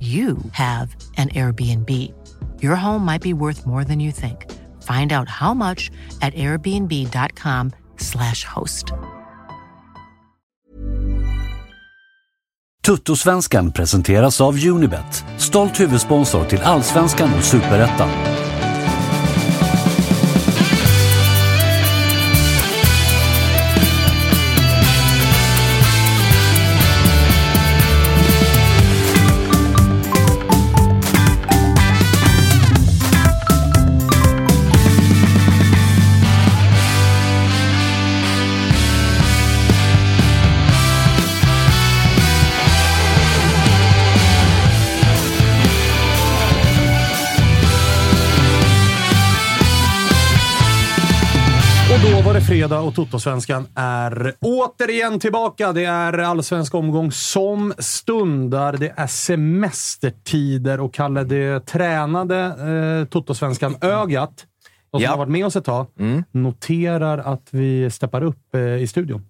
[0.00, 1.90] you have an Airbnb.
[2.62, 4.46] Your home might be worth more than you think.
[4.82, 5.90] Find out how much
[6.22, 8.92] at airbnb.com/slash host.
[12.88, 18.08] Tuttosvenskan presenteras av Unibet, stolt huvudsponsor till Allsvenskan och Superettan.
[52.68, 55.72] Fredag och Totosvenskan är återigen tillbaka.
[55.72, 58.72] Det är allsvensk omgång som stundar.
[58.76, 62.38] Det är semestertider och Kalle, det tränade
[63.00, 64.46] eh, Totosvenskan-ögat,
[64.90, 65.10] de som Ja.
[65.10, 65.86] har varit med oss ett tag,
[66.30, 69.26] noterar att vi steppar upp eh, i studion.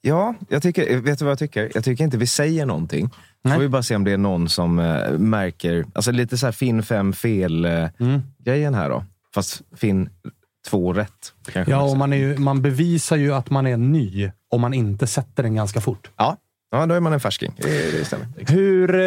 [0.00, 1.70] Ja, jag tycker, vet du vad jag tycker?
[1.74, 3.10] Jag tycker inte vi säger någonting.
[3.44, 6.46] Så får vi bara se om det är någon som eh, märker, alltså lite så
[6.46, 9.04] här Finn fem fel-grejen här då.
[9.34, 10.08] Fast Finn
[10.68, 11.32] två rätt.
[11.52, 14.74] Kanske Ja, och man, är ju, man bevisar ju att man är ny om man
[14.74, 16.10] inte sätter den ganska fort.
[16.16, 16.36] ja.
[16.72, 17.54] ja, då är man en färsking.
[17.56, 18.26] Det, det stämmer.
[18.36, 19.00] Hur eh,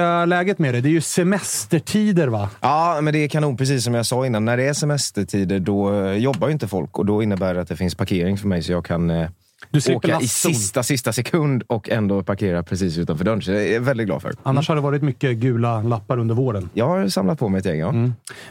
[0.00, 0.80] är läget med det?
[0.80, 2.50] Det är ju semestertider, va?
[2.60, 3.56] Ja, men det är kanon.
[3.56, 4.44] Precis som jag sa innan.
[4.44, 7.68] När det är semestertider, då eh, jobbar ju inte folk och då innebär det att
[7.68, 9.28] det finns parkering för mig så jag kan eh,
[9.70, 13.42] Du åka i sista, sista sekund och ändå parkera precis utanför dörren.
[13.42, 14.34] Så det är jag väldigt glad för.
[14.42, 16.70] Annars har det varit mycket gula lappar under våren.
[16.74, 17.94] Jag har samlat på mig ett gäng, ja.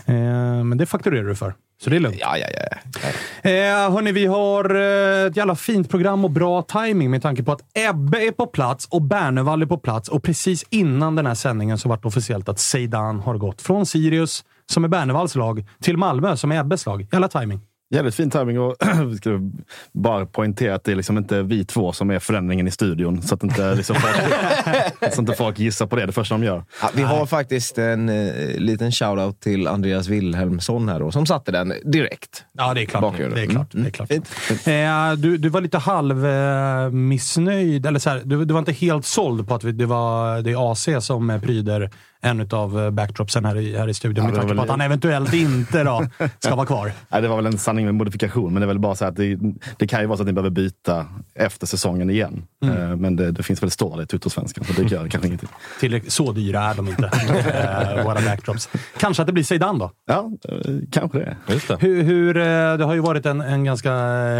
[0.05, 2.17] Eh, men det fakturerar du för, så det är lugnt.
[2.19, 2.77] Ja, ja, ja.
[3.44, 3.49] ja.
[3.49, 7.51] Eh, hörni, vi har eh, ett jävla fint program och bra timing med tanke på
[7.51, 10.09] att Ebbe är på plats och Bernevall är på plats.
[10.09, 13.85] Och precis innan den här sändningen så vart det officiellt att Zeidan har gått från
[13.85, 17.07] Sirius, som är Bernevalls lag, till Malmö, som är Ebbes lag.
[17.11, 17.59] Jävla timing.
[17.94, 18.75] Jävligt fin timing och
[19.07, 19.40] vi ska
[19.91, 23.22] bara poängtera att det är liksom inte vi två som är förändringen i studion.
[23.22, 24.16] Så att inte, liksom folk,
[25.00, 26.63] så att inte folk gissar på det det första de gör.
[26.81, 31.52] Ja, vi har faktiskt en eh, liten shoutout till Andreas Wilhelmsson här då, som satte
[31.52, 32.44] den direkt.
[32.53, 33.02] Ja, det är klart.
[33.02, 33.35] Bakgrunden.
[33.35, 33.74] Det är klart.
[33.74, 34.08] Mm, Det är klart.
[34.09, 34.68] Fint.
[34.68, 38.72] Eh, du, du var lite halv eh, missnöjd, eller så här, du, du var inte
[38.72, 41.90] helt såld på att vi, det, var, det är AC som pryder
[42.22, 44.26] en av backdropsen här i, här i studion.
[44.26, 46.06] Ja, med tanke på att han eventuellt inte då,
[46.40, 46.92] ska vara kvar.
[47.09, 49.16] Nej, det var väl en sanning med modifikation, men det är väl bara så att
[49.16, 49.40] det,
[49.78, 51.06] det kan ju vara så att ni behöver byta
[51.36, 52.44] efter säsongen igen.
[52.64, 55.50] Eh, Men det, det finns väl stålar i Tuttosvenskan, så det gör kanske ingenting.
[55.80, 57.06] Tillräckligt, så dyra är de inte,
[57.97, 58.70] eh, våra backdrops.
[59.00, 59.91] Kanske att det blir Zeidan då?
[60.08, 61.38] Ja, eh, kanske det.
[61.47, 61.78] Just det.
[61.79, 62.44] Hur, hur, eh,
[62.78, 63.91] det har ju varit en, en ganska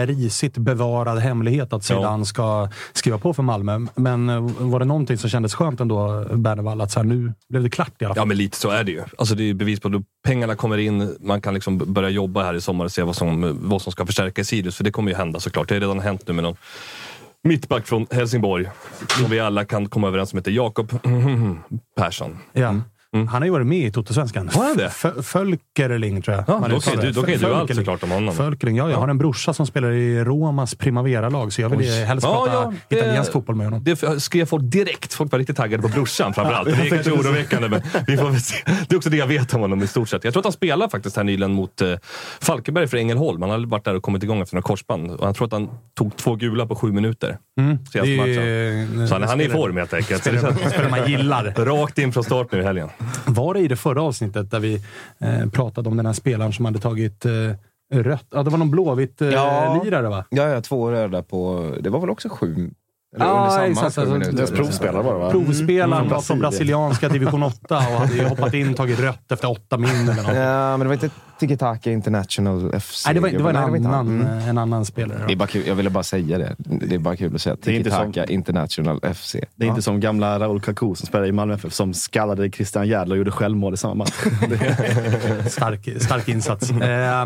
[0.06, 3.80] risigt bevarad hemlighet att Zeidan ska skriva på för Malmö.
[3.95, 6.81] Men eh, var det någonting som kändes skönt ändå, Bernevall?
[6.81, 8.21] Att så här, nu blev det klart i alla fall.
[8.21, 9.03] Ja, men lite så är det ju.
[9.18, 11.18] Alltså, det är bevis på att pengarna kommer in.
[11.19, 14.06] Man kan liksom börja jobba här i sommar och se vad som, vad som ska
[14.06, 14.75] förstärka i Sirius.
[14.75, 15.68] För det kommer ju hända såklart.
[15.68, 16.56] Det har redan hänt nu med någon
[17.44, 18.69] mittback från Helsingborg.
[19.19, 20.91] Som vi alla kan komma överens om heter Jakob
[21.97, 22.38] Persson.
[22.53, 22.75] Ja.
[23.13, 24.50] Han har ju varit med i Totosvenskan.
[24.54, 24.90] Har han det?
[25.24, 26.44] Fölkerling, tror jag.
[26.48, 28.36] Ja, då kan du- då kan ju du allt såklart om honom.
[28.36, 28.90] Fölkerling, ja.
[28.90, 32.96] Jag har en brorsa som spelar i Romas Primavera-lag, så jag vill helst prata det-
[32.96, 33.84] italiensk fotboll med honom.
[33.84, 35.13] Det skrev folk direkt.
[35.13, 36.68] Folk var riktigt taggade på brorsan framförallt.
[36.68, 38.56] det är kanske oroväckande, men vi får väl se.
[38.66, 40.24] Det är också det jag vet om honom i stort sett.
[40.24, 41.94] Jag tror att han spelar faktiskt här nyligen mot eh,
[42.42, 43.42] Falkenberg för Ängelholm.
[43.42, 45.12] Han har varit där och kommit igång efter några korsband.
[45.12, 47.38] Och jag tror att han tog två gula på sju minuter.
[47.92, 49.02] Senaste är matchen.
[49.02, 50.22] ju- Så han, han är i form helt enkelt.
[50.22, 51.54] Spelar, spelar man gillar.
[51.66, 52.90] Rakt in från start nu i helgen.
[53.25, 54.81] Var det i det förra avsnittet där vi
[55.19, 57.31] eh, pratade om den här spelaren som hade tagit eh,
[57.94, 58.25] rött?
[58.31, 59.81] Ja, det var någon blåvitt eh, Ja.
[59.83, 60.25] lirare va?
[60.30, 61.71] Ja, ja, två röda på...
[61.80, 62.71] Det var väl också sju?
[63.15, 63.95] Eller Ja, under samma exakt.
[63.95, 64.31] sju Alltså, minuter.
[64.38, 65.31] Deras provspelare var det va?
[65.31, 66.09] Provspelaren Mm.
[66.09, 70.24] var från brasilianska division 8 och hade hoppat in tagit rött efter åtta min eller
[70.24, 70.36] något.
[70.36, 71.09] Ja, men det var inte
[71.41, 73.05] Tiki-Taka International FC.
[73.05, 73.55] Nej, det var, det var en,
[73.85, 74.49] annan, Mm.
[74.49, 75.23] en annan spelare.
[75.27, 75.67] Det är bara kul.
[75.67, 76.55] Jag ville bara säga det.
[76.57, 79.35] Det är bara kul att säga är inte Tiki-Taka International FC.
[79.55, 82.88] Det är inte som gamla Raúl Kaku som spelade i Malmö FF som skallade Christian
[82.88, 84.11] Järdler och gjorde självmål i samma match.
[85.47, 86.71] Stark, stark insats.
[86.81, 87.25] Eh,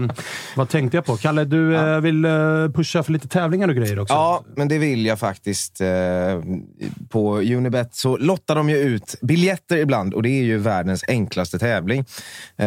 [0.56, 1.18] vad tänkte jag på?
[1.18, 2.32] Kalle, du eh, vill eh,
[2.74, 4.14] pusha för lite tävlingar och grejer också?
[4.14, 5.82] Ja, men det vill jag faktiskt.
[7.10, 11.60] På Unibet så lottar de ju ut biljetter ibland och det är ju världens enklaste
[11.60, 12.06] tävling.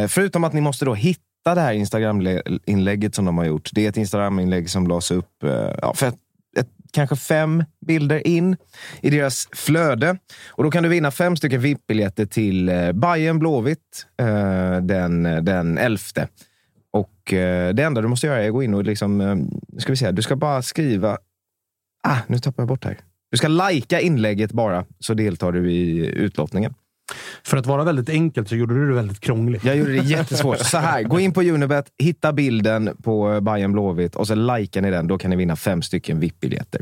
[0.09, 3.71] Förutom att ni måste då hitta det här Instagram-inlägget som de har gjort.
[3.73, 6.19] Det är ett Instagram-inlägg som lades upp eh, ja, för ett,
[6.59, 8.57] ett, kanske fem bilder in
[9.01, 10.19] i deras flöde.
[10.49, 15.79] Och då kan du vinna fem stycken VIP-biljetter till eh, Bayern Blåvitt eh, den, den
[15.79, 15.99] 11.
[16.91, 17.15] Och
[17.75, 19.19] det enda du måste göra är att gå in och liksom,
[19.69, 21.19] nu ska vi se, du ska bara skriva
[22.03, 22.99] Ah, nu tappar jag bort här.
[23.31, 26.75] Du ska lajka inlägget bara, så deltar du i utlottningen.
[27.43, 29.65] För att vara väldigt enkelt så gjorde du det väldigt krångligt.
[29.65, 30.59] Jag gjorde det jättesvårt.
[30.59, 34.91] Så här, gå in på Unibet, hitta bilden på Bayern Blåvitt och så likar ni
[34.91, 35.07] den.
[35.07, 36.81] Då kan ni vinna fem stycken VIP-biljetter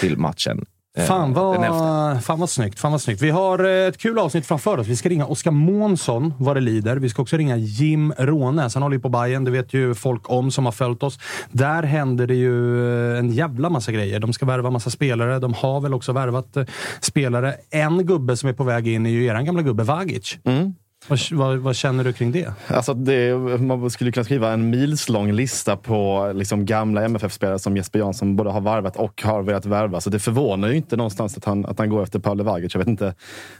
[0.00, 2.78] till matchen eh, Fan vad, fan vad snyggt.
[2.78, 3.22] Fan vad snyggt.
[3.22, 4.86] Vi har eh, ett kul avsnitt framför oss.
[4.86, 6.96] Vi ska ringa Oskar Månsson vad det lider.
[6.96, 8.74] Vi ska också ringa Jim Rånäs.
[8.74, 9.44] Han håller ju på Bayern.
[9.44, 11.18] Det vet ju folk om som har följt oss.
[11.50, 14.20] Där händer det ju eh, en jävla massa grejer.
[14.20, 15.38] De ska värva massa spelare.
[15.38, 16.56] De har väl också värvat
[17.00, 17.54] spelare.
[17.70, 20.38] En gubbe som är på väg in är ju eran gamla gubbe Vagic.
[21.08, 22.52] Vad, vad, vad känner du kring det?
[22.66, 27.98] Alltså det, man skulle kunna skriva en milslång lista på liksom gamla MFF-spelare som Jesper
[27.98, 30.00] Jansson både har varvat och har velat värva.
[30.00, 32.74] Så det förvånar ju inte någonstans att han, att han går efter Paolo Vagic.
[32.74, 33.14] Jag vet inte,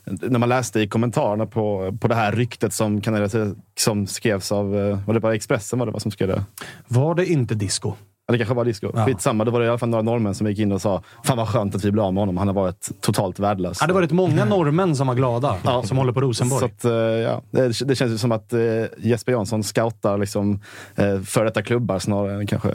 [0.04, 3.30] när man läste i kommentarerna på, på det här ryktet som, kan
[3.78, 6.44] som skrevs av, eh, var det bara Expressen var det va, som skrev det?
[6.88, 7.94] Var det inte disco?
[8.32, 8.90] Det kanske var disco.
[8.94, 9.04] Ja.
[9.06, 11.36] Skitsamma, då var det i alla fall några norrmän som gick in och sa Fan
[11.36, 12.36] vad skönt att vi blev av med honom.
[12.36, 13.78] Han har varit totalt värdelös.
[13.80, 15.82] Ja, det har varit många norrmän som var glada, Ja.
[15.82, 16.60] som håller på Rosenborg.
[16.60, 18.60] Så att, eh, ja, det, det känns ju som att eh,
[18.98, 20.60] Jesper Jansson scoutar liksom,
[20.94, 22.72] eh, för detta klubbar snarare än kanske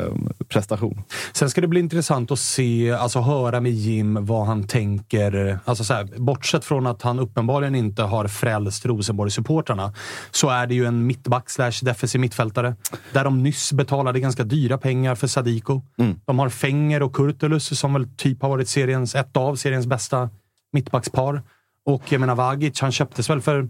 [0.48, 1.04] prestation.
[1.34, 5.60] Sen ska det bli intressant att se, alltså höra med Jim vad han tänker.
[5.66, 9.94] Alltså så här, bortsett från att han uppenbarligen inte har frälst Rosenborg-supportrarna
[10.32, 12.76] så är det ju en mittback slash defensiv mittfältare.
[13.14, 15.82] Där de nyss betalade ganska dyra pengar för Sadiko.
[16.26, 20.30] De har Fenger och Kurtulus som väl typ har varit seriens, ett av seriens bästa
[20.74, 21.42] mittbackspar.
[21.86, 23.70] Och jag menar Vagic, han köptes väl för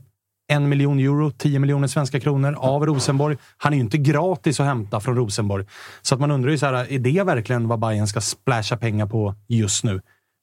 [0.51, 3.38] en miljon euro, 10 miljoner svenska kronor av Rosenborg.
[3.57, 5.65] Han är ju inte gratis att hämta från Rosenborg.
[6.01, 9.06] Så att man undrar ju så här, är det verkligen vad Bayern ska splasha pengar
[9.06, 10.01] på just nu?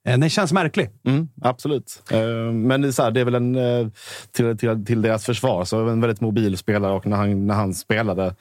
[0.09, 0.91] Eh, Den känns märklig.
[1.07, 2.03] Mm, absolut.
[2.11, 2.21] Eh,
[2.53, 3.89] Men det är, så här, det är väl en, eh,
[4.33, 7.75] till, till, till deras försvar, så en väldigt mobil spelare och när han, när han
[7.75, 8.35] spelade,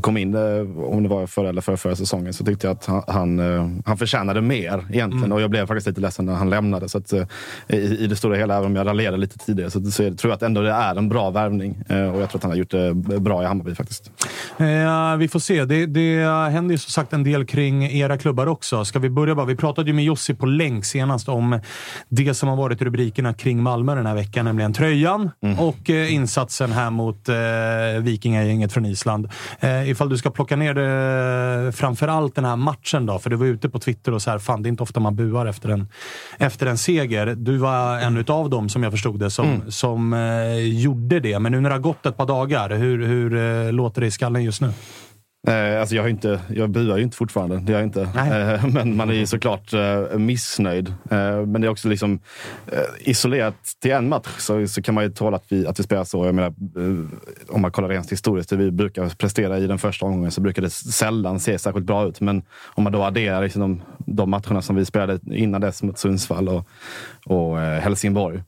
[0.00, 0.40] kom in, eh,
[0.84, 3.68] om det var förra eller förra, förra säsongen, så tyckte jag att han, han, eh,
[3.84, 5.24] han förtjänade mer egentligen.
[5.24, 5.32] Mm.
[5.32, 6.88] Och jag blev faktiskt lite ledsen när han lämnade.
[6.88, 7.26] Så att, eh,
[7.68, 10.32] i, I det stora hela, även om jag raljerade lite tidigare, så, så tror jag
[10.32, 11.82] att ändå det är en bra värvning.
[11.88, 14.10] Och jag tror att han har gjort det bra i Hammarby faktiskt.
[14.58, 15.64] Eh, vi får se.
[15.64, 18.84] Det, det händer ju som sagt en del kring era klubbar också.
[18.84, 19.46] Ska vi börja bara?
[19.46, 21.60] Vi pratade ju med Jussi på länk senast om
[22.08, 26.72] det som har varit rubrikerna kring Malmö den här veckan, nämligen tröjan och eh, insatsen
[26.72, 27.34] här mot eh,
[28.00, 29.28] Vikingagänget från Island.
[29.60, 33.36] Eh, ifall du ska plocka ner det, framför allt den här matchen då, för du
[33.36, 35.68] var ute på Twitter och så här, fan det är inte ofta man buar efter
[35.68, 35.88] en,
[36.38, 37.26] efter en seger.
[37.26, 41.38] Du var en utav dem, som jag förstod det, som, som eh, gjorde det.
[41.38, 44.10] Men nu när det har gått ett par dagar, hur, hur eh, låter det i
[44.10, 44.72] skallen just nu?
[45.48, 48.02] Eh, alltså jag, har inte, jag buar ju inte fortfarande, det gör jag inte.
[48.02, 50.88] Eh, men man är ju såklart eh, missnöjd.
[50.88, 52.20] Eh, men det är också liksom
[52.66, 55.82] eh, isolerat till en match så, så kan man ju tåla att vi, att vi
[55.82, 56.26] spelar så.
[56.26, 60.06] Jag menar, eh, om man kollar rent historiskt, det vi brukar prestera i den första
[60.06, 62.20] omgången så brukar det sällan se särskilt bra ut.
[62.20, 65.98] Men om man då adderar liksom de, de matcherna som vi spelade innan dess mot
[65.98, 66.68] Sundsvall och,
[67.26, 68.42] och Helsingborg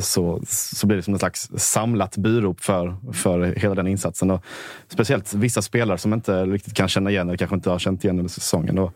[0.00, 4.30] så, så blir det som ett slags samlat burop för, för hela den insatsen.
[4.30, 4.44] Och
[4.88, 8.18] speciellt vissa spelare som inte riktigt kan känna igen eller kanske inte har känt igen
[8.18, 8.78] under säsongen.
[8.78, 8.92] Och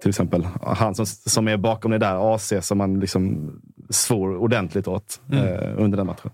[0.00, 0.48] till exempel.
[0.62, 3.52] Han som, som är bakom det där AC som man liksom
[3.90, 5.38] svor ordentligt åt eh,
[5.76, 6.30] under den matchen.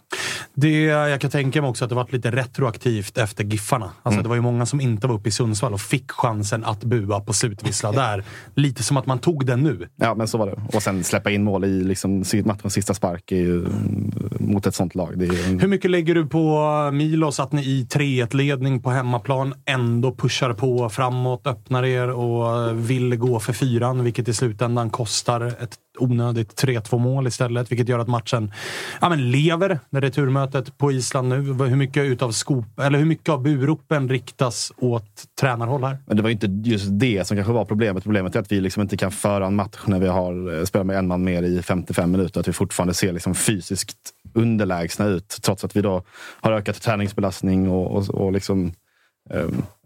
[0.55, 3.91] Det, jag kan tänka mig också att det varit lite retroaktivt efter Giffarna.
[4.03, 4.23] Alltså, Mm.
[4.23, 7.21] Det var ju många som inte var uppe i Sundsvall och fick chansen att bua
[7.21, 8.25] på slutvissla där.
[8.55, 9.89] Lite som att man tog den nu.
[9.97, 10.77] Ja, men så var det.
[10.77, 14.95] Och sen släppa in mål i liksom, matchens sista spark ju, mm, mot ett sånt
[14.95, 15.23] lag.
[15.23, 20.53] Ju Hur mycket lägger du på Milos att ni i 3-1-ledning på hemmaplan ändå pushar
[20.53, 26.63] på framåt, öppnar er och vill gå för fyran, vilket i slutändan kostar ett onödigt
[26.63, 28.53] 3-2 mål istället, vilket gör att matchen
[29.01, 31.37] ja, men lever Det returmötet på Island nu.
[31.37, 35.99] Hur mycket, utav skop, eller hur mycket av buropen riktas åt tränarhåll här?
[36.07, 38.03] Men det var ju inte just det som kanske var problemet.
[38.03, 40.87] Problemet är att vi liksom inte kan föra en match när vi har eh, spelat
[40.87, 42.41] med en man mer i 55 minuter.
[42.41, 43.99] Att vi fortfarande ser liksom fysiskt
[44.35, 45.39] underlägsna ut.
[45.43, 46.03] Trots att vi då
[46.41, 48.73] har ökat träningsbelastning och, och, och liksom,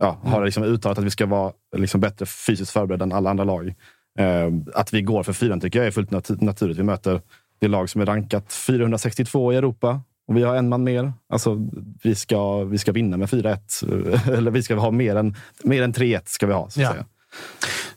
[0.01, 3.45] ja, har liksom uttalat att vi ska vara liksom bättre fysiskt förberedda än alla andra
[3.45, 3.75] lag.
[4.19, 6.79] Eh, att vi går för fyran tycker jag är fullt nat- naturligt.
[6.79, 7.21] Vi möter
[7.61, 10.01] det lag som är rankat 462 i Europa.
[10.29, 11.13] Och vi har en man mer.
[11.29, 11.59] Alltså,
[12.03, 14.31] vi, ska, vi ska vinna med 4-1.
[14.37, 16.21] Eller vi ska ha mer än, mer än 3-1.
[16.27, 16.71] ska vi ha.
[16.71, 16.91] Så att Ja.
[16.93, 17.05] säga.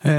[0.01, 0.13] Eh,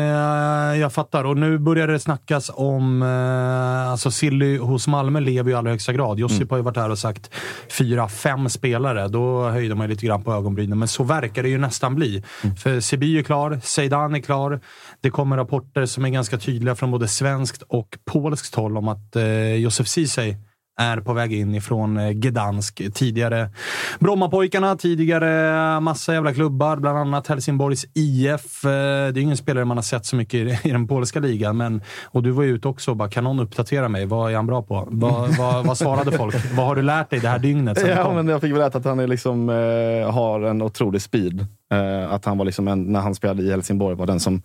[0.80, 1.24] jag fattar.
[1.24, 3.02] Och nu börjar det snackas om...
[3.02, 6.18] Eh, alltså Silly hos Malmö lever ju i allra högsta grad.
[6.18, 7.30] Josip har ju varit här och sagt
[7.70, 9.08] fyra, fem spelare.
[9.08, 10.78] Då höjde man ju lite grann på ögonbrynen.
[10.78, 12.22] Men så verkar det ju nästan bli.
[12.62, 14.60] För Siby är klar, Zeidan är klar.
[15.00, 19.16] Det kommer rapporter som är ganska tydliga från både svenskt och polskt håll om att
[19.16, 20.36] eh, Josef Ceesay
[20.80, 22.82] är på väg in ifrån eh, Gdansk.
[22.94, 23.50] Tidigare
[23.98, 28.64] Brommapojkarna, tidigare massa jävla klubbar, bland annat Helsingborgs IF.
[28.64, 31.56] Eh, Det är ingen spelare man har sett så mycket i, den polska ligan.
[31.56, 34.06] Men, och du var ju ute också och bara, kan någon uppdatera mig?
[34.06, 34.88] Vad är han bra på?
[34.90, 36.34] Vad, vad, vad svarade folk?
[36.54, 37.78] vad har du lärt dig det här dygnet?
[37.90, 41.46] Ja, men jag fick väl veta att han är liksom, eh, har en otrolig speed.
[41.70, 44.42] Eh, att han var liksom en, när han spelade i Helsingborg var den som,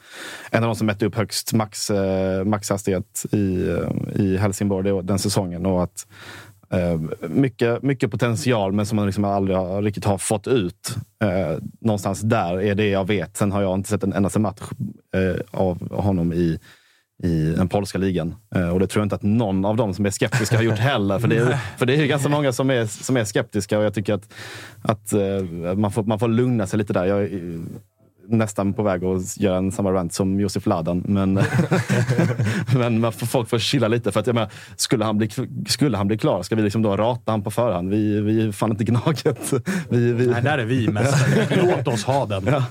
[0.52, 5.02] en av de som mätte upp högst max, eh, maxhastighet i, eh, i Helsingborg det,
[5.02, 5.66] den säsongen.
[5.66, 6.08] Och att,
[6.70, 10.96] eh, mycket, mycket potential, men som man liksom aldrig har, riktigt har fått ut.
[11.24, 13.38] Eh, någonstans där är det jag vet.
[13.38, 14.62] Sen har jag inte sett en endaste match
[15.16, 16.60] eh, av honom i
[17.24, 18.36] i den polska ligan.
[18.56, 20.80] Eh, och det tror jag inte att någon av dem som är skeptiska har gjort
[20.80, 21.20] heller.
[21.20, 23.86] För det är, för det är ju ganska många som är, som är skeptiska och
[23.86, 24.34] jag tycker att,
[24.82, 27.06] att eh, man, får, man får lugna sig lite där.
[27.06, 27.30] Jag
[28.28, 31.04] nästan på väg att göra en samma rant som Josef Ladan.
[31.06, 31.34] Men,
[32.76, 34.12] men man får, folk får chilla lite.
[34.12, 35.30] För att, jag menar, skulle, han bli,
[35.68, 37.90] skulle han bli klar, ska vi liksom då rata han på förhand?
[37.90, 39.54] Vi, vi är fan inte Gnaget.
[39.90, 41.62] Vi, vi, Nej, där är vi mästare.
[41.78, 42.62] Låt oss ha den.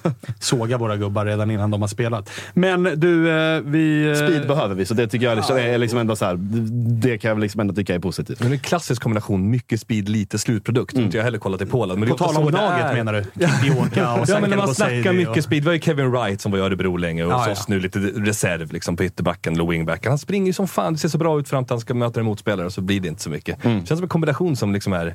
[0.40, 2.30] Såga våra gubbar redan innan de har spelat.
[2.54, 4.08] Men du, eh, vi...
[4.10, 6.36] eh, Speed behöver vi, så det tycker jag liksom, är liksom ändå så här,
[7.00, 8.40] det kan jag liksom ändå tycka är positivt.
[8.40, 9.50] Men det är en klassisk kombination.
[9.50, 10.92] Mycket speed, lite slutprodukt.
[10.92, 11.04] Mm.
[11.04, 12.00] Inte jag heller kollat i Polen.
[12.00, 13.46] Men På tal om Gnaget menar du?
[13.46, 15.62] Kipioka och Ja, men när man snackar mycket och- speed.
[15.62, 17.52] Vi har ju Kevin Wright som var i Örebro länge och Ja, hos ja.
[17.52, 20.10] oss nu lite reserv liksom, på ytterbacken eller wingbacken.
[20.10, 20.92] Han springer ju som fan.
[20.92, 23.00] Det ser så bra ut fram till han ska möta en motspelare och så blir
[23.00, 23.62] det inte så mycket.
[23.62, 25.14] Det känns som en kombination som liksom är...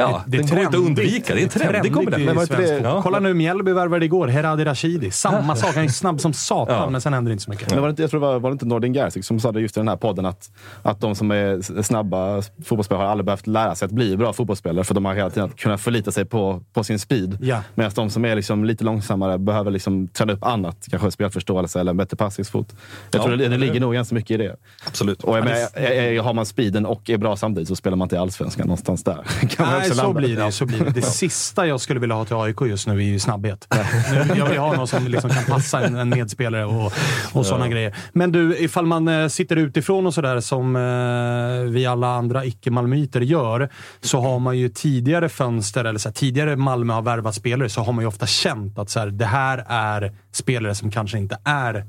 [0.00, 1.34] Ja, Det är den går inte att undvika.
[1.34, 2.46] Det är en trendig Trendigt kombination.
[2.50, 3.00] Men det-.
[3.02, 5.10] Kolla nu, Mjällby värvade igår Heradi Rashidi.
[5.10, 5.74] Samma sak.
[5.74, 6.90] Han är snabb som satan, Ja.
[6.90, 7.70] men sen händer det inte så mycket.
[7.70, 9.52] Men var det inte, jag tror det var, var det inte Nordin Gerzik som sa
[9.52, 10.50] det just i den här podden att,
[10.82, 14.84] att de som är snabba fotbollsspelare har aldrig behövt lära sig att bli bra fotbollsspelare
[14.84, 17.38] för de har hela tiden kunnat förlita sig på, på sin speed.
[17.40, 17.62] Ja.
[17.74, 20.86] Medan de som är liksom lite långsammare behöver liksom träna upp annat.
[20.90, 22.66] Kanske spelförståelse eller en bättre passningsfot.
[23.10, 24.56] Jag Ja, tror det, det ligger nog ganska mycket i det.
[24.86, 25.22] Absolut.
[25.24, 28.18] Och jag är- har man speeden och är bra samtidigt så spelar man inte i
[28.18, 29.14] Allsvenskan någonstans där.
[29.56, 30.90] Kan man Nej, så blir det, så blir det.
[30.90, 33.66] Det sista jag skulle vilja ha till AIK just nu är ju snabbhet.
[33.70, 36.92] Nu, jag vill ha någon som liksom kan passa en, en medspelare och,
[37.32, 37.96] och sådana grejer.
[38.12, 43.20] Men du, ifall man eh, sitter utifrån och sådär som eh, vi alla andra icke-malmöiter
[43.20, 43.68] gör,
[44.00, 47.80] så har man ju tidigare fönster, eller så här, tidigare Malmö har värvat spelare, så
[47.80, 51.38] har man ju ofta känt att så här, det här är spelare som kanske inte
[51.44, 51.84] är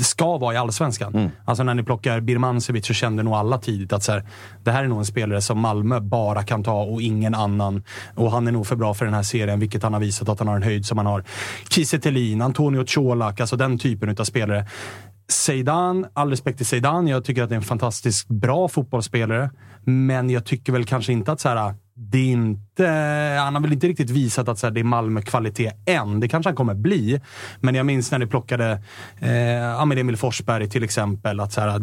[0.00, 1.30] ska vara i Allsvenskan.
[1.44, 4.24] Alltså när ni plockar Birmancevic så kände nog alla tidigt att så här,
[4.64, 7.82] det här är nog en spelare som Malmö bara kan ta och ingen annan.
[8.14, 10.38] Och han är nog för bra för den här serien, vilket han har visat att
[10.38, 11.24] han har en höjd som han har.
[11.68, 14.66] Kiese Thelin, Antonio Colak, alltså den typen av spelare.
[15.28, 17.08] Zeidan, all respekt till Zeidan.
[17.08, 19.50] Jag tycker att det är en fantastiskt bra fotbollsspelare.
[19.84, 22.86] Men jag tycker väl kanske inte att så här, det är inte...
[23.40, 26.20] Han har väl inte riktigt visat att så här, det är Malmö-kvalitet än.
[26.20, 27.20] Det kanske han kommer bli.
[27.60, 28.82] Men jag minns när ni plockade
[29.20, 31.40] eh, Emil Forsberg till exempel.
[31.40, 31.80] Att så här,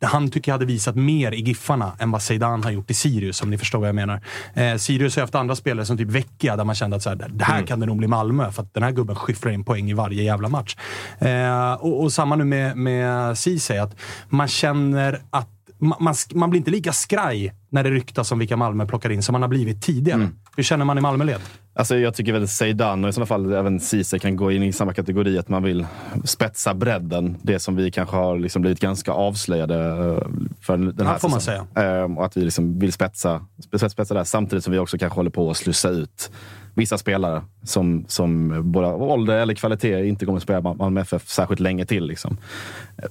[0.00, 3.42] han tycker jag hade visat mer i Giffarna än vad Zeidan har gjort i Sirius,
[3.42, 4.20] om ni förstår vad jag menar.
[4.54, 7.26] Eh, Sirius har haft andra spelare som typ Vecchia, där man kände att så här,
[7.28, 9.90] det här kan det nog bli Malmö, för att den här gubben skyfflar in poäng
[9.90, 10.76] i varje jävla match.
[11.18, 13.96] Eh, och, och samma nu med, med Ceesay, att
[14.28, 18.56] man känner att ma- man, man blir inte lika skraj när det ryktas om vilka
[18.56, 20.20] Malmö plockar in som man har blivit tidigare.
[20.20, 20.34] Mm.
[20.56, 21.40] Hur känner man i Malmöled?
[21.74, 24.72] Alltså jag tycker väl Zeidan och i sådana fall även Ceesay kan gå in i
[24.72, 25.38] samma kategori.
[25.38, 25.86] Att man vill
[26.24, 27.36] spetsa bredden.
[27.42, 30.28] Det som vi kanske har liksom blivit ganska avslöjade eh,
[30.60, 31.66] för den här Ja, får man säsongen.
[31.74, 34.24] Ehm, och att vi liksom vill spetsa, spetsa, spetsa där.
[34.24, 36.30] Samtidigt som vi också kanske håller på att slussa ut
[36.76, 41.28] vissa spelare som, som både av ålder eller kvalitet inte kommer att spela Malmö FF
[41.28, 42.06] särskilt länge till.
[42.06, 42.36] Liksom.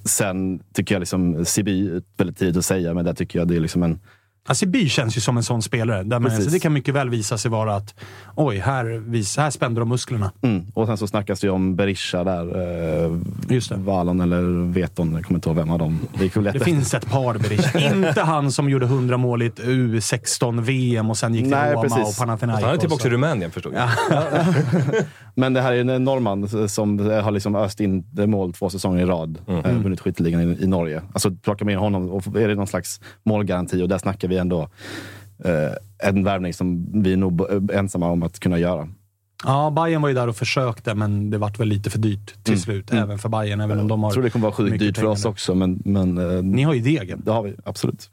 [0.03, 3.59] Sen tycker jag liksom Sibi, väldigt tidigt att säga, men där tycker jag det är
[3.59, 3.99] liksom en
[4.47, 6.03] Asiby känns ju som en sån spelare.
[6.03, 6.45] Där man, Precis.
[6.45, 7.95] så det kan mycket väl visa sig vara att
[8.35, 10.31] oj, här, vis, här spände de musklerna.
[10.41, 10.65] Mm.
[10.73, 12.61] Och sen så snackas det ju om Berisha där.
[13.05, 13.17] Eh,
[13.49, 13.75] Just det.
[13.75, 15.99] Valon eller Veton, jag kommer inte ihåg vem av dem.
[16.17, 16.65] Det, gick lätt Det efter.
[16.65, 17.79] finns ett par Berisha.
[17.95, 21.81] Inte han som gjorde 100 mål i ett U16-VM och sen gick till Nej, Roma
[21.81, 22.19] precis.
[22.19, 22.63] och Panathinaikos.
[22.65, 23.89] Han är tillbaka i Rumänien förstod jag.
[25.35, 29.05] Men det här är en norrman som har liksom öst in mål två säsonger i
[29.05, 29.37] rad.
[29.47, 29.65] Mm.
[29.65, 31.01] Eh, vunnit skytteligan i, i Norge.
[31.13, 34.61] Alltså plocka med honom och är det någon slags målgaranti och där snackar vi ändå
[35.45, 37.41] eh, en värvning som vi är nog
[37.73, 38.87] ensamma om att kunna göra.
[39.45, 42.53] Ja, Bayern var ju där och försökte, men det vart väl lite för dyrt till
[42.53, 42.59] Mm.
[42.59, 42.93] slut.
[42.93, 45.05] Även för Bayern, även om de har Jag tror det kommer vara sjukt dyrt för
[45.05, 47.21] oss också, men, men eh, Ni har ju degen.
[47.25, 48.09] det har vi absolut.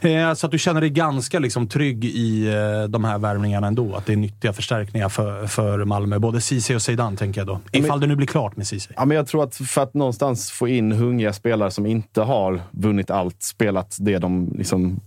[0.00, 3.94] Eh, Så att du känner dig ganska liksom trygg i eh, de här värvningarna ändå?
[3.94, 6.18] Att det är nyttiga förstärkningar för, för Malmö.
[6.18, 7.60] Både Ceesay och Zeidan, tänker jag då.
[7.72, 8.94] Ifall det nu blir klart med Ceesay.
[8.96, 12.60] Ja, men jag tror att för att någonstans få in hungriga spelare som inte har
[12.70, 15.00] vunnit allt, spelat det de liksom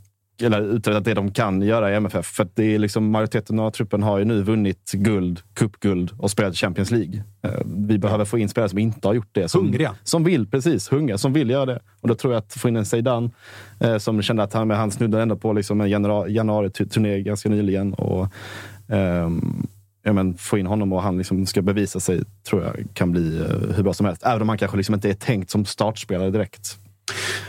[0.43, 2.25] eller uträttat det de kan göra i MFF.
[2.25, 6.55] För det är liksom, majoriteten av truppen har ju nu vunnit guld, cupguld och spelat
[6.55, 7.23] Champions League.
[7.43, 9.49] Eh, Vi behöver få in spelare som inte har gjort det.
[9.49, 9.95] Som, Hungriga.
[10.03, 10.91] Som vill, precis.
[10.91, 11.79] Hungriga, som vill göra det.
[12.01, 13.31] Och då tror jag att få in en Zeidan
[13.79, 17.93] eh, som kände att han, han snuddade ändå på liksom en januari, januari-turné ganska nyligen.
[17.93, 18.27] Och,
[20.03, 23.37] ja, men, få in honom och han liksom ska bevisa sig tror jag kan bli
[23.37, 24.23] eh, hur bra som helst.
[24.25, 26.77] Även om han kanske liksom inte är tänkt som startspelare direkt.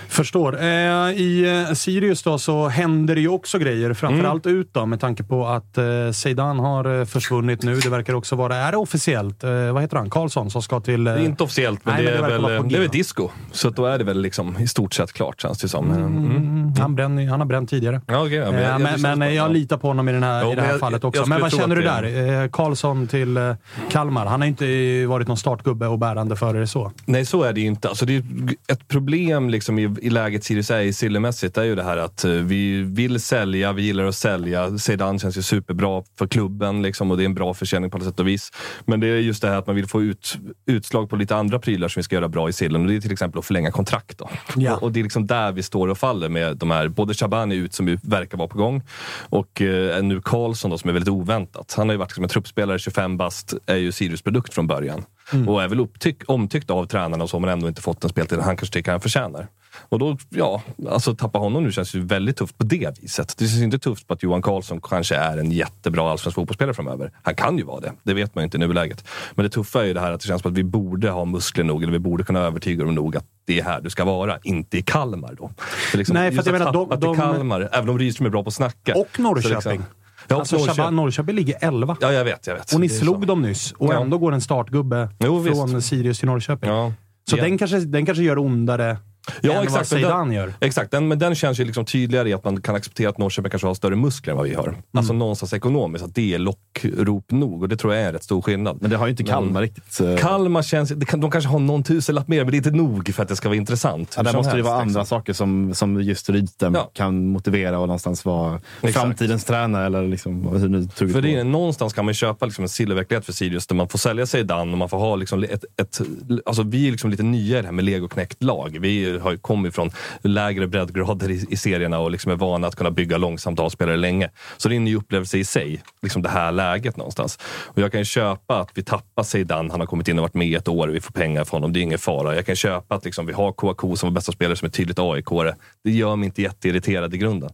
[0.09, 0.61] Förstår.
[0.63, 0.67] Eh,
[1.11, 4.59] I eh, Sirius då så händer det ju också grejer, framförallt Mm.
[4.61, 7.75] ut då, med tanke på att eh, Zeidan har försvunnit nu.
[7.77, 9.43] Det verkar också vara, är det officiellt?
[9.73, 10.11] Vad heter han?
[10.11, 11.05] Karlsson som ska till...
[11.05, 12.81] Det är inte officiellt, men, Nej, det, men det är verkar vara väl, det är
[12.81, 13.29] väl disco.
[13.53, 15.91] Så då är det väl liksom i stort sett klart, känns det som.
[15.91, 16.05] Mm.
[16.05, 18.01] mm, han, bränner, han har bränt tidigare.
[18.07, 20.43] Ja, ja, men jag- jag- men det men jag litar på honom i, den här,
[20.45, 21.27] Jo, i det här men jag- fallet jag också.
[21.27, 22.43] Men vad känner du det där?
[22.45, 23.55] Eh, Karlsson till
[23.91, 24.27] Kalmar.
[24.27, 26.93] Han har inte varit någon startgubbe och bärande före det så.
[27.05, 27.89] Nej, så är det ju inte.
[27.89, 28.23] Alltså, det är
[28.69, 32.25] ett problem liksom i, i läget Sirius är i sillermässigt är ju det här att
[32.25, 34.79] eh, vi vill sälja, vi gillar att sälja.
[34.79, 38.05] Zeidan känns ju superbra för klubben liksom, och det är en bra försäljning på alla
[38.05, 38.51] sätt och vis.
[38.85, 41.59] Men det är just det här att man vill få ut, utslag på lite andra
[41.59, 42.81] prylar som vi ska göra bra i sillen.
[42.81, 44.19] Och det är till exempel att förlänga kontrakt.
[44.19, 44.31] Då.
[44.57, 44.77] Ja.
[44.77, 47.55] Och, och det är liksom där vi står och faller med de här, både Shabani
[47.55, 48.83] ut som verkar vara på gång
[49.29, 51.75] och eh, nu Karlsson då, som är väldigt oväntat.
[51.77, 55.05] Han har ju varit liksom en truppspelare, 25 bast, är ju Sirius produkt från början.
[55.49, 58.39] Och är väl upptyck, omtyckt av tränarna och så, men ändå inte fått den speltid
[58.39, 59.47] han kanske tycker han förtjänar.
[59.89, 63.35] Och då, ja, alltså tappa honom nu känns ju väldigt tufft på det viset.
[63.39, 67.13] Det känns inte tufft på att Johan Karlsson kanske är en jättebra allsvensk fotbollsspelare framöver.
[67.23, 69.05] Han kan ju vara det, det vet man ju inte i nuläget.
[69.35, 71.25] Men det tuffa är ju det här att det känns som att vi borde ha
[71.25, 74.05] muskler nog, eller vi borde kunna övertyga dem nog att det är här du ska
[74.05, 75.51] vara, inte i Kalmar då.
[75.91, 78.43] För liksom, Nej, för att jag menar, de- de- Kalmar, även om Rydström är bra
[78.43, 78.95] på att snacka.
[78.95, 79.83] Och så Norrköping.
[80.31, 80.77] Ja, alltså, Norrköping.
[80.77, 80.97] Norrköping.
[80.97, 81.97] Norrköping ligger 11.
[82.01, 82.73] Ja, jag vet, jag vet.
[82.75, 83.25] Och ni slog så.
[83.25, 84.01] dem nyss och Ja.
[84.01, 85.57] ändå går en startgubbe Jo, visst.
[85.57, 86.71] från Sirius till Norrköping.
[86.71, 86.93] Ja.
[87.31, 88.97] Så den, kanske, den kanske gör ondare
[89.43, 89.93] Ja, än exakt.
[89.93, 90.55] vad men Zeidan gör.
[90.61, 93.51] Exakt, den, men den känns ju liksom tydligare i att man kan acceptera att Norrköping
[93.51, 94.69] kanske har större muskler än vad vi har.
[94.69, 94.81] Mm.
[94.97, 97.63] Alltså någonstans ekonomiskt, att det är lockrop nog.
[97.63, 98.79] Och det tror jag är en rätt stor skillnad.
[98.81, 100.01] Men det har ju inte Kalmar riktigt.
[100.01, 100.89] eh, Kalmar känns...
[100.91, 103.29] Det kan, de kanske har någon tusenlapp mer, men det är inte nog för att
[103.29, 104.15] det ska vara intressant.
[104.17, 105.07] Ja, där måste det helst, vara andra liksom.
[105.19, 106.91] saker som, som just Rydström Ja.
[106.95, 108.95] kan motivera och någonstans vara Exakt.
[109.03, 109.87] framtidens tränare.
[109.87, 113.27] Eller liksom, hur nu tugget För det är, någonstans kan man köpa liksom en silververklighet
[113.27, 116.01] för Sirius där man får sälja sig Dan och man får ha liksom ett, ett...
[116.47, 118.79] Alltså vi är liksom lite nya i det här med legoknäckt lag.
[118.81, 119.91] Vi har ju kommit från
[120.23, 124.31] lägre breddgrader i, i serierna och liksom är vana att kunna bygga långsamt avspelare länge.
[124.57, 127.39] Så det är en ny upplevelse i sig, liksom det här läget någonstans.
[127.67, 130.49] Och jag kan köpa att vi tappar Zeidan, han har kommit in och varit med
[130.49, 132.35] i ett år och vi får pengar från honom, det är ingen fara.
[132.35, 134.99] Jag kan köpa att liksom vi har Kouakou som vår bästa spelare som är tydligt
[134.99, 135.55] aik -are.
[135.85, 137.51] Det gör mig inte jätteirriterad i grunden.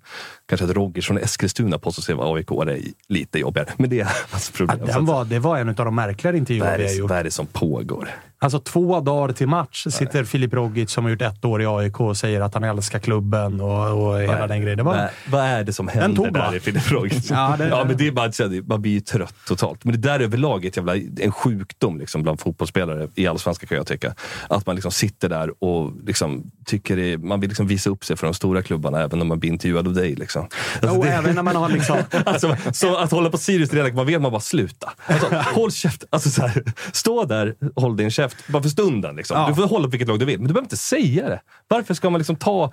[0.48, 4.08] Kanske att Rogic från Eskilstuna påstår sig vara aik är lite jobbigare, men det är
[4.30, 4.86] hans Ja, problem.
[4.88, 7.10] Så den var, det var en av de märkligare är, vi har gjort.
[7.10, 8.08] vad är det som pågår?
[8.38, 12.00] Alltså två dagar till match sitter Filip Rogic som har gjort ett år i AIK
[12.00, 14.76] och säger att han älskar klubben och, och hela den grejen.
[14.76, 17.30] Det var, Vad, är det som händer tog, där i Filip Rogic?
[17.30, 18.30] Ja, ja, det- men det är bara
[18.66, 19.84] man blir ju trött totalt.
[19.84, 23.76] Men det där överlag är ett jävla, en sjukdom liksom, bland fotbollsspelare i allsvenskan kan
[23.76, 24.14] jag tycka.
[24.48, 28.16] Att man liksom sitter där och liksom, tycker det, man vill liksom visa upp sig
[28.16, 30.14] för de stora klubbarna även om man blir intervjuad av dig.
[30.14, 30.35] Liksom.
[30.42, 31.98] Alltså, Jo, det- även när man har liksom...
[32.26, 34.92] Alltså, så att hålla på Sirius redan, man vet man bara sluta.
[35.06, 36.04] Alltså, håll käft.
[36.10, 39.16] Alltså, så här, stå där, håll din käft, bara för stunden.
[39.16, 39.36] Liksom.
[39.40, 39.48] Ja.
[39.48, 41.40] Du får hålla på vilket lag du vill, men du behöver inte säga det.
[41.68, 42.72] Varför ska man liksom ta...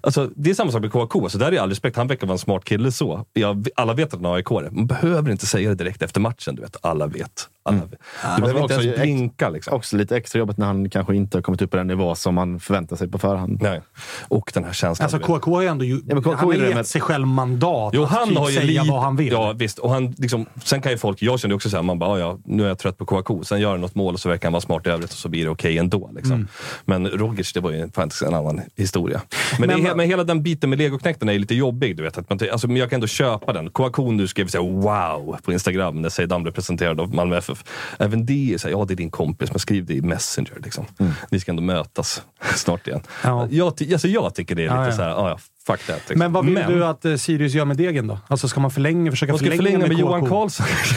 [0.00, 1.96] Alltså, det är samma sak med KK, alltså, där är all respekt.
[1.96, 3.26] Han verkar vara en smart kille så.
[3.32, 4.50] Jag, alla vet att han är aik.
[4.50, 6.54] Man behöver inte säga det direkt efter matchen.
[6.54, 6.76] Du vet.
[6.82, 7.48] Alla vet.
[7.70, 7.90] Vet.
[8.36, 9.48] Du behöver inte ens blinka.
[9.48, 9.74] Liksom.
[9.74, 12.34] Också lite extra jobbigt när han kanske inte har kommit upp på den nivå som
[12.34, 13.58] man förväntar sig på förhand.
[13.62, 13.80] Nej.
[14.28, 15.04] Och den här känslan.
[15.04, 15.18] Alltså.
[15.38, 17.26] KK har ju ändå ju, men KK han har är det gett med- sig själv
[17.26, 19.32] mandat Jo, att han typ har ju säga lite- vad han vill.
[19.32, 19.78] Ja, visst.
[19.78, 22.38] Och han, liksom, sen kan ju folk, jag kände också så här, man bara, ja,
[22.44, 23.44] nu är jag trött på KK.
[23.44, 25.28] Sen gör han något mål och så verkar han vara smart i övrigt och så
[25.28, 26.10] blir det okej ändå.
[26.14, 26.32] Liksom.
[26.32, 26.48] Mm.
[26.84, 29.20] Men Rogic, det var ju faktiskt en annan historia.
[29.58, 31.96] Men, Men det, är- men hela den biten med legoknektarna är lite jobbig.
[31.96, 33.70] Du vet, att man, alltså, men jag kan ändå köpa den.
[33.70, 37.53] KK nu skrev så här, wow på Instagram när Seydam blev presenterad av Malmö FF.
[37.98, 40.60] Även det är så här, ja det är din kompis, men skriv det i Messenger.
[40.64, 40.86] Liksom.
[41.30, 42.22] Ni ska ändå mötas
[42.54, 43.02] snart igen.
[43.22, 43.36] Mm.
[43.36, 43.48] Ja.
[43.50, 44.92] Jag, alltså, jag tycker det är lite Ja, ja.
[44.92, 45.96] så här, ja, fuck that.
[45.96, 46.18] Liksom.
[46.18, 48.18] Men vad vill du att eh, Sirius gör med degen då?
[48.28, 50.00] Alltså ska man förlänga, försöka Man ska förlänga, förlänga med KK?
[50.00, 50.66] Johan Karlsson.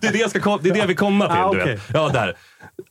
[0.00, 1.36] det, är det, jag ska, det är det vi kommer till.
[1.36, 1.80] Ah, du vet.
[1.92, 2.36] Ja, där.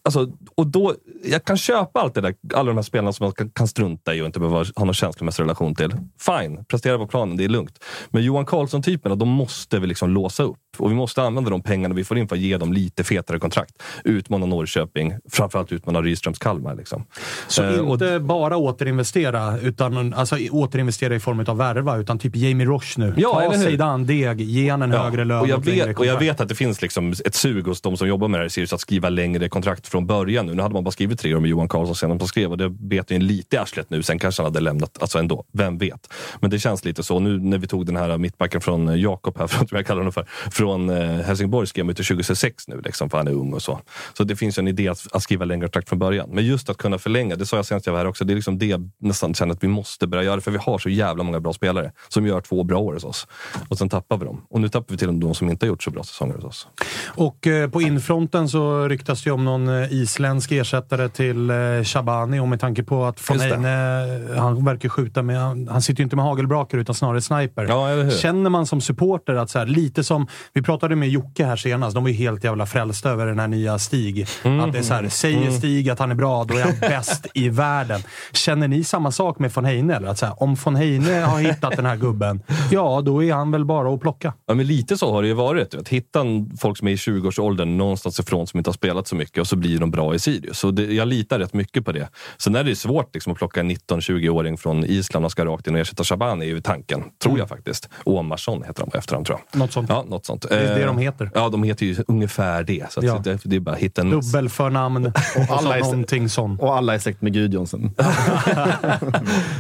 [0.04, 3.34] Alltså, och då, jag kan köpa allt det där, alla de här spelarna som man
[3.34, 5.92] kan, kan strunta i och inte behöva ha någon känslomässig relation till.
[6.20, 7.84] Fine, prestera på planen, det är lugnt.
[8.10, 10.58] Men Johan Karlsson-typerna, de måste vi liksom låsa upp.
[10.78, 13.40] Och vi måste använda de pengarna vi får in för att ge dem lite fetare
[13.40, 13.84] kontrakt.
[14.04, 16.76] Utmana Norrköping, framförallt utmana Rydströms Kalmar.
[16.76, 17.06] Liksom.
[17.48, 22.68] Så och- inte bara återinvestera, utan alltså återinvestera i form av värva, utan typ Jamie
[22.68, 23.14] Roche nu.
[23.18, 23.58] Ja, Ta?
[23.58, 26.50] Zeidan, deg, ge han en högre lön och jag, längre vet, och jag vet att
[26.50, 28.82] det finns liksom ett sug hos de som jobbar med det här i Sirius att
[28.82, 30.46] skriva längre kontrakt från början.
[30.46, 32.58] Nu, nu hade man bara skrivit tre år med Johan Karlsson sen de skrev och
[32.58, 34.04] det bet ju en lite i arslet nu.
[34.04, 35.46] Sen kanske han hade lämnat, alltså ändå.
[35.52, 36.14] Vem vet?
[36.40, 37.20] Men det känns lite så.
[37.20, 40.26] Nu när vi tog den här mittbacken från Jakob här, tror jag kallar honom för,
[40.64, 43.80] från eh, Helsingborg skrev man till 2026 nu, liksom, för han är ung och så.
[44.18, 46.30] Så det finns en idé att, att skriva längre kontrakt från början.
[46.32, 48.36] Men just att kunna förlänga, det sa jag senast jag var här också, det är
[48.36, 50.42] liksom det jag nästan känner att vi måste börja göra.
[50.42, 53.28] För vi har så jävla många bra spelare som gör två bra år hos oss.
[53.70, 54.46] Och sen tappar vi dem.
[54.50, 56.36] Och nu tappar vi till och med de som inte har gjort så bra säsonger
[56.36, 56.68] hos oss.
[57.06, 61.56] Och eh, på infronten så ryktas det ju om någon eh, isländsk ersättare till eh,
[61.84, 63.40] Shabani och med tanke på att det.
[63.40, 67.66] Heine, han verkar skjuta med, han, han sitter ju inte med hagelbrakar utan snarare sniper.
[67.68, 68.10] Ja?
[68.10, 71.94] Känner man som supporter att så här, lite som, vi pratade med Jocke här senast,
[71.94, 74.28] de var ju helt jävla frälsta över den här nya Stig.
[74.44, 74.60] Mm.
[74.60, 77.28] Att det är så här, säger Stig att han är bra, då är han bäst
[77.34, 78.02] i världen.
[78.32, 79.96] Känner ni samma sak med von Heine?
[79.96, 80.08] Eller?
[80.08, 83.52] Att så här, om von Heine har hittat den här gubben, ja då är han
[83.52, 84.34] väl bara att plocka.
[84.46, 85.74] Ja, men lite så har det ju varit.
[85.74, 85.90] Vet.
[85.90, 86.26] Hitta
[86.60, 89.56] folk som är i 20-årsåldern någonstans ifrån som inte har spelat så mycket och så
[89.56, 90.60] blir de bra i Sirius.
[90.60, 92.10] Så det, jag litar rätt mycket på det.
[92.38, 95.68] Sen är det ju svårt liksom, att plocka en 19-20-åring från Island och ska rakt
[95.68, 97.04] in och ersätta Shabani, är ju tanken.
[97.24, 97.90] Tror jag faktiskt.
[98.04, 99.60] Omarsson heter de på efternamn tror jag.
[99.60, 99.90] Något sånt.
[99.90, 100.43] Ja, något sånt.
[100.50, 101.32] Det är det Eh, de heter.
[101.34, 102.92] Ja, de heter ju ungefär det.
[102.92, 103.22] Så att Ja.
[103.24, 105.12] det, det är bara hitta en Dubbelförnamn och,
[105.50, 106.62] alla är- någonting sånt.
[106.62, 107.92] Och alla är släkt med Gudjonsson.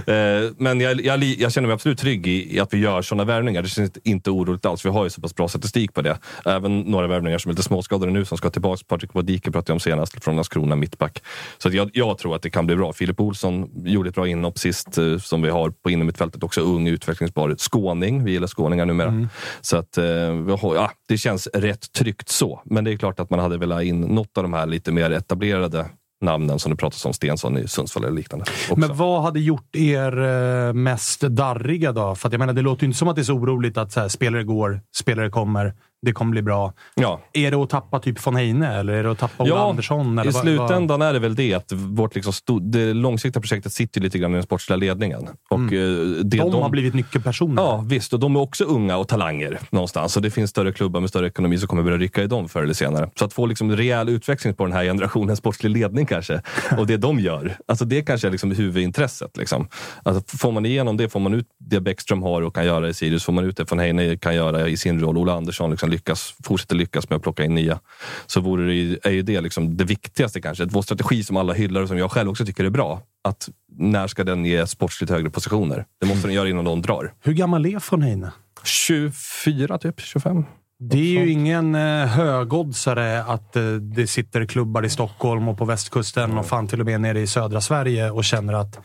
[0.08, 3.24] Eh, men jag, jag, jag känner mig absolut trygg i, i att vi gör sådana
[3.24, 3.62] värvningar.
[3.62, 4.86] Det känns inte oroligt alls.
[4.86, 6.17] Vi har ju så pass bra statistik på det.
[6.46, 8.84] Även några värvningar som är lite småskadade nu som ska tillbaka.
[8.88, 11.24] Patrik Wadike pratade jag om senast från Landskrona, mittback.
[11.58, 12.93] Så att jag, jag tror att det kan bli bra.
[12.93, 16.43] Filip Olsson gjorde ett bra inhopp sist eh, som vi har på innermittfältet.
[16.43, 17.56] Också ung, utvecklingsbar.
[17.58, 18.24] Skåning.
[18.24, 19.28] Vi gillar skåningar numera.
[19.62, 20.04] Så att, eh,
[20.46, 22.62] vi har, ja, det känns rätt tryggt så.
[22.65, 24.91] Men det är klart att man hade velat ha in något av de här lite
[24.91, 25.86] mer etablerade
[26.21, 28.45] namnen som det pratas om, Stensson i Sundsvall eller liknande.
[28.69, 28.79] också.
[28.79, 32.15] Men vad hade gjort er eh, mest darriga då?
[32.15, 33.91] För att jag menar, det låter ju inte som att det är så oroligt att
[33.91, 35.73] så här, spelare går, spelare kommer,
[36.05, 36.73] det kommer bli bra.
[36.95, 37.19] ja.
[37.33, 40.19] Är det att tappa typ von Heine eller är det att tappa Ola Andersson?
[40.19, 43.73] Eller i vad- slutändan är det väl det att vårt liksom sto- det långsiktiga projektet
[43.73, 45.27] sitter lite grann i den sportsliga ledningen.
[45.49, 47.61] Och, eh, det vad, de, har blivit nyckelpersoner.
[47.63, 48.13] Ja, visst.
[48.13, 50.15] Och de är också unga och talanger någonstans.
[50.15, 52.63] Och det finns större klubbar med större ekonomi som kommer börja rycka i dem förr
[52.63, 53.09] eller senare.
[53.19, 56.41] Så att få liksom rejäl utväxling på den här generationens sportslig ledning kanske.
[56.77, 57.57] Och det de gör.
[57.67, 59.37] Alltså det kanske är liksom huvudintresset.
[59.37, 59.67] Liksom.
[60.03, 62.93] Alltså får man igenom det, får man ut det Bäckström har och kan göra i
[62.93, 65.89] Sirius, får man ut det från Heine kan göra i sin roll, Ola Andersson liksom
[65.93, 67.79] lyckas, fortsätter lyckas med att plocka in nya.
[68.25, 70.65] Så vore det ju, är ju det liksom det viktigaste kanske.
[70.65, 73.01] Vår strategi som alla hyllar och som jag själv också tycker är bra.
[73.23, 75.86] Att när ska den ge sportsligt högre positioner?
[76.01, 77.13] Det måste den göra innan de drar.
[77.23, 78.32] Hur gammal är von Heine?
[78.63, 80.45] 24 typ, 25.
[80.79, 85.65] Det är ju ingen eh, högoddsare att eh, det sitter klubbar i Stockholm och på
[85.65, 88.79] västkusten och fan till och med nere i södra Sverige och känner att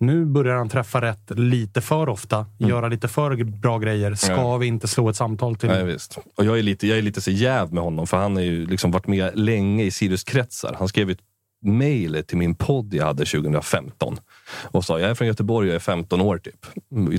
[0.00, 4.14] nu börjar han träffa rätt lite för ofta, göra lite för bra grejer.
[4.14, 4.56] Ska Ja.
[4.56, 6.18] vi inte slå ett samtal till Nej, visst.
[6.36, 8.66] Och jag är lite, jag är lite så jäv med honom, för han har ju
[8.66, 10.74] liksom varit med länge i Sirius-kretsar.
[10.78, 11.18] Han skrev ett
[11.62, 14.16] mejl till min podd jag hade 2015
[14.62, 16.66] och sa jag är från Göteborg, jag är 15 år typ.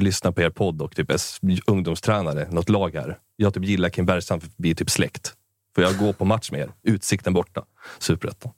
[0.02, 1.18] Lyssnar på er podd och typ är
[1.66, 3.18] ungdomstränare, något lag här.
[3.36, 5.34] Jag typ gillar Kim Bergstrand för vi är typ släkt.
[5.76, 6.70] Får jag gå på match med er?
[6.84, 7.64] Utsikten borta.
[8.00, 8.52] Superettan.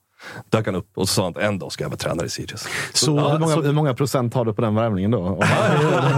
[0.49, 2.67] Dök han upp och så sa att en dag ska jag vara tränare i Sirius.
[2.93, 5.35] Så, ja, hur, många, hur, många, procent har du på den värvningen då?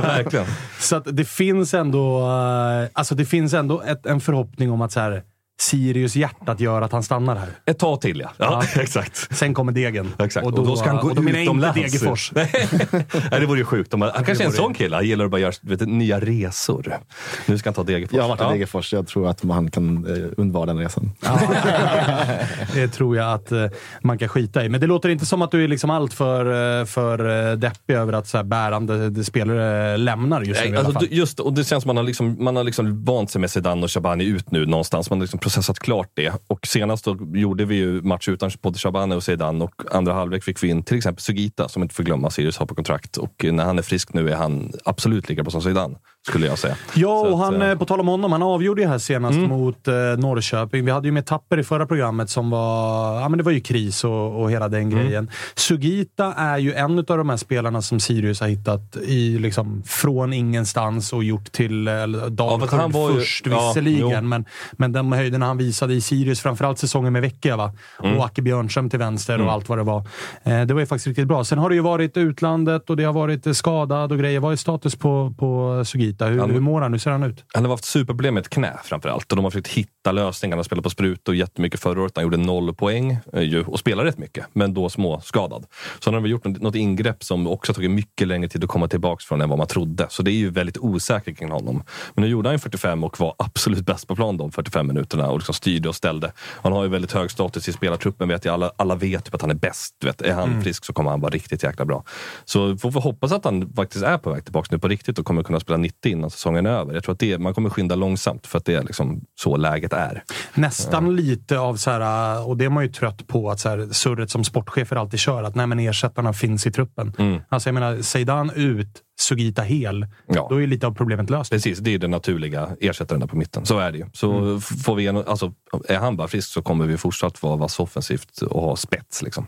[0.02, 0.46] verkligen.
[0.80, 4.92] Så att det finns ändå, eh, alltså det finns ändå ett, en förhoppning om att
[4.92, 5.24] så här,
[5.58, 7.50] Sirius hjärtat gör att han stannar här.
[7.66, 8.32] Ett tag till ja.
[8.38, 8.82] Ja, ja.
[8.82, 9.38] exakt.
[9.38, 10.14] Sen kommer degen.
[10.20, 10.46] Exakt.
[10.46, 12.32] Och då, och då ska han gå och då menar jag inte Degerfors.
[12.36, 13.94] Nej, det vore ju sjukt.
[13.94, 14.96] Han kanske är en sån kille.
[14.96, 16.98] Han gillar att bara göra vet, nya resor.
[17.46, 18.18] Nu ska han ta Degerfors.
[18.18, 18.94] Jag har varit i Degerfors.
[18.94, 21.12] Jag tror att man kan eh, undvara den resan.
[21.22, 21.40] Ja.
[22.74, 23.66] det tror jag att eh,
[24.02, 24.70] man kan skita i.
[24.70, 28.14] Men det låter inte som att du är liksom allt för, eh, för deppig över
[28.14, 31.90] att så här bärande spelare lämnar just nu Nej, alltså, Just och det känns som
[31.90, 34.66] att man har, liksom, man har liksom vant sig med Zidane och Shabani ut nu
[34.66, 35.10] någonstans.
[35.10, 36.34] Man har liksom processat klart det.
[36.48, 40.44] Och senast då gjorde vi ju match utan både Shabane och Zeidan och andra halvlek
[40.44, 43.18] fick vi in till exempel Sugita som inte får glömma Sirius har på kontrakt.
[43.18, 45.96] Och när han är frisk nu är han absolut lika bra som Zeidan
[46.28, 46.76] skulle jag säga.
[46.94, 49.50] Ja, och han, att, eh, på tal om honom, han avgjorde ju här senast mm.
[49.50, 50.86] mot eh, Norrköping.
[50.86, 53.22] Vi hade ju med Tapper i förra programmet som var...
[53.22, 54.98] Ja, men det var ju kris och, och hela den mm.
[54.98, 55.30] grejen.
[55.56, 60.34] Sugita är ju en av de här spelarna som Sirius har hittat i, liksom, från
[60.34, 61.94] ingenstans och gjort till eh,
[62.30, 64.10] Dalkurd ja, först ju, visserligen.
[64.10, 67.72] Ja, men, men de höjderna han visade i Sirius, framförallt säsongen med Vecchia va?
[68.04, 68.18] Mm.
[68.18, 69.54] och Acke Björnström till vänster och mm.
[69.54, 70.08] allt vad det var.
[70.44, 71.44] Eh, det var ju faktiskt riktigt bra.
[71.44, 74.40] Sen har det ju varit utlandet och det har varit eh, skadad och grejer.
[74.40, 76.15] Vad är status på, på Sugita?
[76.16, 76.26] Keita.
[76.26, 76.92] Hur, hur mår han?
[76.92, 77.46] Hur ser han ut?
[77.54, 79.32] Han har haft superproblem med ett knä framför allt.
[79.32, 80.58] Och de har försökt hitta lösningar.
[80.58, 82.12] Han spelat på sprut och jättemycket förra året.
[82.16, 85.66] Han gjorde noll poäng eh, och spelade rätt mycket, men då småskadad.
[86.00, 89.24] Så han har gjort något ingrepp som också tagit mycket längre tid att komma tillbaka
[89.28, 90.08] från än vad man trodde.
[90.10, 91.84] Så det är ju väldigt osäkert kring honom.
[92.14, 95.38] Men nu gjorde han 45 och var absolut bäst på plan de 45 minuterna och
[95.38, 96.32] liksom styrde och ställde.
[96.38, 98.28] Han har ju väldigt hög status i spelartruppen.
[98.28, 98.54] Vet jag.
[98.54, 99.96] Alla, alla vet typ att han är bäst.
[100.06, 100.22] Vet.
[100.22, 100.64] Är han mm.
[100.64, 102.04] frisk så kommer han vara riktigt jäkla bra.
[102.46, 105.26] Så får vi hoppas att han faktiskt är på väg tillbaka nu på riktigt och
[105.26, 106.94] kommer kunna spela 90 innan säsongen är över.
[106.94, 109.94] Jag tror att det, man kommer skynda långsamt för att det är liksom så läget
[109.94, 110.24] är.
[110.54, 111.12] Nästan ja.
[111.12, 114.32] lite av så här, och det är man ju trött på, att så här, surret
[114.32, 115.44] som sportchefer alltid kör.
[115.44, 117.14] Att nej, men ersättarna finns i truppen.
[117.18, 117.42] Mm.
[117.50, 120.08] Alltså jag menar, Zeidan ut, Sugita hel.
[120.28, 120.48] Ja.
[120.50, 121.52] Då är lite av problemet löst.
[121.52, 123.66] Precis, det är den naturliga ersättaren där på mitten.
[123.66, 124.06] Så är det ju.
[124.14, 124.62] Så mm.
[124.62, 125.54] får vi en, alltså,
[125.88, 129.22] är han bara frisk så kommer vi fortsatt vara vass offensivt och ha spets.
[129.22, 129.48] Liksom.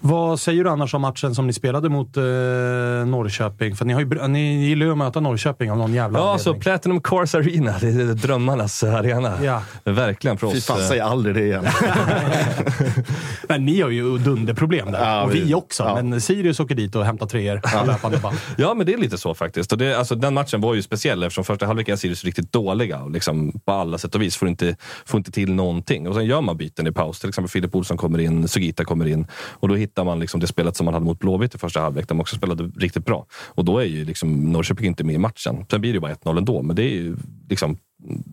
[0.00, 3.76] Vad säger du annars om matchen som ni spelade mot eh, Norrköping?
[3.76, 6.54] För ni, har ju, ni gillar ju att möta Norrköping av någon jävla Ja, alltså
[6.54, 7.74] Platinum Cars Arena.
[7.80, 9.38] Det är drömmarnas arena.
[9.42, 9.62] Ja.
[9.84, 10.54] Verkligen för oss.
[10.54, 11.66] Fy fan, säg aldrig det igen.
[13.48, 15.04] men ni har ju dunderproblem där.
[15.04, 15.82] Ja, och vi, vi också.
[15.82, 16.02] Ja.
[16.02, 17.84] Men Sirius åker dit och hämtar treor ja.
[17.86, 18.36] löpande band.
[18.56, 19.72] Ja, men det är lite så faktiskt.
[19.72, 22.98] Och det, alltså, den matchen var ju speciell eftersom första halvlek är Sirius riktigt dåliga.
[22.98, 24.36] Och liksom, på alla sätt och vis.
[24.36, 26.08] Får inte, får inte till någonting.
[26.08, 27.20] Och sen gör man byten i paus.
[27.20, 29.26] Till exempel Filip Olsson kommer in, Sugita kommer in.
[29.32, 31.80] Och då hittar hittar man liksom det spelet som man hade mot Blåvitt i första
[31.80, 32.08] halvlek.
[32.08, 33.26] där De också spelade riktigt bra.
[33.54, 35.64] Och då är ju liksom Norrköping inte med i matchen.
[35.70, 37.16] Sen blir det bara 1-0 ändå, men det är ju
[37.48, 37.78] liksom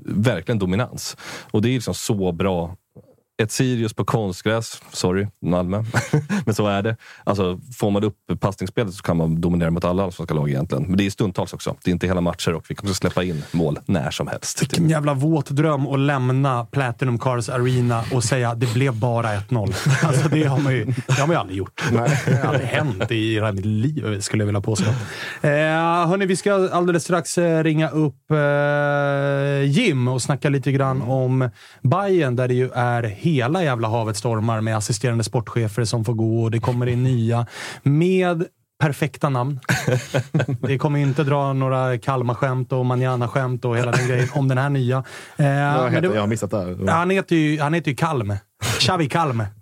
[0.05, 1.17] verkligen dominans.
[1.51, 2.75] Och det är liksom så bra
[3.37, 5.83] ett Sirius på konstgräs, sorry Malmö,
[6.45, 6.97] men så är det.
[7.23, 10.83] Alltså, får man upp passningsspelet så kan man dominera mot alla allsvenska lag egentligen.
[10.83, 11.75] Men det är stundtals också.
[11.83, 14.61] Det är inte hela matcher och vi kan också släppa in mål när som helst.
[14.61, 19.75] Vilken jävla våt dröm att lämna Platinum Cars Arena och säga det blev bara 1-0.
[20.05, 21.83] Alltså, det, har man ju, det har man ju aldrig gjort.
[21.91, 22.21] Nej.
[22.25, 24.89] Det har aldrig hänt i hela mitt liv, skulle jag vilja påstå.
[25.41, 25.51] Eh,
[26.07, 31.49] hörni, vi ska alldeles strax eh, ringa upp eh, Jim och snacka lite grann om
[31.81, 36.43] Bayern där det ju är hela jävla havet stormar med assisterande sportchefer som får gå
[36.43, 37.45] och det kommer in nya
[37.83, 38.45] med
[38.79, 39.59] perfekta namn.
[40.59, 44.69] Det kommer inte dra några Kalmar-skämt och manana-skämt och hela den grejen om den här
[44.69, 44.97] nya.
[45.37, 46.91] Eh, heter, det, jag har missat det.
[46.91, 48.33] Han heter ju, han heter ju Kalm.
[48.79, 49.43] Xavi Kalm.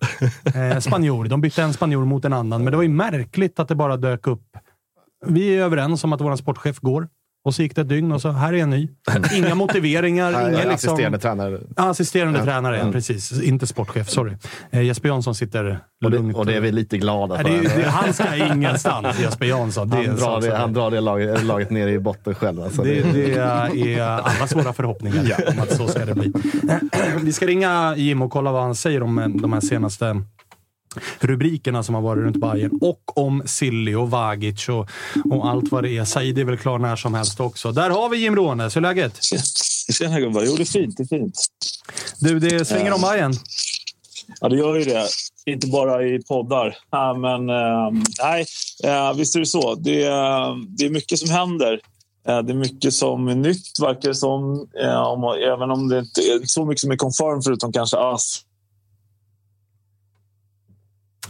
[0.55, 1.25] Eh, spanjor.
[1.25, 3.97] De bytte en spanjor mot en annan, men det var ju märkligt att det bara
[3.97, 4.57] dök upp.
[5.25, 7.07] Vi är överens om att vår sportchef går.
[7.45, 8.89] Och så gick det ett dygn och så här är en ny.
[9.35, 10.31] Inga motiveringar.
[10.31, 10.71] inga liksom...
[10.71, 11.59] Assisterande tränare.
[11.75, 12.45] Assisterande ja.
[12.45, 12.93] tränare, mm.
[12.93, 13.41] precis.
[13.41, 14.37] Inte sportchef, sorry.
[14.71, 16.37] Eh, Jesper Jansson sitter och det, lugnt.
[16.37, 17.43] Och det är vi lite glada för.
[17.43, 19.89] Det, det, han ska ingenstans, Jesper Jansson.
[19.89, 22.63] Det han, drar det, han drar det laget, laget ner i botten själv.
[22.63, 22.83] Alltså.
[22.83, 25.51] Det, det är allas våra förhoppningar ja.
[25.51, 26.33] om att så ska det bli.
[27.21, 30.21] Vi ska ringa Jim och kolla vad han säger om eh, de här senaste
[31.19, 34.89] rubrikerna som har varit runt Bayern och om Silly och Vagic och,
[35.31, 36.05] och allt vad det är.
[36.05, 37.71] Said är väl klar när som helst också.
[37.71, 38.75] Där har vi Jim Rånes.
[38.75, 39.19] Hur är läget?
[39.93, 40.43] Tjena gubbar.
[40.45, 40.97] Jo, det är fint.
[40.97, 41.45] Det är fint.
[42.19, 43.33] Du, det svänger om Bayern.
[44.41, 45.07] Ja, det gör ju det.
[45.45, 46.77] Inte bara i poddar.
[46.91, 48.45] Ja, men äh, nej,
[48.83, 49.75] äh, visst är det så.
[49.75, 51.79] Det, äh, det är mycket som händer.
[52.25, 54.67] Det är mycket som är nytt, verkar det som.
[55.53, 58.41] Även om det inte är så mycket som är confirm förutom kanske AS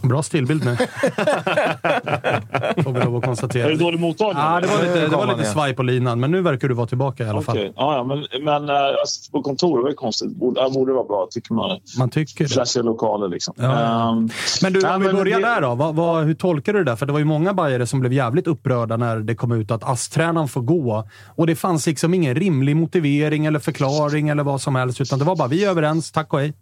[0.02, 0.76] Bra stillbild nu.
[2.82, 3.66] Får vi lov att konstatera.
[3.66, 4.42] Är det dålig mottagning?
[4.42, 6.86] Ja, det var lite, det var lite svaj på linan, men nu verkar du vara
[6.86, 7.56] tillbaka i alla fall.
[7.56, 7.72] Okej.
[7.76, 10.36] Ja, ja, men, men äh, alltså, på kontor var det konstigt.
[10.36, 11.78] Borde, äh, borde vara bra, tycker man.
[11.98, 12.50] Man tycker det.
[12.50, 13.54] Flashiga lokaler liksom.
[13.56, 14.08] Ja.
[14.10, 14.28] Ehm,
[14.62, 15.74] Men du, Nej, om vi börjar det- där då.
[15.74, 16.96] Vad, vad, hur tolkar du det där?
[16.96, 19.84] För det var ju många bajare som blev jävligt upprörda när det kom ut att
[19.84, 21.08] ASS-tränaren får gå.
[21.36, 25.24] Och det fanns liksom ingen rimlig motivering eller förklaring eller vad som helst, utan det
[25.24, 26.52] var bara vi är överens, tack och hej.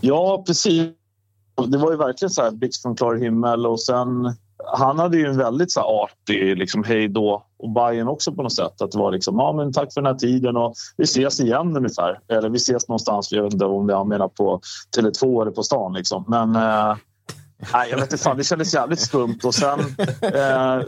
[0.00, 0.82] Ja, precis.
[1.66, 4.34] Det var ju verkligen så här blixt från klar himmel och sen
[4.66, 8.42] han hade ju en väldigt så här artig liksom, hej då och Bayern också på
[8.42, 8.82] något sätt.
[8.82, 11.76] Att det var liksom, ja men tack för den här tiden och vi ses igen
[11.76, 12.20] ungefär.
[12.28, 14.60] Eller vi ses någonstans, jag vet inte om det han menar på
[14.96, 16.24] Tele2 eller på stan liksom.
[16.28, 16.96] Men eh,
[17.72, 19.78] nej, jag vet inte fan, det kändes jävligt skumt och sen
[20.22, 20.82] eh,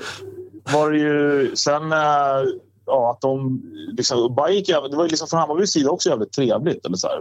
[0.73, 2.49] var det ju sen eh,
[2.87, 3.63] ja, att de
[3.97, 6.87] liksom, Bayern gick, det var ju liksom från Hammarbys sida också jävligt trevligt.
[6.87, 7.21] Eller så här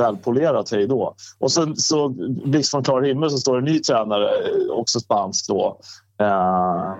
[0.00, 1.14] välpolerat hej då.
[1.38, 2.08] Och sen så
[2.44, 5.80] blixt från klar himmel så står det en ny tränare, eh, också spansk då.
[6.20, 6.94] Eh,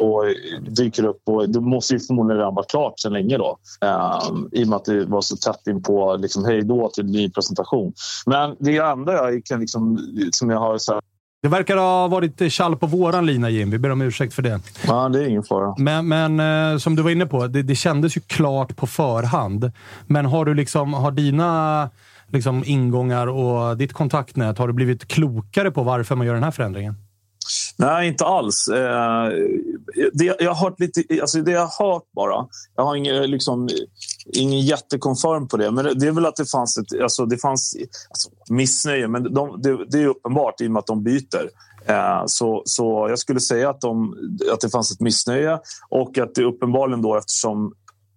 [0.00, 0.24] och
[0.60, 3.58] dyker upp och det måste ju förmodligen redan vara klart sedan länge då.
[3.84, 4.18] Eh,
[4.52, 7.30] I och med att det var så tätt in på liksom, hej då till ny
[7.30, 7.92] presentation.
[8.26, 9.98] Men det andra jag kan liksom,
[10.32, 11.02] som jag har så här,
[11.42, 13.70] det verkar ha varit tjall på våran lina, Jim.
[13.70, 14.60] Vi ber om ursäkt för det.
[14.86, 15.74] ja, det är ingen fara.
[15.78, 16.40] Men, men
[16.72, 19.72] eh, som du var inne på, det, det kändes ju klart på förhand.
[20.06, 21.90] Men har du liksom, har dina
[22.28, 26.50] liksom, ingångar och ditt kontaktnät, har du blivit klokare på varför man gör den här
[26.50, 26.94] förändringen?
[27.80, 28.68] Nej, inte alls.
[28.68, 29.28] Eh,
[30.12, 32.46] det, jag har hört lite, alltså det jag har hört bara.
[32.76, 33.68] Jag har ingen, liksom,
[34.32, 35.70] ingen jättekonfirm på det.
[35.70, 37.76] Men det, det är väl att det fanns ett alltså det fanns,
[38.10, 39.08] alltså, missnöje.
[39.08, 41.50] Men de, det, det är uppenbart i och med att de byter.
[41.86, 44.14] Eh, så, så jag skulle säga att, de,
[44.52, 47.74] att det fanns ett missnöje och att det uppenbarligen då eftersom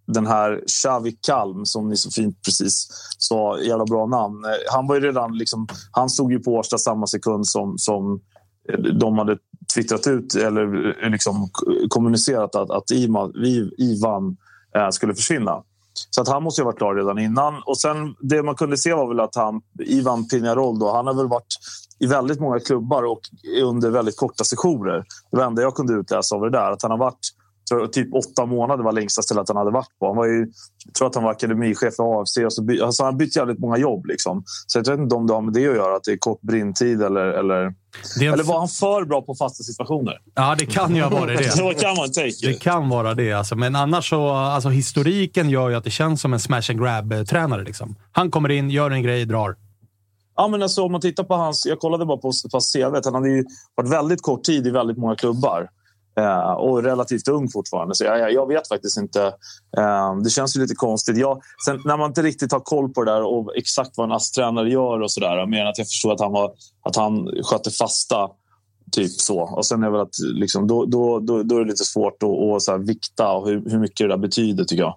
[0.08, 4.45] den här Xavi Kalm, som ni så fint precis sa, jävla bra namn.
[4.45, 8.21] Eh, han var ju redan liksom, han stod ju på Årsta samma sekund som, som
[8.69, 9.38] eh, de hade
[9.76, 11.50] twittrat ut eller eh, liksom
[11.90, 12.92] kommunicerat att, att
[13.78, 14.38] Ivan
[14.76, 15.64] eh, skulle försvinna.
[16.10, 17.62] Så att han måste ju ha varit klar redan innan.
[17.66, 21.14] Och sen det man kunde se var väl att han, Ivan Pinarol då, han har
[21.14, 21.56] väl varit
[22.00, 23.22] i väldigt många klubbar och
[23.62, 24.94] under väldigt korta sessioner.
[24.94, 26.72] Det var det enda jag kunde utläsa av det där.
[26.72, 27.30] Att han har varit
[27.80, 30.08] jag, typ åtta månader var längsta stället han hade varit på.
[30.08, 30.48] Han var ju,
[30.86, 32.38] jag tror att han var akademichef för AFC.
[32.38, 34.06] Och så by, alltså han har bytt jävligt många jobb.
[34.06, 34.44] Liksom.
[34.68, 36.42] Så jag vet inte om det har med det att göra, att det är kort
[36.42, 37.74] brintid eller, eller,
[38.22, 40.20] en eller var han för bra på fasta situationer?
[40.36, 41.52] Ja, det kan ju ha varit det.
[41.58, 42.48] Så kan man tänka.
[42.48, 43.56] Det kan vara det, alltså.
[43.56, 44.30] men annars så...
[44.30, 47.64] Alltså, historiken gör ju att det känns som en smash and grab-tränare.
[47.64, 47.96] Liksom.
[48.12, 49.56] Han kommer in, gör en grej, drar.
[50.36, 51.66] Ja, men alltså, om man tittar på hans...
[51.66, 52.96] Jag kollade bara på hans CV.
[53.06, 55.70] Han hade ju varit väldigt kort tid i väldigt många klubbar.
[56.19, 57.95] Eh, och relativt ung fortfarande.
[57.95, 59.21] Så jag, jag, vet faktiskt inte.
[59.78, 61.17] Eh, det känns ju lite konstigt.
[61.17, 64.12] Jag, sen, när man inte riktigt har koll på det där och exakt vad en
[64.12, 65.45] ASS-tränare gör och sådär.
[65.45, 68.30] Mer än att jag förstår att han, var, att han skötte fasta.
[68.94, 69.40] Typ så.
[69.40, 72.70] Och sen är väl att liksom, då, då, då, då är det lite svårt att,
[72.70, 74.96] att vikta hur, hur mycket det där betyder tycker jag.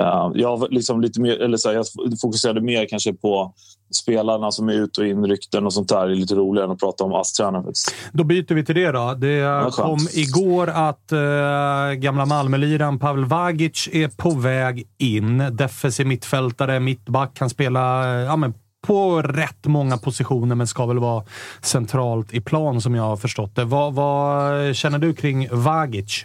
[0.00, 1.86] Eh, jag, liksom lite mer, eller så här, jag
[2.20, 3.54] fokuserade mer kanske på
[3.94, 6.06] spelarna som är ut och in, rykten och sånt där.
[6.06, 7.94] Det är lite roligare än att prata om ASS-tränare faktiskt.
[8.12, 9.14] Då byter vi till det då.
[9.14, 15.38] Det kom igår att eh, gamla Malmöliran Pavel Vagic är på väg in.
[15.52, 17.34] Defensiv mittfältare, mittback.
[17.34, 18.54] Kan spela eh, ja, men
[18.86, 21.24] på rätt många positioner, men ska väl vara
[21.62, 23.64] centralt i plan som jag har förstått det.
[23.64, 26.24] Vad, vad känner du kring Vagic?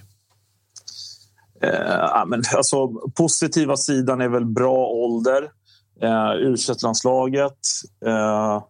[1.64, 5.50] Eh, men, alltså, positiva sidan är väl bra ålder.
[6.02, 7.60] Eh, u landslaget
[8.06, 8.64] eh,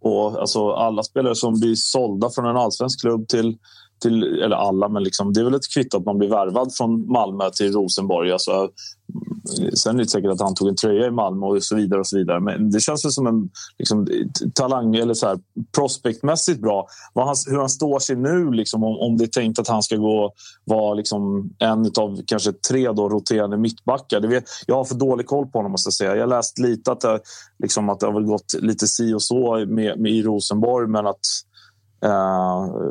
[0.00, 3.58] och alltså, alla spelare som blir sålda från en allsvensk klubb till,
[4.02, 7.12] till eller alla, men liksom, det är väl ett kvitto att man blir värvad från
[7.12, 8.32] Malmö till Rosenborg.
[8.32, 11.76] Alltså, mm, sen är det säkert att han tog en tröja i Malmö och så
[11.76, 12.00] vidare.
[12.00, 12.40] och så vidare.
[12.40, 14.06] Men det känns väl som en liksom,
[14.54, 15.38] talang eller så här,
[15.76, 16.86] prospectmässigt bra.
[17.12, 19.82] Vad han, hur han står sig nu, liksom, om, om det är tänkt att han
[19.82, 20.32] ska gå
[20.64, 24.20] vara liksom, en av kanske tre då, roterande mittbackar.
[24.20, 26.14] Det vet, jag har för dålig koll på honom måste jag säga.
[26.14, 27.20] Jag har läst lite att det,
[27.62, 31.06] liksom, att det har väl gått lite si och så med, med i Rosenborg, men
[31.06, 31.20] att
[32.04, 32.10] Uh,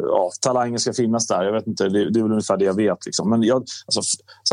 [0.08, 1.44] ja, talangen ska finnas där.
[1.44, 3.06] Jag vet inte, det, det är väl ungefär det jag vet.
[3.06, 3.30] Liksom.
[3.30, 4.02] Men jag, alltså,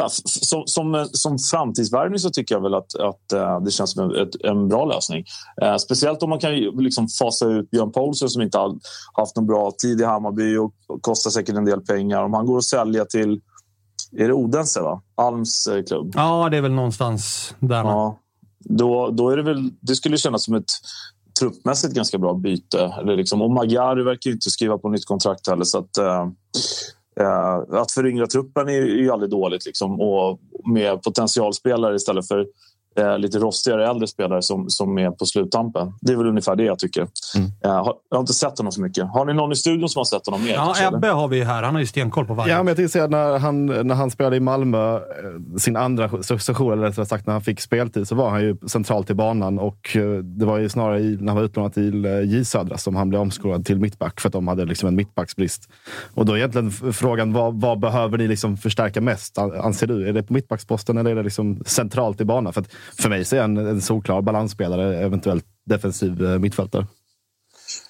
[0.01, 0.09] här,
[0.47, 4.17] som, som, som framtidsvärvning så tycker jag väl att, att uh, det känns som en,
[4.17, 5.25] ett, en bra lösning.
[5.63, 8.79] Uh, speciellt om man kan liksom fasa ut Björn Paulsen som inte har
[9.13, 12.23] haft någon bra tid i Hammarby och, och kostar säkert en del pengar.
[12.23, 13.41] Om han går att sälja till
[14.17, 15.03] är det Odense, va?
[15.15, 16.13] Alms eh, klubb.
[16.17, 17.77] Ja, det är väl någonstans där.
[17.77, 18.19] Ja,
[18.59, 19.71] då, då är det väl...
[19.81, 20.71] Det skulle kännas som ett
[21.39, 22.95] truppmässigt ganska bra byte.
[23.01, 25.65] Eller liksom, och Magyar verkar ju inte skriva på nytt kontrakt heller.
[25.65, 26.29] Så att, eh,
[27.21, 29.67] eh att föryngra truppen är, är ju aldrig dåligt.
[29.67, 32.47] Liksom, och med potentialspelare istället för
[32.99, 35.93] eh, lite rostigare äldre spelare som, som är på sluttampen.
[36.01, 37.07] Det är väl ungefär det jag tycker.
[37.37, 37.51] Mm.
[37.65, 39.09] Eh, har, jag har inte sett honom så mycket.
[39.09, 40.53] Har ni någon i studion som har sett honom mer?
[40.53, 40.99] Ja, kanske, eller?
[40.99, 41.63] Ebbe har vi här.
[41.63, 42.53] Han har ju stenkoll på varje.
[42.53, 45.01] Ja, men jag tänkte säga när han, när han spelade i Malmö, eh,
[45.59, 49.11] sin andra session, eller rättare sagt när han fick speltid, så var han ju centralt
[49.11, 49.59] i banan.
[49.59, 52.79] Och eh, det var ju snarare i, när han var utlånad till eh, J Södra
[52.79, 55.69] som han blev omskolad till mittback för att de hade liksom en mittbacksbrist.
[56.15, 60.09] Och då är egentligen frågan, vad, vad behöver ni liksom förstärka mest, an- anser du?
[60.09, 62.53] Är det på mittbacksposten eller är det liksom centralt i banan?
[62.53, 62.69] För, att
[62.99, 66.87] för mig så är han en solklar balansspelare, eventuellt defensiv eh, mittfältare.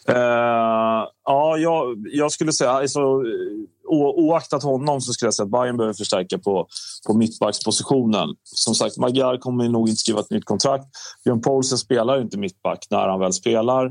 [0.09, 2.71] Uh, ja, jag, jag skulle säga...
[2.71, 6.67] Alltså, eh, o, oaktat honom så skulle jag säga att Bayern behöver förstärka på,
[7.07, 8.29] på mittbackspositionen.
[8.45, 10.85] Som sagt, Magyar kommer nog inte skriva ett nytt kontrakt.
[11.25, 13.87] Björn Poulsen spelar inte mittback när han väl spelar.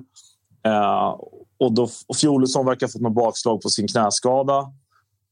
[0.68, 1.16] Uh,
[1.60, 4.60] och, då, och Fjolesson verkar ha fått något bakslag på sin knäskada.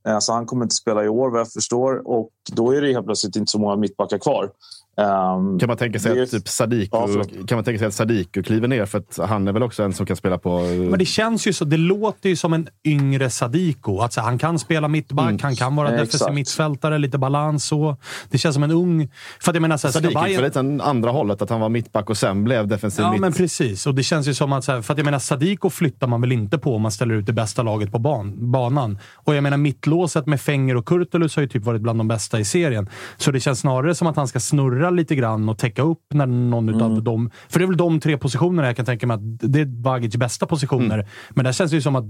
[0.07, 2.07] Uh, så han kommer inte spela i år vad jag förstår.
[2.07, 4.51] Och då är det helt plötsligt inte så många mittbackar kvar.
[4.97, 7.07] Ehm, Kan man tänka sig att typ Sadiku, Ja,
[7.47, 8.85] kan man tänka sig att Sadiku kliver ner?
[8.85, 10.59] För att han är väl också en som kan spela på...
[10.61, 11.65] Men det känns ju så.
[11.65, 13.99] Det låter ju som en yngre Sadiko.
[13.99, 15.39] Att så, här, han kan spela mittback, Mm.
[15.43, 17.97] han kan vara Eh, defensiv mittfältare, lite balans så.
[18.29, 19.09] Det känns som en ung...
[19.39, 21.59] För att jag menar, så här, Sadiku Bayern- för lite den andra hållet, att han
[21.61, 23.21] var mittback och sen blev defensiv Ja, mitt.
[23.21, 23.87] men precis.
[23.87, 24.63] Och det känns ju som att...
[24.63, 27.15] Så här, för att jag menar, Sadiko flyttar man väl inte på om man ställer
[27.15, 28.97] ut det bästa laget på ban, banan.
[29.15, 32.39] Och jag menar, mittlåset med Fenger och Kurtulus har ju typ varit bland de bästa
[32.39, 32.89] i serien.
[33.17, 36.25] Så det känns snarare som att han ska snurra lite grann och täcka upp när
[36.25, 36.75] någon Mm.
[36.75, 37.31] utav dem...
[37.49, 39.21] För det är väl de tre positionerna jag kan tänka mig att
[39.53, 40.97] det är Vagic bästa positioner.
[40.97, 41.07] Mm.
[41.29, 42.05] Men där känns det ju som att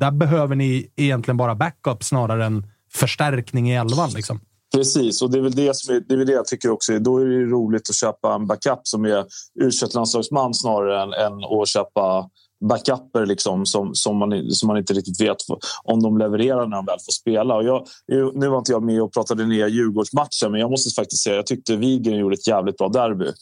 [0.00, 4.10] där behöver ni egentligen bara backup snarare än förstärkning i elvan.
[4.10, 4.40] Liksom.
[4.74, 6.98] Precis, och det är väl det, som är, det är det jag tycker också.
[6.98, 9.24] Då är det roligt att köpa en backup som är
[9.60, 12.30] u landslagsman snarare än, än att köpa
[12.64, 15.36] backuper liksom, som, som, man, som man inte riktigt vet
[15.84, 17.54] om de levererar när de väl får spela.
[17.54, 17.86] Och jag,
[18.34, 21.46] nu var inte jag med och pratade ner Djurgårdsmatchen men jag måste faktiskt säga jag
[21.46, 23.32] tyckte Wigren gjorde ett jävligt bra derby.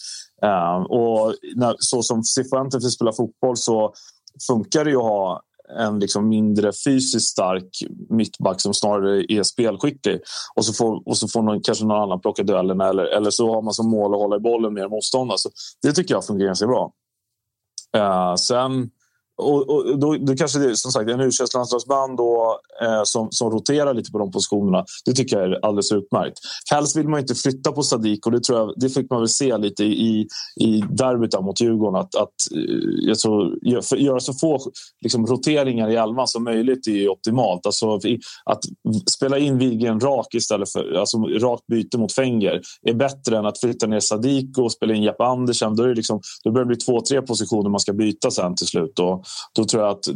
[0.43, 3.95] Eh, och när, så som Cifuentes spela fotboll så
[4.47, 5.43] funkar det ju att ha
[5.79, 7.69] en liksom mindre fysiskt stark
[8.09, 10.21] mittback som snarare är spelskicklig.
[10.55, 13.55] Och så får, och så får någon, kanske någon annan plocka duellerna eller, eller så
[13.55, 15.39] har man som mål att hålla i bollen mer motståndare.
[15.39, 15.51] Så
[15.83, 16.93] det tycker jag fungerar ganska bra.
[17.97, 18.91] Eh, sen,
[19.37, 23.29] och, och, då, då kanske det är som sagt en u landslagsband då, eh, som,
[23.31, 24.85] som roterar lite på de positionerna.
[25.05, 26.39] Det tycker jag är alldeles utmärkt.
[26.71, 29.29] Helst vill man inte flytta på Sadik och det, tror jag, det fick man väl
[29.29, 30.29] se lite i,
[30.61, 32.01] i derbyt mot Djurgården.
[32.01, 32.61] Att, att, eh,
[33.01, 33.59] jag tror,
[33.97, 34.59] göra så få
[35.01, 37.67] liksom, roteringar i elvan som möjligt är optimalt.
[37.67, 37.95] Alltså,
[38.45, 38.61] att
[39.11, 43.61] spela in Wigren rak istället för alltså, rakt byte mot Fenger är bättre än att
[43.61, 45.77] flytta ner Sadik och spela in Jeppe Andersen.
[45.77, 48.55] Då, är det liksom, då börjar det bli två, tre positioner man ska byta sen
[48.55, 48.99] till slut.
[48.99, 49.24] Och
[49.55, 50.15] då tror jag att eh,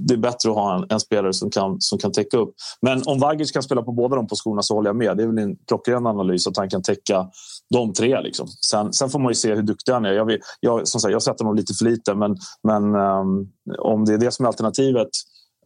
[0.00, 2.54] det är bättre att ha en, en spelare som kan, som kan täcka upp.
[2.82, 5.16] Men om Vagic kan spela på båda de positionerna så håller jag med.
[5.16, 7.26] Det är väl en klockren analys att han kan täcka
[7.70, 8.20] de tre.
[8.20, 8.48] Liksom.
[8.70, 10.12] Sen, sen får man ju se hur duktig han är.
[10.12, 14.04] Jag, vill, jag, som sagt, jag sätter honom lite för lite, men, men um, om
[14.04, 15.08] det är det som är alternativet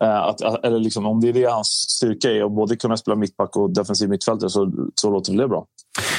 [0.01, 3.17] Eh, att, eller liksom, om det är det hans styrka är att både kunna spela
[3.17, 5.67] mittback och defensiv mittfältare så, så låter det bra.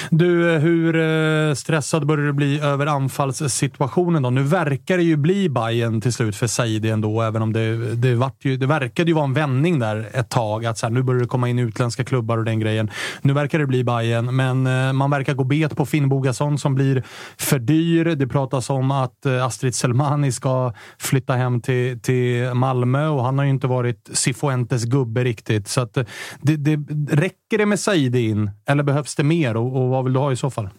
[0.09, 4.29] Du, eh, hur eh, stressad börjar du bli över anfallssituationen då?
[4.29, 8.15] Nu verkar det ju bli Bayern till slut för Saidi ändå, även om det, det,
[8.15, 10.65] vart ju, det verkade ju vara en vändning där ett tag.
[10.65, 12.89] Att så här, nu börjar det komma in utländska klubbar och den grejen.
[13.21, 14.63] Nu verkar det bli Bayern, men
[14.95, 17.03] man verkar gå bet på Finn Bogason som blir
[17.37, 18.05] för dyr.
[18.05, 23.45] Det pratas om att Astrid Selmani ska flytta hem till, till Malmö och han har
[23.45, 25.67] ju inte varit Cifuentes gubbe riktigt.
[25.67, 26.05] Så att, eh,
[26.41, 26.77] det, det,
[27.15, 30.31] räcker det med Saidi in eller behövs det mer och, och vad vill du ha
[30.31, 30.69] i så fall?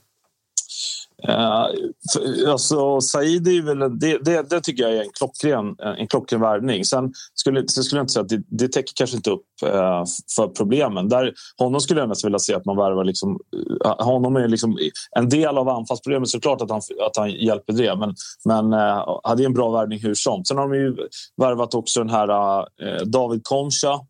[2.12, 6.40] För, alltså, Saidi är väl, det, det, det tycker jag är en klockren, en klockren
[6.40, 6.84] värvning.
[6.84, 10.04] Sen skulle, sen skulle jag inte säga att det, det täcker kanske inte upp eh,
[10.36, 11.08] för problemen.
[11.08, 13.04] Där, honom skulle jag nästan vilja se att man värvar.
[13.04, 13.38] Liksom,
[13.84, 14.78] uh, honom är liksom
[15.16, 17.96] en del av anfallsproblemet såklart att han, att han hjälper det.
[17.96, 18.14] Men,
[18.44, 20.44] men uh, hade en bra värvning hur som.
[20.44, 20.96] Sen har de ju
[21.36, 24.00] värvat också den här uh, David Concha.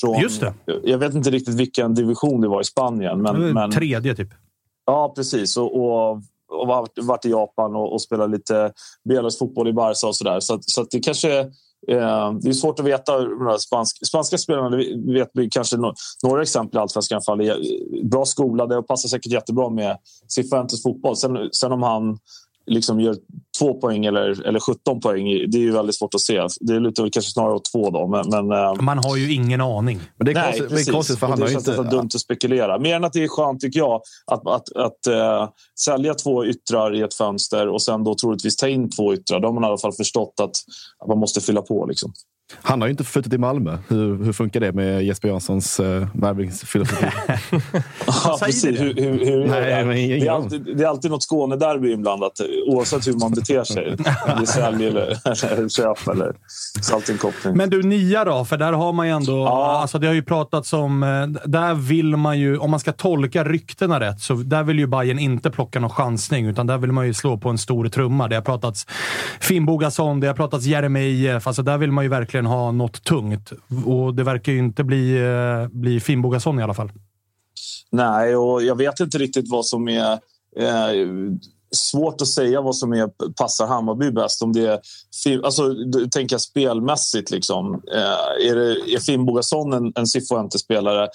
[0.00, 0.54] Från, Just det.
[0.84, 3.22] Jag vet inte riktigt vilken division det var i Spanien.
[3.22, 4.28] Men, men, Tredje, typ.
[4.86, 5.56] Ja, precis.
[5.56, 6.22] Och, och,
[6.54, 8.72] och varit, varit i Japan och, och spelat lite
[9.08, 10.40] Belarus fotboll i Barca och sådär.
[10.40, 11.50] Så, att, så att det kanske...
[11.88, 13.18] Eh, det är svårt att veta.
[13.18, 17.22] De här spansk, spanska spelarna det vet vi kanske no, några exempel i Allsvenskan.
[17.22, 17.58] fall, är
[18.04, 19.98] Bra skolade och passar säkert jättebra med
[20.28, 21.16] Cifuentes fotboll.
[21.16, 22.18] Sen, sen om han
[22.66, 23.16] liksom gör
[23.58, 26.46] två poäng eller, eller 17 poäng, det är ju väldigt svårt att se.
[26.60, 28.06] Det lutar väl kanske snarare åt två då.
[28.06, 30.00] Men, men, eh, Man har ju ingen aning.
[30.16, 30.92] Men det är Nej, konstigt, det är precis.
[30.92, 31.82] konstigt för han det har känns inte...
[31.82, 32.78] dumt att spekulera.
[32.78, 35.48] Mer än att det är skönt, tycker jag, att, att, att eh,
[35.80, 39.40] sälja två yttrar i ett fönster och sen då troligtvis ta in två yttrar.
[39.40, 40.56] Då har man i alla fall förstått att,
[40.98, 41.86] att man måste fylla på.
[41.86, 42.12] Liksom.
[42.52, 43.78] Han har ju inte flyttat till Malmö.
[43.88, 47.06] Hur, hur funkar det med Jesper Janssons uh, värvningsfilosofi?
[48.06, 48.80] ja, precis.
[48.80, 49.84] Hur, hur, hur Nej, det?
[49.84, 53.64] men ingen det, är alltid, det är alltid något Skånederby inblandat, oavsett hur man beter
[53.64, 53.90] sig.
[53.90, 53.96] Om
[54.44, 55.18] det är eller,
[55.52, 56.34] eller köp eller
[56.82, 57.56] saltinkoppling.
[57.56, 58.44] Men du, nia då?
[58.44, 59.46] För där har man ju ändå...
[59.48, 61.02] Alltså det har ju pratats om...
[61.02, 64.86] eh, Där vill man ju, om man ska tolka ryktena rätt, så där vill ju
[64.86, 68.28] Bayern inte plocka någon chansning, utan där vill man ju slå på en stor trumma.
[68.28, 68.86] Det har pratats
[69.40, 71.46] Finnbogason, det har pratats Jeremejeff.
[71.46, 73.52] Alltså där vill man ju verkligen ha något tungt.
[73.86, 76.92] Och det verkar ju inte bli, eh, bli Finnbogason i alla fall.
[77.90, 80.12] Nej, och jag vet inte riktigt vad som är...
[80.56, 81.06] Eh,
[81.76, 84.42] svårt att säga vad som är, passar Hammarby bäst.
[84.42, 84.80] Om det är,
[85.44, 85.74] alltså,
[86.12, 87.30] tänker jag spelmässigt.
[87.30, 87.74] Liksom.
[87.74, 91.08] Eh, är, det, är Finnbogason en, en Cifuentes-spelare?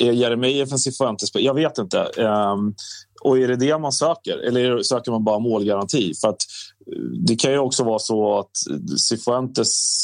[0.00, 1.46] Är Jeremejeff en Cifuentes-spelare?
[1.46, 1.98] Jag vet inte.
[2.16, 2.56] Eh,
[3.20, 4.38] och är det det man söker?
[4.38, 6.14] Eller söker man bara målgaranti?
[6.20, 6.42] För att
[7.26, 8.50] det kan ju också vara så att
[8.98, 9.96] Cifuentes...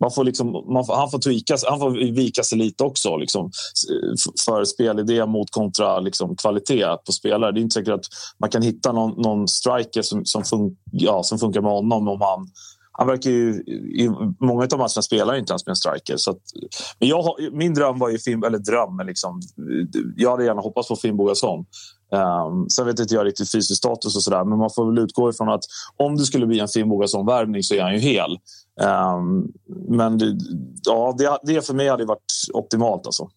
[0.00, 3.50] Man får liksom, man får, han, får tweaka, han får vika sig lite också liksom,
[4.46, 7.52] för spelidé mot kontra liksom, kvalitet på spelare.
[7.52, 8.06] Det är inte säkert att
[8.40, 12.20] man kan hitta någon, någon striker som, som, fun, ja, som funkar med honom om
[12.20, 12.48] han
[12.98, 13.62] han verkar ju,
[14.02, 14.10] I
[14.40, 16.16] många av matcherna spelar inte ens med en striker.
[16.16, 16.40] Så att,
[16.98, 19.40] men jag, min dröm var ju Finn, eller dröm, men liksom,
[20.16, 21.64] jag hade gärna hoppats på Finn Bogason.
[22.10, 25.30] Um, sen vet inte jag riktigt fysisk status och sådär, men man får väl utgå
[25.30, 25.64] ifrån att
[25.96, 28.38] om det skulle bli en Finnbogason-värvning så är han ju hel.
[28.80, 29.44] Ehm,
[29.88, 30.36] men det,
[30.84, 33.06] ja, det, det för mig hade varit optimalt.
[33.06, 33.28] Alltså.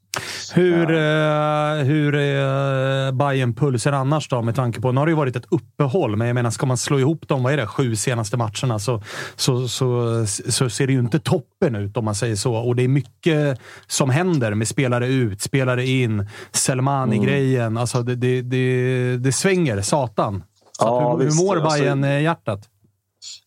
[0.54, 4.42] Hur, eh, hur är bayern pulsen annars då?
[4.42, 6.78] Med tanke på, nu har det ju varit ett uppehåll, men jag menar, ska man
[6.78, 9.02] slå ihop de vad är det, sju senaste matcherna så,
[9.36, 10.04] så, så,
[10.50, 12.54] så ser det ju inte toppen ut om man säger så.
[12.56, 17.78] Och det är mycket som händer med spelare ut, spelare in, Selmani-grejen.
[17.78, 20.44] Alltså det, det, det, det svänger satan.
[20.80, 21.40] Så Ja, hur, visst.
[21.42, 22.60] hur mår Alltså- bayern eh, hjärtat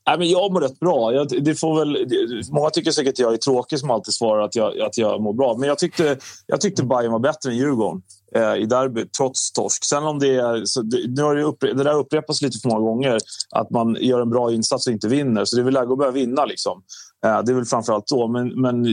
[0.07, 1.13] Nej, men jag mår rätt bra.
[1.13, 2.07] Jag, det får väl,
[2.53, 5.33] många tycker säkert att jag är tråkig som alltid svarar att jag, att jag mår
[5.33, 5.57] bra.
[5.59, 8.03] Men jag tyckte, jag tyckte Bayern var bättre än Djurgården
[8.37, 9.85] eh, i derbyt, trots torsk.
[9.85, 10.65] Sen om det är...
[10.65, 13.19] Så det, nu har det, uppre, det där upprepas lite för många gånger,
[13.51, 15.45] att man gör en bra insats och inte vinner.
[15.45, 16.45] Så det är väl läge att börja vinna.
[16.45, 16.83] Liksom.
[17.27, 18.29] Eh, det är väl framförallt då.
[18.29, 18.87] Men, men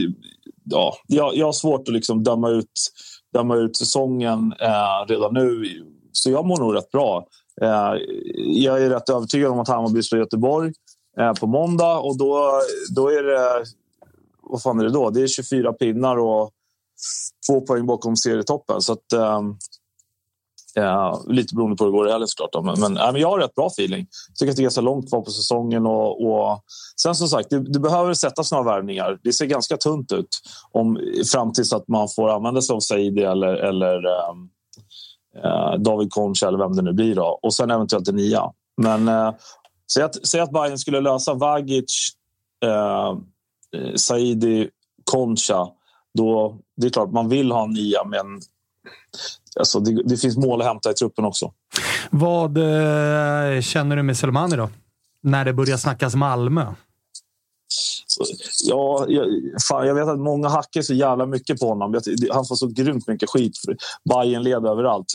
[0.64, 2.72] ja, jag, jag har svårt att liksom döma, ut,
[3.34, 5.64] döma ut säsongen eh, redan nu.
[6.12, 7.26] Så jag mår nog rätt bra.
[7.62, 7.94] Eh,
[8.46, 10.72] jag är rätt övertygad om att Hammarby slår Göteborg
[11.18, 12.60] Eh, på måndag och då,
[12.94, 13.64] då är det...
[14.42, 15.10] Vad fan är det då?
[15.10, 16.50] Det är 24 pinnar och
[17.46, 18.80] två poäng bakom serietoppen.
[18.80, 19.12] Så att,
[20.74, 22.64] ja, lite beroende på hur det går i helgen såklart.
[22.64, 24.06] Men, men, eh, men jag har rätt bra feeling.
[24.28, 25.86] Jag tycker att det är ganska långt kvar på säsongen.
[25.86, 26.60] Och, och...
[27.02, 29.18] Sen som sagt, det, det behöver sättas några värvningar.
[29.22, 30.28] Det ser ganska tunt ut
[30.70, 31.00] om,
[31.32, 34.48] fram tills att man får använda sig av Saidi eller, eller ehm,
[35.44, 37.14] eh, David Concha eller vem det nu blir.
[37.14, 37.38] Då.
[37.42, 38.52] Och sen eventuellt en nia.
[38.76, 39.08] Men
[39.92, 42.08] säg, att, säg att Bayern skulle lösa Vagic,
[42.64, 43.18] eh,
[43.96, 44.70] Saidi,
[45.04, 45.68] Concha.
[46.14, 48.40] Då, det är klart, man vill ha en nia, men
[49.58, 51.52] alltså, det, det finns mål att hämta i truppen också.
[52.10, 54.70] Vad eh, känner du med Selmani då?
[55.20, 56.66] När det börjar snackas Malmö?
[58.06, 58.24] Så,
[58.64, 59.26] ja, jag,
[59.68, 62.00] fan, jag vet att många hackar så jävla mycket på honom.
[62.30, 63.58] Han får så grymt mycket skit.
[63.58, 63.76] för
[64.08, 65.12] Bayern leder överallt.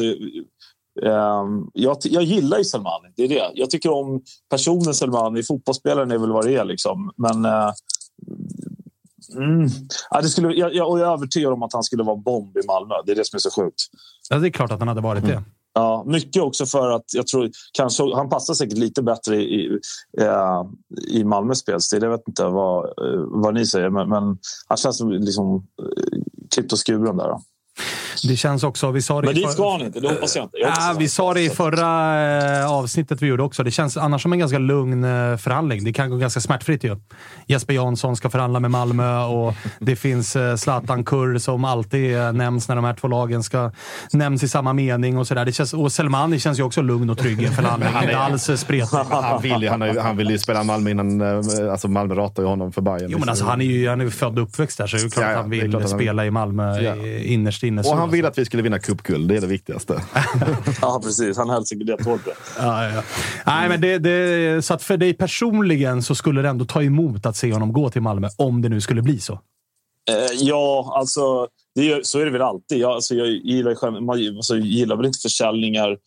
[1.06, 3.14] Ehm, jag, jag gillar ju Selmani.
[3.16, 3.52] Det är det.
[3.54, 5.44] Jag tycker om personen Selmani.
[5.44, 6.66] Fotbollsspelaren är väl vad det är.
[6.66, 7.12] Liksom.
[7.18, 7.46] Men...
[7.46, 7.72] eh,
[9.36, 9.70] Mm.
[10.10, 12.58] Ja, det skulle, jag, jag, och jag är övertygad om att han skulle vara bomb
[12.58, 12.96] i Malmö.
[13.06, 13.82] Det är det som är så sjukt.
[14.30, 15.44] Ja, det är klart att han hade varit det.
[15.74, 19.80] Ja, mycket också för att jag tror kanske han passar säkert lite bättre i, i,
[20.22, 20.66] eh,
[21.08, 22.04] i Malmös spelstil.
[22.04, 24.38] Jag vet inte vad, eh, vad ni säger, men, men
[24.68, 25.68] han känns som liksom,
[26.56, 27.28] klippt och skuren där.
[27.28, 27.42] Då.
[28.24, 28.92] Det känns också...
[28.92, 30.00] Vi sa det Men i dit för- ska han inte.
[30.00, 30.58] Det hoppas jag inte.
[30.58, 33.64] Jag hoppas Ja, att vi sa det i förra eh, avsnittet vi gjorde också.
[33.64, 35.84] Det känns annars som en ganska lugn eh, förhandling.
[35.84, 36.98] Det kan gå ganska smärtfritt ju.
[37.48, 42.68] Jesper Jansson ska förhandla med Malmö och det finns eh, Zlatan Kurr som alltid nämns
[42.68, 43.72] när de här två lagen ska
[44.12, 45.46] nämns i samma mening och sådär.
[45.46, 47.90] Det känns, och Selmani känns ju också lugn och trygg i en förhandling.
[47.94, 48.98] Han är- Inte alls spretig.
[49.10, 51.22] Han vill ju, han, ju- han vill ju spela Malmö innan...
[51.72, 53.08] Alltså Malmö ratar ju honom för Bayern.
[53.12, 55.10] Jo, men alltså, han är ju han är född och uppväxt där, så det är
[55.10, 56.96] klart Ja, ja, att han är vill klart att han- spela i Malmö Ja.
[56.96, 57.84] i- innerst inne.
[58.08, 58.42] Han vill alltså.
[58.42, 59.30] att vi skulle vinna cupguld.
[59.30, 60.02] Det är det viktigaste.
[60.82, 61.38] Ja, precis.
[61.38, 62.22] Han höll sig det hårt.
[62.60, 63.04] Ja, ja, ja.
[63.46, 67.26] Nej, men det, det, så att för dig personligen så skulle det ändå ta emot
[67.26, 69.34] att se honom gå till Malmö, om det nu skulle bli så.
[70.10, 72.78] Eh, ja, alltså, det är, så är det väl alltid.
[72.78, 75.98] Jag, alltså, jag gillar, själv- man alltså, gillar väl inte försäljningar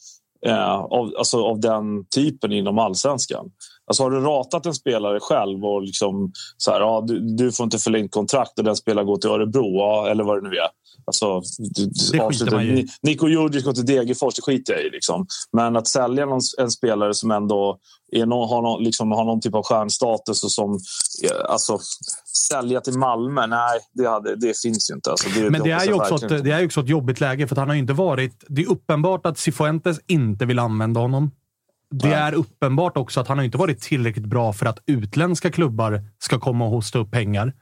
[0.47, 3.51] eh, av, alltså, av den typen inom allsvenskan.
[3.91, 7.65] Alltså har du ratat en spelare själv och liksom så här, ja, du, du får
[7.65, 10.69] inte förlängt kontrakt och den spelaren går till Örebro, ja, eller vad det nu är.
[11.05, 11.43] Alltså,
[12.13, 12.87] Det skiter man ju.
[13.03, 14.91] Niko Djurdjic går till Degerfors, det skiter jag i.
[14.91, 15.27] Liksom.
[15.53, 17.79] Men att sälja någon, en spelare som ändå
[18.13, 20.79] är någon, har, någon, liksom, har någon typ av stjärnstatus och som...
[21.49, 21.79] Alltså,
[22.49, 25.11] sälja till Malmö, nej, det, hade, det finns ju inte.
[25.11, 27.47] Alltså, det, Men det är, hoppas ju också ett, det är också ett jobbigt läge,
[27.47, 28.45] för att han har inte varit...
[28.49, 31.31] Det är uppenbart att Cifuentes inte vill använda honom.
[31.91, 36.05] Det är uppenbart också att han har inte varit tillräckligt bra för att utländska klubbar
[36.19, 37.53] ska komma och hosta upp pengar.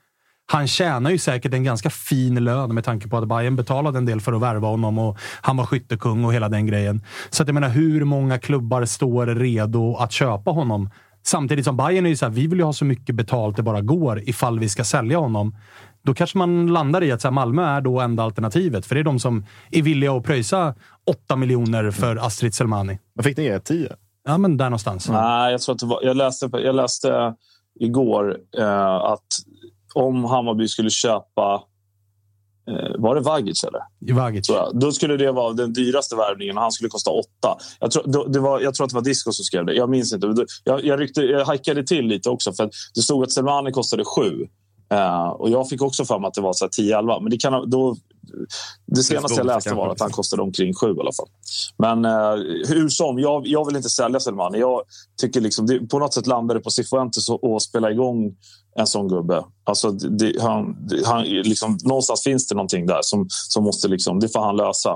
[0.51, 4.07] Han tjänar ju säkert en ganska fin lön med tanke på att Bayern betalade en
[4.07, 7.03] del för att värva honom och han var skyttekung och hela den grejen.
[7.31, 10.91] Så att jag menar, hur många klubbar står redo att köpa honom?
[11.27, 13.63] Samtidigt som Bayern är ju så här, vi vill ju ha så mycket betalt det
[13.63, 15.57] bara går ifall vi ska sälja honom.
[16.05, 19.01] Då kanske man landar i att så här, Malmö är då enda alternativet, för det
[19.01, 20.75] är de som är villiga att pröjsa
[21.07, 22.99] 8 miljoner för Astrid Selmani.
[23.15, 23.59] Vad fick ni er?
[23.59, 23.97] 10?
[24.29, 25.09] Ja, men där någonstans.
[25.09, 27.35] Nej, jag, tror att var, jag, läste, jag läste
[27.81, 29.27] igår eh, att
[29.95, 31.63] om Hammarby skulle köpa...
[32.69, 34.15] Eh, var det Vagic eller?
[34.15, 34.51] Vagic.
[34.73, 37.59] Då skulle det vara den dyraste värvningen och han skulle kosta åtta.
[37.81, 39.75] Jag tror, det var, jag tror att det var Disco som skrev det.
[39.75, 40.35] Jag minns inte.
[40.65, 44.05] Jag, jag, ryckte, jag hackade till lite också för att det stod att Selmani kostade
[44.05, 44.47] sju.
[44.91, 47.21] Eh, och jag fick också för mig att det var så här 10-11.
[47.21, 47.97] Men det, kan, då,
[48.87, 51.29] det senaste jag läste var att han kostade omkring sju i alla fall.
[51.79, 52.35] Men eh,
[52.69, 54.59] hur som, jag, jag vill inte sälja Selmani.
[54.59, 54.83] Jag
[55.21, 58.37] tycker liksom, det, på något sätt landar det på Cifuentes att spela igång
[58.77, 59.45] en sån gubbe.
[59.65, 64.29] Alltså, det, han, han, liksom, någonstans finns det någonting där som, som måste liksom, det
[64.29, 64.91] får han lösa.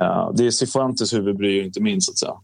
[0.00, 2.00] Eh, det är Cifuentes huvudbry, inte min.
[2.00, 2.34] Så att säga.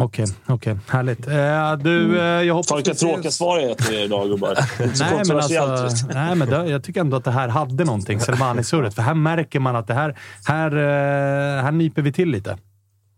[0.00, 0.78] Okej, okej.
[0.88, 1.28] Härligt.
[1.28, 2.78] Eh, du, eh, jag hoppas...
[2.78, 4.54] Vilka tråkiga svar jag gett er idag, gubbar.
[4.78, 8.94] Nej, men, alltså, nej, men det, jag tycker ändå att det här hade någonting, Selmani-surret.
[8.94, 12.58] För här märker man att det här, här, eh, här nyper vi till lite.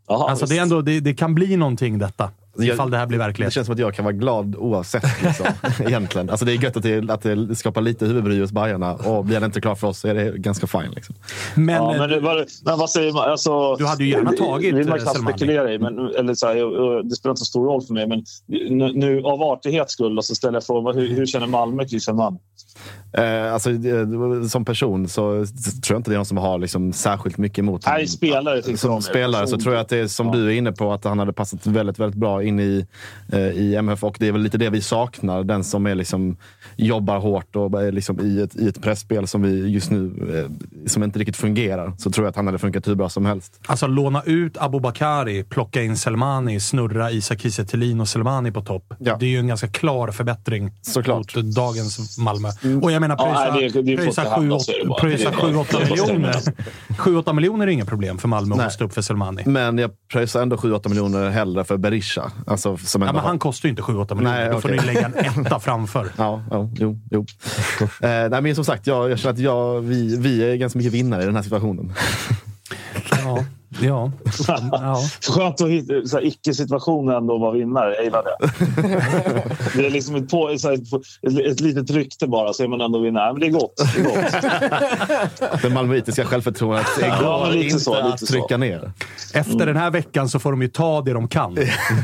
[0.08, 3.07] Jaha, Alltså, det, är ändå, det, det kan bli någonting detta, Jag- ifall det här
[3.07, 3.53] blir Det verklighet.
[3.53, 5.05] känns som att jag kan vara glad oavsett.
[5.22, 5.46] Liksom,
[5.86, 6.30] egentligen.
[6.30, 9.40] Alltså, det är gött att det, att det skapar lite huvudbry hos Bajarna och blir
[9.40, 10.90] det inte klart för oss så är det ganska fine.
[10.94, 11.14] Liksom.
[11.55, 13.30] Men, Ja, men, det- vad, men vad säger man?
[13.30, 15.78] Alltså, Du hade ju gärna tagit, Det vill man eh, knappt spekulera i.
[15.78, 18.07] Men, eller så här, jag- det spelar inte så stor roll för mig.
[18.09, 20.94] Men nu, nu av artighets skull så ställer jag frågan.
[20.94, 22.38] Hur, hur känner Malmö kring Selmani?
[23.18, 25.46] Eh, alltså, eh, som person så tror
[25.88, 27.96] jag inte det är någon som har liksom, särskilt mycket emot honom.
[27.98, 30.92] Nej, spelare Som spelare så tror jag att det är som du är inne på,
[30.92, 32.86] att han hade passat väldigt, väldigt bra in i,
[33.32, 35.45] eh, i MF och det är väl lite det vi saknar.
[35.45, 36.36] Den som är liksom,
[36.76, 40.86] jobbar hårt och är liksom i, ett, i ett pressspel som vi just nu eh,
[40.88, 41.93] som inte riktigt fungerar.
[41.99, 43.61] Så tror jag att han hade funkat hur bra som helst.
[43.66, 47.64] Alltså låna ut Abubakari, plocka in Selmani, snurra Isak Kiese
[48.01, 48.95] och Selmani på topp.
[48.99, 49.16] Ja.
[49.20, 51.36] Det är ju en ganska klar förbättring Såklart.
[51.36, 52.49] mot dagens Malmö.
[52.82, 53.55] Och jag menar, Ja,
[53.97, 54.40] pröjsa, bara.
[54.40, 54.64] 7-8
[55.03, 56.43] Det- det- det- miljoner.
[56.99, 59.43] 7-8 miljoner är inga problem för Malmö att hosta upp för Selmani.
[59.47, 62.31] Men jag pröjsar ändå 7-8 miljoner hellre för Berisha.
[62.46, 64.38] Alltså, som Ja, men han kostar ju inte 7-8 miljoner.
[64.38, 64.78] Nej, Då får okej.
[64.80, 66.08] du lägga en etta framför.
[66.16, 67.00] Ja, ja jo.
[67.10, 67.26] jo.
[67.80, 70.92] eh, nej, men som sagt, jag, jag känner att jag, vi, vi är ganska mycket
[70.92, 71.92] vinnare i den här situationen.
[73.10, 73.44] Ja,
[73.80, 74.12] ja.
[74.72, 75.02] ja.
[75.20, 77.94] Skönt att hitta icke-situationen ändå vara vinnare.
[77.94, 78.36] Jag gillar det.
[79.80, 82.80] det är liksom ett, på, så här, ett, ett litet rykte bara, så är man
[82.80, 83.32] ändå vinnare.
[83.32, 83.74] Men det är gott.
[83.94, 85.62] Det är gott.
[85.62, 88.26] Det malmöitiska självförtroendet Ja, går inte så, att lite så.
[88.26, 88.92] trycka ner.
[89.34, 91.56] Efter den här veckan så får de ju ta det de kan.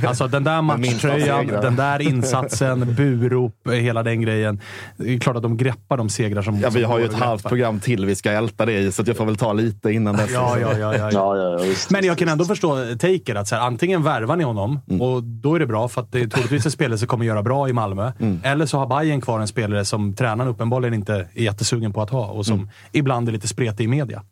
[0.06, 4.60] Alltså den där matchtröjan, den där insatsen, burop, hela den grejen.
[4.96, 7.48] Det är klart att de greppar de segrar som Ja, vi har ju ett halvt
[7.48, 10.16] program till vi ska älta det i, så att jag får väl ta lite innan
[10.16, 10.30] dess.
[10.32, 11.36] Ja, ja, ja, ja, ja.
[11.36, 11.74] Ja, ja.
[11.90, 13.34] Men jag kan ändå förstå taker.
[13.34, 16.20] Att så här, antingen värvar ni honom och då är det bra för att det
[16.20, 18.12] är troligtvis en spelare som kommer göra bra i Malmö.
[18.44, 22.11] Eller så har Bayern kvar en spelare som tränaren uppenbarligen inte är jättesugen på att
[22.11, 24.22] ha och som ibland är lite spretig i media.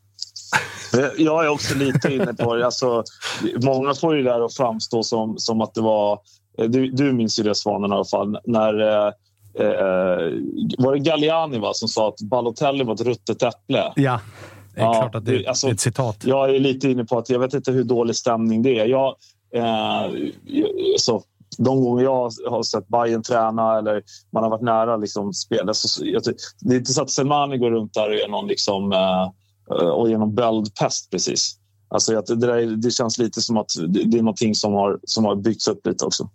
[1.16, 2.66] Jag är också lite inne på det.
[2.66, 3.04] Alltså,
[3.64, 6.18] många får ju det där att framstå som, som att det var...
[6.56, 8.38] Du, du minns ju det, Svanen, i alla fall.
[8.44, 9.12] När, eh,
[9.60, 10.32] eh,
[10.78, 13.92] var det Galliani va, som sa att Balotelli var ett ruttet äpple?
[13.96, 14.20] Ja,
[14.76, 16.16] det är Ja, klart att det alltså- är ett citat.
[16.24, 18.86] Jag är lite inne på att jag vet inte hur dålig stämning det är.
[18.86, 19.14] Jag,
[19.54, 20.10] eh,
[20.98, 21.22] så,
[21.58, 24.02] de gånger jag har sett Bayern träna eller
[24.32, 26.22] man har varit nära liksom, spela så jag,
[26.60, 29.28] det är inte så att Selmani går runt där och är någon liksom, eh,
[29.88, 31.56] och genom böldpest precis.
[31.88, 34.98] Alltså, det, där, är- det känns lite som att det, det är någonting som har,
[35.04, 36.30] som har byggts upp lite också.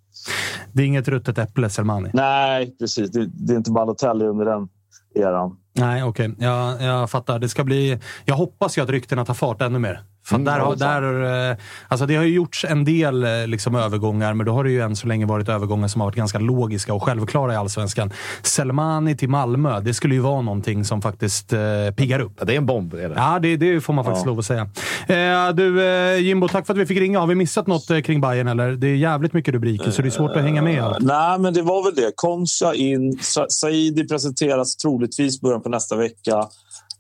[0.74, 2.10] Det är inget ruttet äpple, Selmani.
[2.14, 3.12] Nej, precis.
[3.12, 4.68] Det, det är inte Balotelli under den
[5.16, 5.58] eran.
[5.74, 6.36] Nej, okej.
[6.40, 7.40] Jag, jag fattar.
[7.40, 8.00] Det ska bli...
[8.26, 10.04] Jag hoppas ju att ryktena tar fart ännu mer.
[10.24, 11.58] För Mm, där, har, ja, där, eh,
[11.88, 14.82] alltså det har ju gjorts en del eh, liksom, övergångar, men då har det ju
[14.82, 18.12] än så länge varit övergångar som har varit ganska logiska och självklara i Allsvenskan.
[18.44, 21.60] Selmani till Malmö, det skulle ju vara någonting som faktiskt eh,
[21.98, 22.32] piggar upp.
[22.40, 22.94] Ja, det är en bomb.
[22.94, 23.16] Är det.
[23.18, 24.62] Ja, det, det får man faktiskt lov att säga.
[25.08, 27.20] Eh, du, eh, Jimbo, tack för att vi fick ringa.
[27.20, 28.72] Har vi missat något eh, kring Bayern eller?
[28.72, 30.98] Det är jävligt mycket rubriker, så det är svårt att hänga med i allt.
[31.02, 32.12] Nej, men det var väl det.
[32.16, 33.18] Concha in.
[33.22, 36.48] Sa- Saidi presenteras troligtvis början på nästa vecka.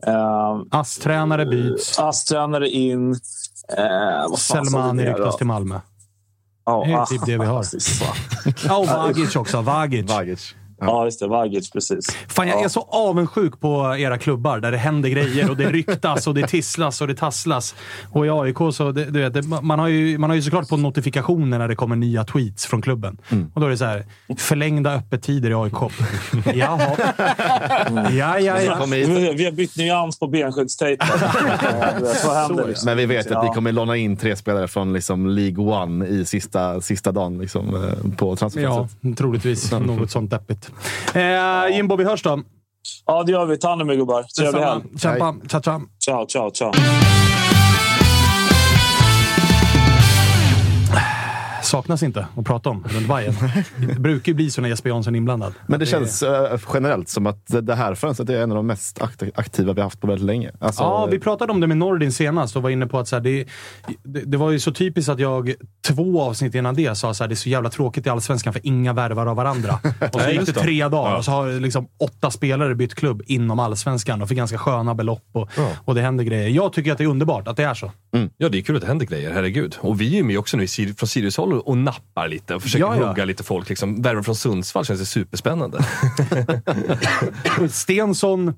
[0.08, 2.00] Uh, ASS-tränare byts.
[2.00, 3.12] ASS-tränare in.
[3.78, 5.80] Eh, vi Selmani ryktas till Malmö.
[6.66, 7.66] Ja, Det är ah, typ det vi har.
[8.68, 9.62] Ja, och Vagic också.
[9.62, 10.10] Vagic.
[10.10, 10.56] Vagic.
[10.82, 11.28] Ja, just det.
[11.28, 12.08] Vagic, precis.
[12.28, 16.28] Fan, jag är så avundsjuk på era klubbar där det händer grejer och det ryktas
[16.28, 17.76] och det tisslas och det tasslas.
[18.12, 20.70] Och i AIK så, det, du vet, det, man, har ju, man har ju såklart
[20.70, 23.18] på notifikationer när det kommer nya tweets från klubben.
[23.54, 24.06] Och då är det så här,
[24.38, 25.74] förlängda öppettider i AIK.
[26.56, 26.80] Jaha.
[28.12, 28.86] Ja, ja, ja.
[28.86, 30.30] Vi, vi har bytt nyans på.
[30.38, 30.52] Ja,
[32.48, 32.68] händer?
[32.68, 32.86] Liksom?
[32.86, 33.54] Men vi vet att vi Ja.
[33.54, 38.16] kommer låna in tre spelare från liksom League One i sista, sista dagen liksom, eh,
[38.18, 39.18] på Ja, transferfönstret.
[39.18, 40.71] troligtvis något sånt deppigt.
[41.14, 42.42] Eh, Jimbo, vi hörs då.
[43.06, 43.58] Ja, det gör vi.
[43.58, 44.24] Ta hand om er gubbar.
[44.24, 44.84] Trevlig helg.
[45.00, 45.36] Kämpa.
[45.48, 45.82] Ciao, ciao.
[46.06, 46.72] Ciao, ciao, ciao.
[51.64, 53.34] Saknas inte att prata om runt Bayern.
[53.88, 55.54] Det brukar ju bli så när Jesper Jansson är inblandad.
[55.68, 58.68] Men det känns eh, generellt som att det- det här fönstret är en av de
[58.68, 60.52] mest akt- aktiva vi har haft på väldigt länge.
[60.60, 63.16] Alltså, Ja, vi pratade om det med Nordin senast och var inne på att så
[63.16, 63.46] här, det,
[64.04, 65.54] det, det var ju så typiskt att jag
[65.88, 68.94] två avsnitt innan det sa att det är så jävla tråkigt i Allsvenskan för inga
[68.94, 69.80] värvar av varandra.
[70.14, 70.60] Och så gick det det.
[70.60, 71.18] tre dagar Ja.
[71.18, 75.24] och så har liksom åtta spelare bytt klubb inom Allsvenskan och för ganska sköna belopp
[75.34, 75.50] och,
[75.86, 76.50] och det händer grejer.
[76.50, 77.92] Jag tycker att det är underbart att det är så.
[78.38, 79.32] Ja, det är kul att det händer grejer.
[79.32, 79.76] Herregud.
[79.80, 80.94] Och vi är ju med också nu i Sir-
[81.52, 83.08] Sirius-håll och nappar lite och försöker Ja, ja.
[83.08, 83.70] hugga lite folk.
[83.70, 84.02] Liksom.
[84.02, 85.80] Värva från Sundsvall känns det superspännande.
[87.70, 88.54] Stensson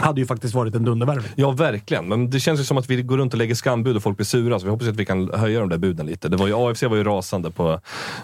[0.00, 1.32] hade ju faktiskt varit en dundervärvning.
[1.36, 2.08] Ja, verkligen.
[2.08, 4.24] Men det känns ju som att vi går runt och lägger skambud och folk blir
[4.26, 4.58] sura.
[4.58, 6.28] Så vi hoppas att vi kan höja de där buden lite.
[6.28, 7.70] Det var ju, AFC var ju rasande på...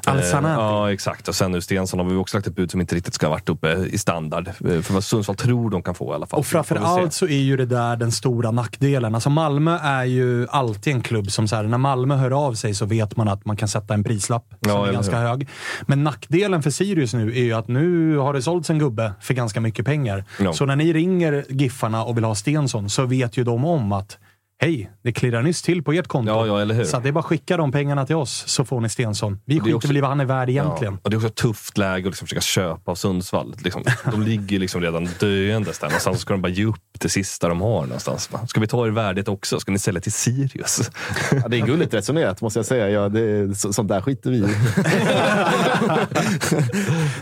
[0.07, 0.61] eh, Al-Sanati.
[0.61, 1.29] ja, exakt.
[1.29, 3.31] Och sen nu Stensson har vi också lagt ett bud som inte riktigt ska ha
[3.31, 4.49] varit uppe i standard.
[4.49, 6.39] Eh, För vad Sundsvall tror de kan få i alla fall.
[6.41, 7.01] Och framför Får vi se.
[7.03, 9.15] allt så är ju det där den stora nackdelen.
[9.15, 12.75] Alltså Malmö är ju alltid en klubb som, så här, när Malmö hör av sig
[12.75, 15.27] så vet man att man kan sätta en prislapp som Ja, är ganska hur?
[15.29, 15.49] hög.
[15.87, 19.35] Men nackdelen för Sirius nu är ju att nu har det sålts en gubbe för
[19.35, 20.25] ganska mycket pengar.
[20.41, 20.53] Ja.
[20.53, 24.19] Så när ni ringer Giffarna och vill ha Stensson så vet ju de om att
[24.63, 26.31] Hej, det klirrar nyss till på ert konto.
[26.33, 26.85] Ja, ja, eller hur?
[26.85, 29.39] Så det är bara att skicka de pengarna till oss så får ni Stensson.
[29.45, 30.93] Vi skiter också- väl i vad han är värd egentligen.
[30.95, 30.99] Ja.
[31.03, 33.55] Och det är också ett tufft läge att liksom försöka köpa av Sundsvall.
[33.65, 36.17] Liksom, de ligger liksom redan döendes där någonstans.
[36.17, 38.31] Så ska de bara ge upp det sista de har någonstans.
[38.49, 39.61] Ska vi ta er värdet också?
[39.61, 40.91] Ska ni sälja till Sirius?
[41.33, 42.91] Ja, det är gulligt resonerat måste jag säga.
[42.91, 44.45] Ja, det är, så, sånt där skiter vi i.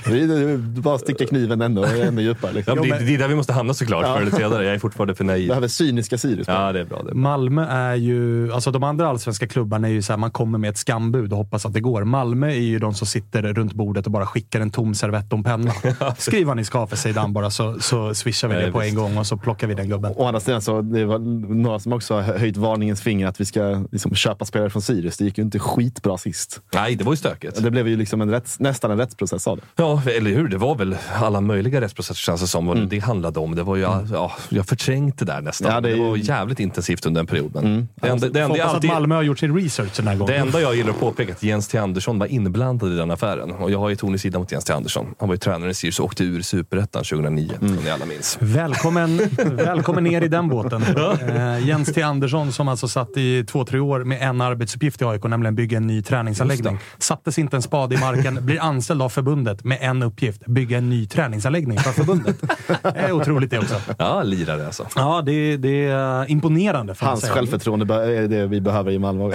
[0.27, 2.51] vi bara sticka kniven ändå, ännu djupare.
[2.53, 2.79] Ja, Liksom.
[2.89, 4.65] men det, det är där vi måste hamna såklart, förr eller senare.
[4.65, 5.49] Jag är fortfarande för naiv.
[5.49, 6.49] Behöver cyniska Sirius.
[6.49, 7.03] Ja, det är bra.
[7.03, 7.22] Det är bra.
[7.27, 10.71] Malmö är ju, alltså de andra allsvenska klubbarna är ju så här, man kommer med
[10.71, 12.05] ett skambud och hoppas att det går.
[12.05, 15.39] Malmö är ju de som sitter runt bordet och bara skickar en tom servett och
[15.39, 15.73] en penna.
[16.19, 18.91] Skriv vad ni ska för Zeidan bara så, så swishar vi det på visst.
[18.91, 20.13] en gång och så plockar vi den gubben.
[20.17, 21.19] Å andra sidan så det var
[21.55, 25.17] några som också har höjt varningens finger att vi ska liksom köpa spelare från Sirius.
[25.19, 26.61] Det gick ju inte skitbra sist.
[26.75, 27.63] Nej, det var ju stökigt.
[27.63, 29.63] Det blev ju liksom en rätts, nästan en rättsprocess av det.
[29.77, 30.49] Ja, eller hur?
[30.49, 32.67] Det var väl alla möjliga rättsprocesser känns det som.
[32.67, 33.55] Vad det handlade om.
[33.55, 35.75] Det var ju, ja, jag förträngt det där nästan.
[35.75, 37.55] Ja, det det, är ju- var jävligt intensivt under en period.
[37.55, 40.15] Men det, enda, det, enda, jag att alltid, Malmö har gjort sin research den här
[40.15, 40.35] det gången.
[40.37, 41.79] enda jag gillar att påpeka är att Jens T.
[41.79, 43.51] Andersson var inblandad i den affären.
[43.51, 44.73] Och jag har ju ton i sidan mot Jens T.
[44.73, 45.15] Andersson.
[45.19, 48.39] Han var ju tränare i Sirius och åkte ur Superettan 2009, som ni alla minns.
[48.41, 50.83] Välkommen, välkommen ner i den båten.
[50.83, 52.03] Eh, Jens T.
[52.03, 55.77] Andersson som alltså satt i två, tre år med en arbetsuppgift i AIK, nämligen bygga
[55.77, 56.79] en ny träningsanläggning.
[56.99, 60.47] Sattes inte en spade i marken, blir anställd av förbundet med en uppgift.
[60.47, 62.37] Bygga en ny träningsanläggning för förbundet.
[62.83, 63.75] Det är otroligt det också.
[63.99, 64.87] Ja, lirare alltså.
[64.97, 66.95] Ja, det, det är imponerande.
[67.03, 69.25] Hans självförtroende är det vi behöver i Malmö.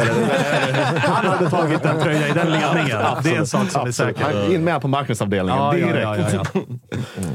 [0.97, 2.97] Han hade tagit en tröja i den ledningen.
[3.23, 4.23] Det är en sak som är säker.
[4.23, 6.03] Han- In med på marknadsavdelningen Ja, direkt.
[6.03, 6.61] ja, ja,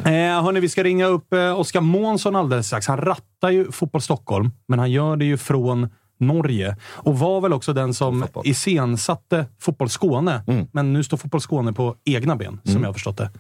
[0.05, 0.11] ja.
[0.11, 2.87] Eh, hörni, vi ska ringa upp eh, Oskar Månsson alldeles strax.
[2.89, 5.89] Han rattar ju Fotboll Stockholm, men han gör det ju från
[6.23, 6.77] Norge.
[6.93, 8.47] Och var väl också den som Fotboll.
[8.47, 10.43] iscensatte Fotboll Skåne.
[10.73, 13.31] Men nu står Fotboll Skåne på egna ben, som jag har förstått det.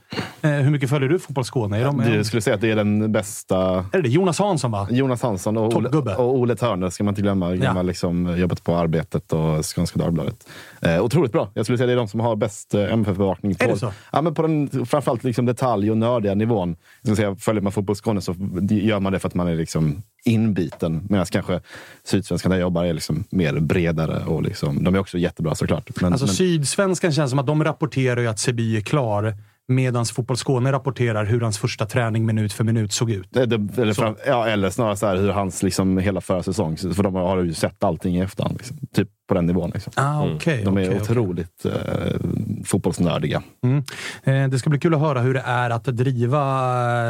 [0.42, 1.78] Eh, hur mycket följer du Fotboll Skåne?
[1.78, 4.70] Är, de, är, Du skulle säga att det är den bästa är det Jonas Hansson,
[4.70, 4.88] va?
[4.90, 7.54] Jonas Hansson och Ole, och Ole Törner ska man inte glömma.
[7.54, 7.72] Ja.
[7.74, 7.82] Ja.
[7.82, 10.46] Liksom, jobbat på Arbetet och Skånska Dagbladet.
[10.82, 11.50] Eh, otroligt bra.
[11.54, 13.56] Jag skulle säga det är de som har bäst eh, MFF-bevakning.
[13.58, 13.92] Är det så?
[14.12, 16.76] Ja, men på den framförallt liksom detalj och nördiga nivån.
[17.02, 18.34] Jag säga, följer man Fotboll Skåne så
[18.70, 21.06] gör man det för att man är liksom inbiten.
[21.10, 21.60] Medan kanske
[22.04, 24.24] Sydsvenskan där jag jobbar är liksom mer bredare.
[24.24, 26.00] Och liksom, de är också jättebra såklart.
[26.00, 29.34] Men, Alltså men, Sydsvenskan känns som att de rapporterar ju att Seby är klar.
[29.68, 33.28] Medan Fotboll Skåne rapporterar hur hans första träning minut för minut såg ut.
[33.30, 37.02] Det, det, eller, fram, ja, eller snarare så här, hur hans liksom, hela försäsong, för
[37.02, 38.56] de har ju sett allting i efterhand.
[38.58, 39.70] Liksom, typ på den nivån.
[39.74, 39.92] Liksom.
[39.96, 41.78] Ah, okay, de är okay, otroligt okay.
[41.78, 42.16] Eh,
[42.64, 43.42] fotbollsnördiga.
[43.64, 43.84] Mm.
[44.24, 46.42] Eh, det ska bli kul att höra hur det är att driva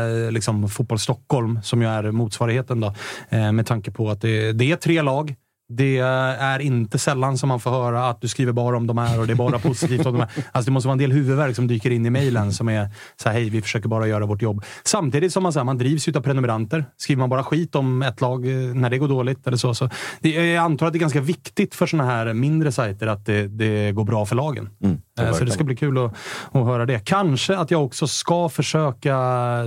[0.09, 2.80] eh, liksom, Fotboll Stockholm, som ju är motsvarigheten.
[2.80, 2.94] Då,
[3.28, 5.34] eh, med tanke på att det, det är tre lag.
[5.76, 9.20] Det är inte sällan som man får höra att du skriver bara om de här
[9.20, 10.30] och det är bara positivt om de här.
[10.52, 12.90] Alltså det måste vara en del huvudvärk som dyker in i mejlen som är
[13.22, 14.64] så här, hej, vi försöker bara göra vårt jobb.
[14.84, 16.84] Samtidigt som man, så här, man drivs av prenumeranter.
[16.96, 19.74] Skriver man bara skit om ett lag eh, när det går dåligt eller så.
[19.74, 23.26] så det, jag antar att det är ganska viktigt för såna här mindre sajter att
[23.26, 24.70] det, det går bra för lagen.
[24.82, 26.14] Mm, det så det ska bli kul att,
[26.52, 27.04] att höra det.
[27.04, 29.16] Kanske att jag också ska försöka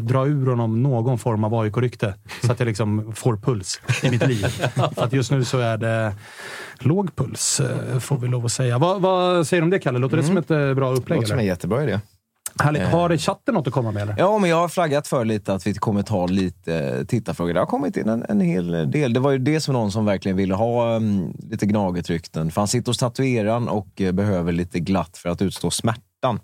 [0.02, 2.14] dra ur honom någon form av AIK-rykte.
[2.43, 4.46] Så att jag liksom får puls i mitt liv.
[4.96, 6.14] för att just nu så är det eh,
[6.80, 8.78] låg puls, eh, får vi lov att säga.
[8.78, 10.00] Vad, vad säger du om det, Kalle?
[10.00, 10.24] Låter mm.
[10.24, 11.18] det som ett eh, bra upplägg?
[11.18, 12.00] Låter som en jättebra idé.
[12.60, 12.84] Härligt.
[12.84, 13.18] Har eh.
[13.18, 14.03] chatten något att komma med?
[14.03, 14.16] Eller?
[14.18, 17.53] Ja, men jag har flaggat för lite att vi kommer ta lite tittarfrågor.
[17.53, 19.14] Det har kommit in en, en hel del.
[19.14, 22.51] Det var ju det som någon som verkligen ville ha um, lite Gnaget-rykten.
[22.51, 26.40] För han sitter hos tatueraren och uh, behöver lite glatt för att utstå smärta ettan.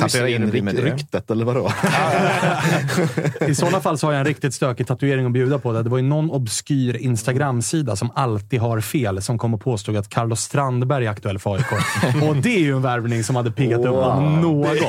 [0.00, 1.70] Tatuera in ryk, ryktet, eller vadå?
[3.48, 5.72] I sådana fall så har jag en riktigt stökig tatuering att bjuda på.
[5.72, 9.96] Det, det var ju någon obskyr Instagram-sida som alltid har fel, som kom och påstod
[9.96, 11.72] att Carlos Strandberg är aktuell för AIK.
[12.28, 13.88] och det är ju en värvning som hade piggat wow.
[13.88, 14.88] upp om något.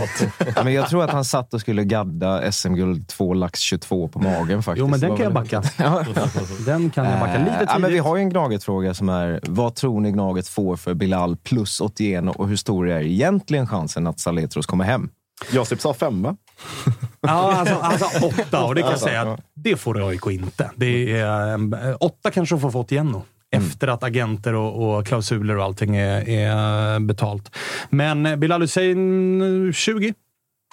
[0.56, 4.20] Ja, men jag tror att han satt och skulle gadda SM-guld 2 lax 22 på
[4.20, 4.80] magen faktiskt.
[4.80, 5.64] Jo, men den kan jag backa.
[6.66, 7.70] den kan jag backa lite tidigt.
[7.74, 10.94] Ja, men vi har ju en Gnaget-fråga som är, vad tror ni Gnaget får för
[10.94, 15.10] Bilal plus 81 och hur stor är egentligen chansen att Saletros kommer hem.
[15.52, 16.36] Josip sa fem, va?
[17.22, 18.64] ja, alltså, alltså åtta.
[18.64, 20.72] Och det kan jag säga att det får AIK inte.
[20.76, 23.22] Det är, åtta kanske de får fått igen nog.
[23.52, 23.68] Mm.
[23.68, 27.56] Efter att agenter och, och, klausuler och allting är, är betalt.
[27.90, 30.14] Men Bilal Hussein 20.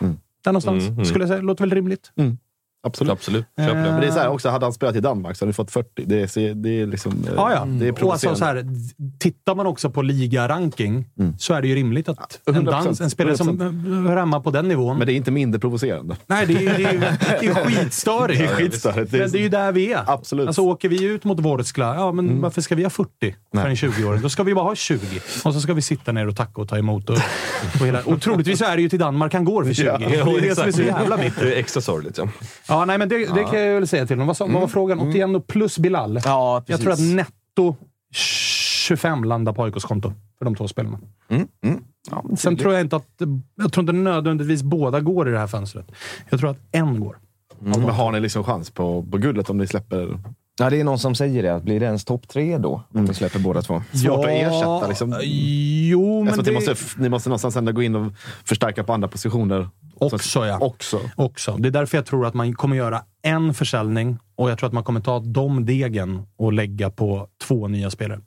[0.03, 0.16] Mm.
[0.44, 1.05] Där någonstans, mm, mm.
[1.05, 1.40] skulle jag säga.
[1.40, 2.12] Låter väl rimligt.
[2.16, 2.38] Mm.
[2.87, 3.12] Absolut.
[3.12, 3.45] Absolut.
[3.59, 3.82] Köp den.
[3.82, 5.70] Men det är så här också, hade han spelat i Danmark så hade han fått
[5.70, 6.05] 40.
[6.07, 7.12] Det är, det är liksom...
[7.12, 7.64] Eh, ja, ja.
[7.64, 8.64] Det är och alltså, så här,
[9.18, 11.39] tittar man också på ligaranking mm.
[11.39, 13.37] så är det ju rimligt att en, dans, en spelare 100%.
[13.37, 14.99] som hemma på den nivån...
[14.99, 16.16] Men det är inte mindre provocerande.
[16.26, 17.01] Nej, det är, det är,
[17.41, 18.41] det är skitstörigt.
[18.41, 19.12] det är skitstörigt.
[19.12, 20.05] Men det är ju där vi är.
[20.07, 20.47] Absolut.
[20.47, 22.41] Alltså, åker vi ut mot Vorskla, ja men mm.
[22.41, 23.11] varför ska vi ha 40
[23.53, 24.22] för en 20-åring?
[24.22, 24.99] Då ska vi bara ha 20.
[25.45, 27.11] Och så ska vi sitta ner och tacka och ta emot.
[27.11, 27.16] Och,
[27.80, 29.84] och, hela, och troligtvis är det ju till Danmark han går för 20.
[29.87, 31.41] Ja, det är det som är så jävla bittert.
[31.41, 32.18] Det är extra sorgligt.
[32.18, 32.28] Ja.
[32.68, 34.27] ja, nej, men det, det kan jag väl säga till honom.
[34.27, 34.53] Vad, mm.
[34.53, 35.01] vad var frågan?
[35.01, 35.43] 81 mm.
[35.43, 36.20] plus Bilal.
[36.24, 37.77] Ja, jag tror att netto
[38.12, 40.99] 25 landar på AIKs konto för de två spelarna.
[41.29, 41.49] Mm.
[41.64, 41.85] Mm.
[42.11, 43.22] Ja, Sen tror jag inte att...
[43.55, 45.93] Jag tror inte nödvändigtvis båda går i det här fönstret.
[46.31, 47.18] Jag tror att en går.
[47.61, 47.81] Mm.
[47.81, 50.18] Men har ni liksom chans på, på guldet om ni släpper
[50.59, 51.61] Ja, det är någon som säger det.
[51.64, 52.72] Blir det ens topp tre då?
[52.72, 53.07] Om mm.
[53.07, 53.83] vi släpper båda två?
[53.93, 54.89] Svårt ja, att ersätta.
[54.89, 55.20] Liksom.
[55.22, 56.51] Jo, men det...
[56.51, 58.12] ni, måste, ni måste någonstans ändå gå in och
[58.45, 59.68] förstärka på andra positioner.
[60.01, 60.59] Också, ja.
[60.61, 61.01] Också.
[61.16, 61.57] Också.
[61.57, 64.72] Det är därför jag tror att man kommer göra en försäljning och jag tror att
[64.72, 68.20] man kommer ta de degen och lägga på två nya spelare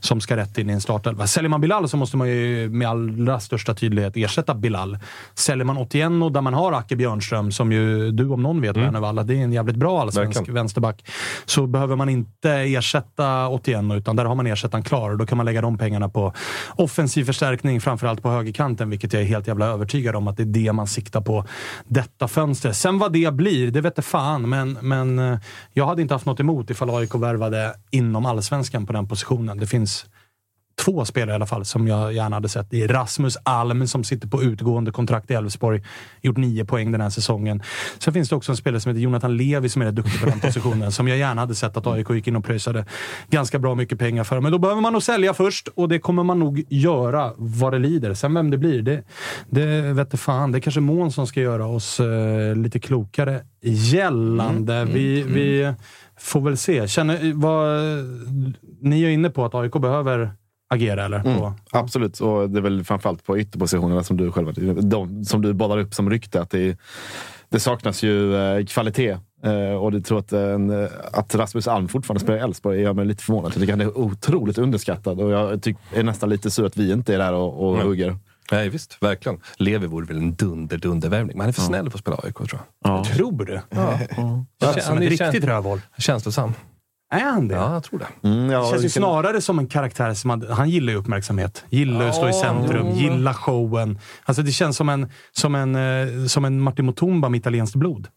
[0.00, 1.26] som ska rätt in i en startelva.
[1.26, 4.98] Säljer man Bilal så måste man ju med allra största tydlighet ersätta Bilal.
[5.34, 8.86] Säljer man Otieno där man har Acke Björnström, som ju du om någon vet, mm.
[8.86, 10.54] Värnevall, det är en jävligt bra allsvensk Verkligen.
[10.54, 11.04] vänsterback,
[11.44, 15.10] så behöver man inte ersätta Otieno, utan där har man ersättaren klar.
[15.10, 16.32] Och då kan man lägga de pengarna på
[16.76, 20.46] offensiv förstärkning, framförallt på högerkanten, vilket jag är helt jävla övertygad om att det är
[20.46, 21.44] det man siktar på
[21.84, 22.72] detta fönster.
[22.72, 25.38] Sen vad det blir, det vet fan, men, men eh,
[25.72, 29.58] jag hade inte haft något emot ifall AIK värvade inom allsvenskan på den positionen.
[29.58, 30.06] Det finns
[30.76, 32.70] två spelare i alla fall som jag gärna hade sett.
[32.70, 35.82] Det är Rasmus Alm som sitter på utgående kontrakt i Elfsborg.
[36.22, 37.62] Gjort nio poäng den här säsongen.
[37.98, 40.26] Sen finns det också en spelare som heter Jonathan Levi som är rätt duktig på
[40.26, 40.92] den positionen.
[40.92, 42.84] som jag gärna hade sett att AIK gick in och pröjsade
[43.30, 44.40] ganska bra mycket pengar för.
[44.40, 47.78] Men då behöver man nog sälja först och det kommer man nog göra vad det
[47.78, 48.14] lider.
[48.14, 49.02] Sen vem det blir, det,
[49.50, 50.52] det vet fan.
[50.52, 54.74] Det är kanske Mån som ska göra oss uh, lite klokare gällande.
[54.74, 55.74] Mm, vi, mm, vi mm.
[56.18, 56.88] får väl se.
[56.88, 57.80] Känner, vad,
[58.80, 60.32] ni är inne på att AIK behöver
[60.68, 61.18] agera, eller?
[61.18, 64.52] Mm, på, absolut, och det är väl framförallt på ytterpositionerna som du själv
[64.88, 66.40] de, som du bollar upp som rykte.
[66.40, 66.78] Att det,
[67.48, 69.18] det saknas ju eh, kvalitet.
[69.42, 73.06] Eh, och det tror att, en, att Rasmus Alm fortfarande spelar i Elfsborg gör mig
[73.06, 73.52] lite förvånad.
[73.54, 76.92] Jag tycker han är otroligt underskattad och jag tycker, är nästan lite sur att vi
[76.92, 77.86] inte är där och, och mm.
[77.86, 78.18] hugger.
[78.52, 79.02] Nej, visst.
[79.02, 79.40] Verkligen.
[79.56, 81.36] Levi vore väl en dunder, dundervärvning.
[81.36, 82.60] Men han är för snäll för att spela AIK, tror jag.
[82.92, 83.04] Ja.
[83.04, 83.60] Tror du?
[83.70, 83.98] Ja.
[84.16, 84.74] Ja.
[84.84, 85.80] Han är riktigt rövhål.
[85.98, 86.52] Känslosam.
[87.10, 87.54] Är han det?
[87.54, 88.28] Ja, jag tror det.
[88.28, 91.64] Mm, ja, det känns ju snarare som en karaktär som han, han gillar ju uppmärksamhet.
[91.68, 92.94] Gillar ja, att stå i centrum, ja.
[92.94, 93.98] gillar showen.
[94.24, 98.08] Alltså det känns som en, som en, eh, som en Martin Mutumba med italienskt blod.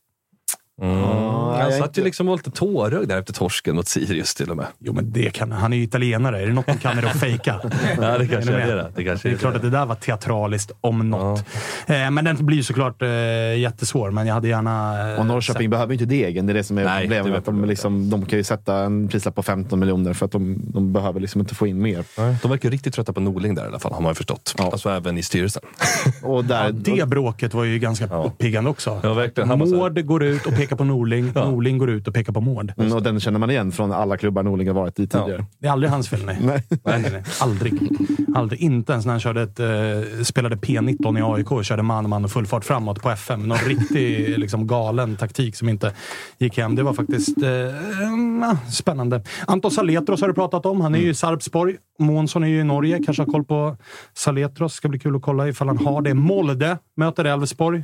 [0.81, 1.03] Mm.
[1.03, 4.35] han jag satt inte- ju liksom och var lite tårögd där efter torsken mot Sirius
[4.35, 4.65] till och med.
[4.79, 5.73] Jo, men det kan han.
[5.73, 6.41] är ju italienare.
[6.41, 7.55] Är det något de kan det att fejka.
[8.01, 8.75] Ja, det kanske Är är det.
[8.83, 8.91] med?
[8.95, 11.43] Det kanske Det är är klart att det där var teatraliskt om något.
[11.87, 13.09] Eh, men den blir ju såklart eh,
[13.59, 15.11] jättesvår, men jag hade gärna...
[15.13, 16.45] Eh, Och Norrköping behöver ju inte degen.
[16.45, 17.37] Det är det som är Nej, problemet.
[17.37, 20.61] Att de, liksom, de kan ju sätta en prislapp på 15 miljoner för att de,
[20.73, 22.03] de behöver liksom inte få in mer.
[22.41, 24.55] De verkar riktigt trötta på Norling där i alla fall, har man ju förstått.
[24.57, 25.61] Alltså även i styrelsen.
[26.23, 28.99] Och där, Ja, det bråket var ju ganska uppiggande också.
[29.03, 29.49] Ja, verkligen.
[29.49, 31.31] Han Mård går ut och pekar på Norling.
[31.35, 32.73] Norling går ut och pekar på Mård.
[32.77, 35.45] Mm, och den känner man igen från alla klubbar Norling har varit i tidigare.
[35.59, 36.37] Det är aldrig hans fel, nej.
[36.43, 36.63] Nej.
[36.69, 37.23] nej, nej, nej.
[37.41, 37.73] Aldrig.
[38.35, 38.61] Aldrig.
[38.61, 42.09] Inte ens när han körde ett, eh, spelade P19 i AIK och körde man och
[42.09, 43.47] man och full fart framåt på FM.
[43.47, 45.93] Någon riktig liksom, galen taktik som inte
[46.37, 46.75] gick hem.
[46.75, 49.23] Det var faktiskt eh, eh, spännande.
[49.47, 50.81] Anton Saletros har du pratat om.
[50.81, 51.75] Han är ju i Sarpsborg.
[51.99, 52.99] Månsson är ju i Norge.
[53.05, 53.77] Kanske har koll på
[54.13, 54.73] Saletros.
[54.73, 56.13] Ska bli kul att kolla ifall han har det.
[56.13, 57.83] Molde möter Elfsborg.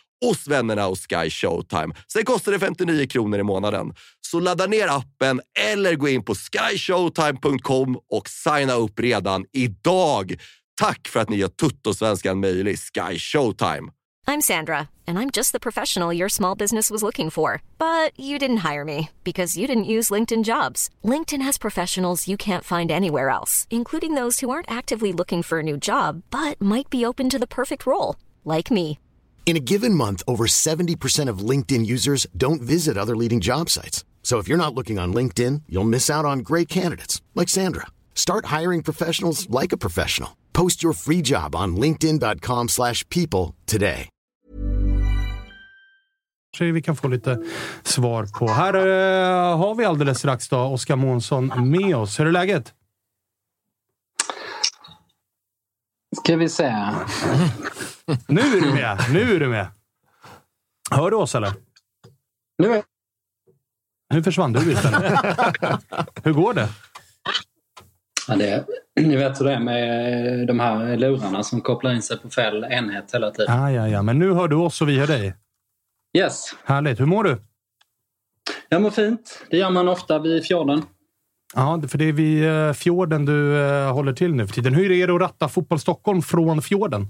[0.21, 1.95] hos vännerna hos Sky Showtime.
[2.07, 3.93] Sen kostar det 59 kronor i månaden.
[4.21, 10.35] Så ladda ner appen eller gå in på skyshowtime.com och signa upp redan idag.
[10.79, 13.91] Tack för att ni gör Tuttosvenskan möjlig, Sky Showtime.
[14.27, 17.61] I'm Sandra, and I'm just the professional your small business was looking for.
[17.77, 20.89] But you didn't hire me because you didn't use LinkedIn jobs.
[21.03, 25.59] LinkedIn has professionals you can't find anywhere else, including those who aren't actively looking for
[25.59, 28.15] a new job but might be open to the perfect role,
[28.45, 28.99] like me.
[29.45, 34.05] In a given month, over 70% of LinkedIn users don't visit other leading job sites.
[34.23, 37.87] So if you're not looking on LinkedIn, you'll miss out on great candidates like Sandra.
[38.15, 40.37] Start hiring professionals like a professional.
[40.53, 44.07] Post your free job on linkedin.com/people today.
[46.57, 47.39] kanske vi kan få lite
[47.83, 48.47] svar på.
[48.47, 52.19] Här eh, har vi alldeles strax då Oskar Månsson med oss.
[52.19, 52.73] Hur är läget?
[56.17, 56.63] Ska vi se.
[58.27, 58.97] Nu är du med!
[59.13, 59.67] Nu är du med!
[60.91, 61.53] Hör du oss eller?
[62.57, 62.83] Nu är...
[64.13, 65.19] Nu försvann du istället.
[66.23, 66.69] Hur går det?
[68.27, 72.17] Ja, det, Ni vet hur det är med de här lurarna som kopplar in sig
[72.19, 73.59] på fel enhet hela tiden.
[73.59, 75.35] Ah, ja, ja, men nu hör du oss och vi hör dig.
[76.17, 76.55] Yes.
[76.63, 76.99] Härligt.
[76.99, 77.41] Hur mår du?
[78.69, 79.45] Jag mår fint.
[79.49, 80.85] Det gör man ofta vid fjorden.
[81.55, 84.73] Ja, för det är vid eh, fjorden du eh, håller till nu för tiden.
[84.73, 87.01] Hur är det att ratta Fotboll Stockholm från fjorden?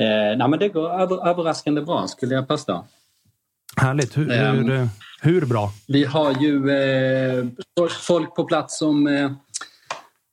[0.00, 2.84] Eh, nej, men det går över, överraskande bra skulle jag påstå.
[3.76, 4.16] Härligt.
[4.16, 4.56] Hur, Ehm.
[4.56, 4.86] hur, eh,
[5.20, 5.70] hur bra?
[5.88, 7.44] Vi har ju eh,
[8.06, 9.06] folk på plats som...
[9.06, 9.30] Eh,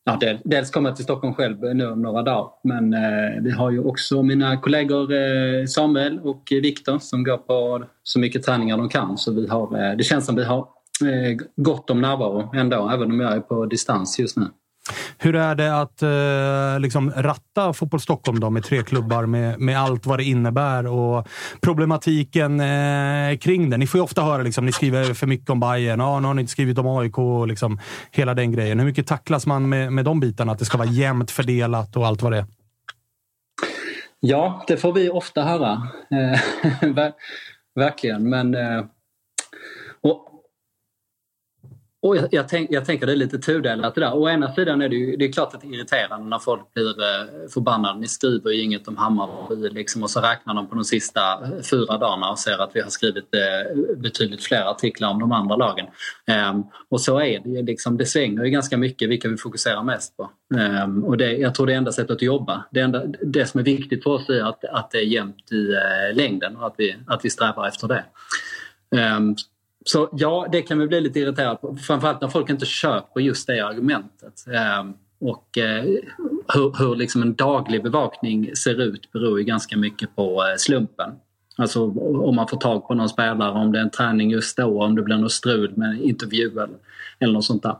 [0.03, 2.49] ja, del, dels kommer till Stockholm själv nu om några dagar.
[2.63, 8.19] Men eh, vi har ju också mina kollegor Samuel och Viktor som går på så
[8.19, 9.17] mycket träningar de kan.
[9.17, 10.67] Så vi har, det känns som vi har
[11.55, 14.47] gott om närvaro ändå, även om jag är på distans just nu.
[15.17, 19.79] Hur är det att eh, liksom ratta Fotboll Stockholm då, med tre klubbar med, med
[19.79, 21.27] allt vad det innebär och
[21.61, 23.77] problematiken eh, kring det?
[23.77, 25.99] Ni får ju ofta höra liksom, ni skriver för mycket om Bayern.
[25.99, 27.79] Ja, nu har ni inte skrivit om AIK och liksom,
[28.11, 28.79] hela den grejen.
[28.79, 30.51] Hur mycket tacklas man med, med de bitarna?
[30.51, 32.45] Att det ska vara jämnt fördelat och allt vad det är?
[34.19, 35.71] Ja, det får vi ofta höra.
[36.11, 36.39] Eh,
[36.93, 37.13] ver-
[37.75, 38.55] Verkligen, men...
[38.55, 38.85] eh,
[40.01, 40.29] Och,
[42.03, 44.13] och jag, jag, tänk, jag tänker det är lite tudelat det där.
[44.15, 46.73] Å ena sidan är det ju det är klart att det är irriterande när folk
[46.73, 47.99] blir eh, förbannade.
[47.99, 51.61] Ni skriver ju inget om Hammarby liksom, och så räknar de på de sista eh,
[51.71, 55.55] fyra dagarna och ser att vi har skrivit eh, betydligt fler artiklar om de andra
[55.55, 55.85] lagen.
[56.27, 57.63] Ehm, och så är det ju.
[57.63, 60.29] Liksom, det svänger ju ganska mycket vilka vi fokuserar mest på.
[60.59, 62.63] Ehm, och det, jag tror det är enda sättet att jobba.
[62.71, 65.73] Det, enda, det som är viktigt för oss är att, att det är jämnt i
[65.73, 68.03] eh, längden och att vi, att vi strävar efter det.
[68.95, 69.35] Ehm,
[69.85, 71.75] så ja, det kan vi bli lite irriterade på.
[71.75, 74.45] Framförallt när folk inte köper just det argumentet.
[74.47, 75.83] Ehm, och eh,
[76.53, 81.11] hur, hur liksom en daglig bevakning ser ut beror ju ganska mycket på eh, slumpen.
[81.57, 81.83] Alltså
[82.25, 84.95] om man får tag på någon spelare, om det är en träning just då, om
[84.95, 86.69] det blir något strul med intervju eller,
[87.19, 87.77] eller något sånt där.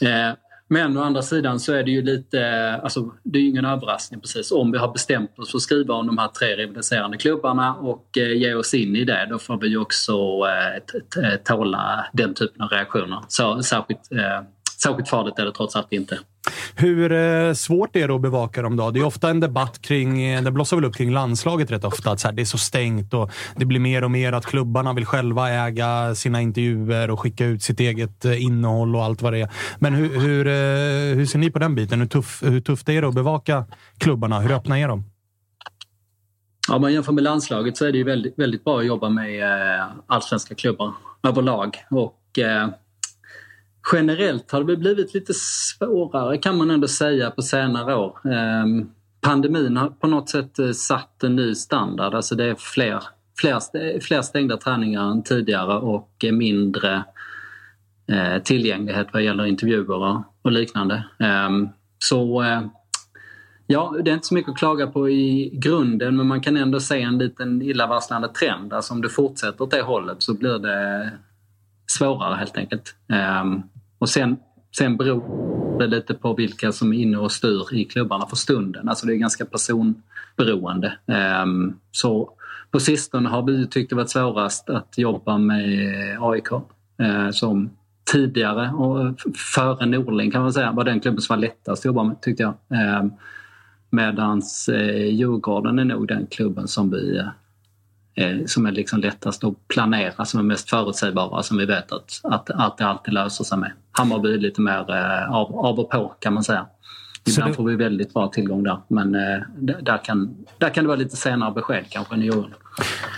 [0.00, 0.36] Ehm,
[0.68, 4.20] men å andra sidan så är det ju lite, alltså det är ju ingen överraskning
[4.20, 4.52] precis.
[4.52, 8.18] Om vi har bestämt oss för att skriva om de här tre rivaliserande klubbarna och
[8.18, 10.12] eh, ge oss in i det, då får vi ju också
[11.22, 13.18] eh, tåla den typen av reaktioner.
[13.28, 14.40] Så särskilt, eh,
[14.84, 16.18] särskilt farligt är det trots allt inte.
[16.74, 18.90] Hur eh, svårt är det att bevaka dem då?
[18.90, 22.10] Det är ofta en debatt kring, eh, det blossar väl upp kring landslaget rätt ofta,
[22.10, 24.92] att så här, det är så stängt och det blir mer och mer att klubbarna
[24.92, 29.32] vill själva äga sina intervjuer och skicka ut sitt eget eh, innehåll och allt vad
[29.32, 29.50] det är.
[29.78, 30.44] Men hur, hur,
[31.14, 32.00] hur ser ni på den biten?
[32.00, 33.64] Hur, tuff, hur tufft är det att bevaka
[33.98, 34.40] klubbarna?
[34.40, 35.04] Hur öppna är de?
[36.72, 39.44] Om man jämför med landslaget så är det ju väldigt, väldigt bra att jobba med
[40.06, 41.76] allsvenska klubbar överlag.
[41.90, 42.68] Och, eh,
[43.92, 48.18] generellt har det väl blivit lite svårare kan man ändå säga på senare år.
[48.32, 52.14] Ehm, pandemin har på något sätt eh, satt en ny standard.
[52.14, 53.02] Alltså det är fler,
[53.38, 57.04] fler, fler stängda träningar än tidigare och mindre
[58.12, 61.04] eh, tillgänglighet vad gäller intervjuer och, liknande.
[61.18, 61.68] Ehm,
[61.98, 62.62] så eh,
[63.66, 66.80] Ja, det är inte så mycket att klaga på i grunden men man kan ändå
[66.80, 68.72] se en liten illavarslande trend.
[68.72, 71.10] Alltså om det fortsätter åt det hållet så blir det
[71.86, 72.94] svårare helt enkelt.
[73.12, 73.62] Ehm,
[74.04, 74.36] och sen,
[74.76, 78.88] sen beror det lite på vilka som är inne och styr i klubbarna för stunden.
[78.88, 80.98] Alltså det är ganska personberoende.
[81.42, 82.30] Um, så
[82.70, 86.60] på sistone har vi tyckt det varit svårast att jobba med AIK uh,
[86.98, 87.70] eh, som
[88.12, 89.20] tidigare och
[89.54, 92.42] före Norling kan man säga var den klubben som var lättast att jobba med tyckte
[92.42, 92.54] jag.
[93.00, 93.12] Um,
[93.90, 97.26] Medans eh, Djurgården är nog den klubben som vi eh,
[98.46, 102.50] som är liksom lättast att planera, som är mest förutsägbara, som vi vet att, att,
[102.50, 103.72] att det alltid löser sig med.
[103.92, 106.66] Hammarby är lite mer eh, av, av och på kan man säga.
[107.28, 109.42] Ibland det- får vi väldigt bra tillgång där men eh,
[109.82, 112.54] där, kan, där kan det vara lite senare besked kanske än i Djurgården.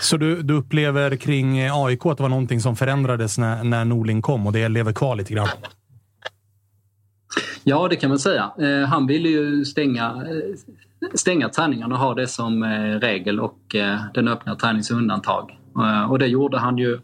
[0.01, 3.85] Så du, du upplever kring eh, AIK att det var någonting som förändrades när, när
[3.85, 5.47] Norling kom och det lever kvar lite grann?
[7.63, 8.51] Ja, det kan man säga.
[8.59, 10.55] Eh, han ville ju stänga, eh,
[11.13, 15.59] stänga träningarna och ha det som eh, regel och eh, den öppna träningens undantag.
[15.79, 16.99] Eh, och det gjorde han ju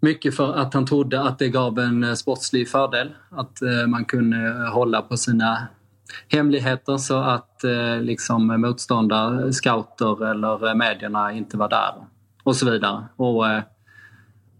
[0.00, 3.10] mycket för att han trodde att det gav en sportslig fördel.
[3.30, 5.66] Att man kunde hålla på sina
[6.28, 7.64] hemligheter så att
[8.00, 11.94] liksom motståndare, scouter eller medierna inte var där
[12.42, 13.04] och så vidare.
[13.16, 13.44] Och,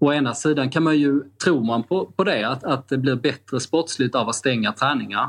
[0.00, 3.16] Å ena sidan kan man ju, tror man på, på det, att, att det blir
[3.16, 5.28] bättre sportsligt av att stänga träningar.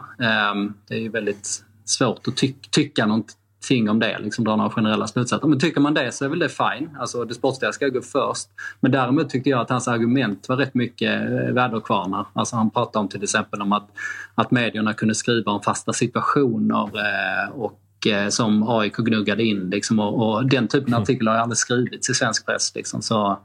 [0.87, 5.07] Det är ju väldigt svårt att ty tycka någonting om det, liksom dra några generella
[5.07, 5.47] slutsatser.
[5.47, 6.97] Men tycker man det så är väl det fine.
[6.99, 8.47] Alltså det sportsliga ska gå först.
[8.79, 12.25] Men däremot tyckte jag att hans argument var rätt mycket eh, väderkvarnar.
[12.33, 13.89] Alltså han pratade om till exempel om att,
[14.35, 19.69] att medierna kunde skriva om fasta situationer eh, och eh, som AIK gnuggade in.
[19.69, 22.75] Liksom, och, och den typen av artiklar har aldrig skrivits i svensk press.
[22.75, 23.39] Liksom, så,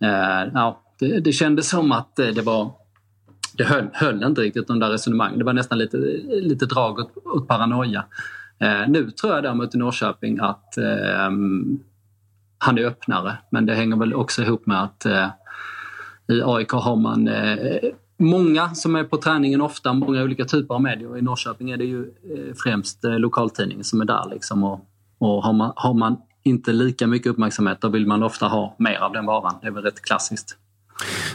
[0.00, 2.70] Eh, ja, det, det kändes som att det var
[3.56, 5.38] det höll, höll inte riktigt de där resonemangen.
[5.38, 5.96] Det var nästan lite,
[6.40, 8.04] lite drag åt, åt paranoia.
[8.58, 11.30] Eh, nu tror jag däremot i Norrköping att eh,
[12.58, 13.38] han är öppnare.
[13.50, 15.28] Men det hänger väl också ihop med att eh,
[16.28, 20.82] i AIK har man eh, många som är på träningen ofta, många olika typer av
[20.82, 21.18] medier.
[21.18, 24.30] I Norrköping är det ju eh, främst eh, lokaltidningen som är där.
[24.30, 24.64] Liksom.
[24.64, 24.80] Och,
[25.18, 28.98] och har, man, har man inte lika mycket uppmärksamhet då vill man ofta ha mer
[28.98, 29.54] av den varan.
[29.60, 30.56] Det är väl rätt klassiskt.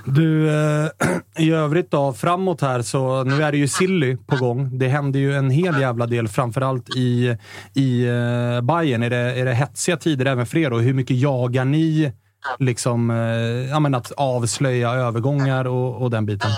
[0.05, 0.89] Du, eh,
[1.37, 4.77] i övrigt då, framåt här så nu är det ju Silly på gång.
[4.77, 7.37] Det händer ju en hel jävla del, framförallt i,
[7.73, 9.03] i eh, Bayern.
[9.03, 10.73] Är det, är det hetsiga tider även för er?
[10.73, 12.13] Och hur mycket jagar ni
[12.59, 16.51] liksom, eh, ja, men att avslöja övergångar och, och den biten?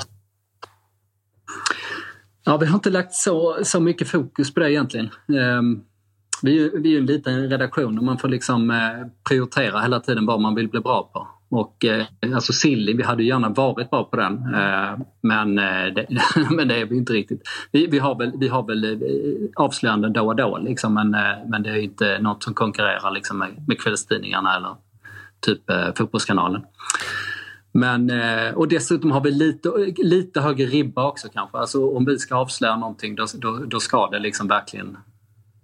[2.45, 5.09] Ja, vi har inte lagt så, så mycket fokus på det egentligen.
[5.27, 5.83] Um,
[6.41, 8.77] vi, är, vi är en liten redaktion och man får liksom eh,
[9.29, 11.27] prioritera hela tiden vad man vill bli bra på.
[11.53, 12.05] Och eh,
[12.35, 14.33] alltså Silly, vi hade gärna varit bra på den.
[14.33, 16.07] Eh, men, eh, det,
[16.51, 17.41] men det är vi inte riktigt.
[17.71, 21.47] Vi, vi har väl, vi har väl eh, avslöjanden då och då liksom, men, eh,
[21.47, 24.75] men det är inte något som konkurrerar liksom, med, med kvällstidningarna eller
[25.39, 26.61] typ eh, Fotbollskanalen.
[27.75, 28.11] Men,
[28.55, 31.57] och dessutom har vi lite, lite högre ribba också kanske.
[31.57, 34.97] Alltså, om vi ska avslöja någonting då, då, då ska det liksom verkligen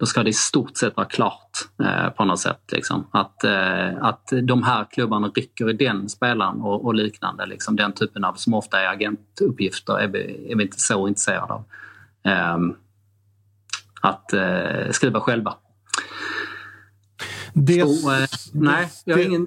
[0.00, 1.50] då ska det i stort sett vara klart
[1.84, 2.60] eh, på något sätt.
[2.72, 3.06] Liksom.
[3.10, 7.46] Att, eh, att de här klubbarna rycker i den spelaren och, och, liknande.
[7.46, 7.76] Liksom.
[7.76, 11.64] Den typen av, som ofta är agentuppgifter, är vi, är vi inte så intresserade av.
[12.24, 12.58] Eh,
[14.02, 14.30] att
[14.90, 15.54] skriva själva.
[17.52, 19.46] Det, så, eh, nej, jag har ingen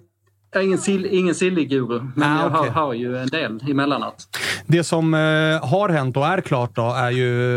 [0.62, 4.28] ingen, sill, ingen silliguru, men ah, jag har, har, ju en del emellanåt.
[4.66, 5.20] Det som eh,
[5.70, 7.54] har hänt och är klart då är ju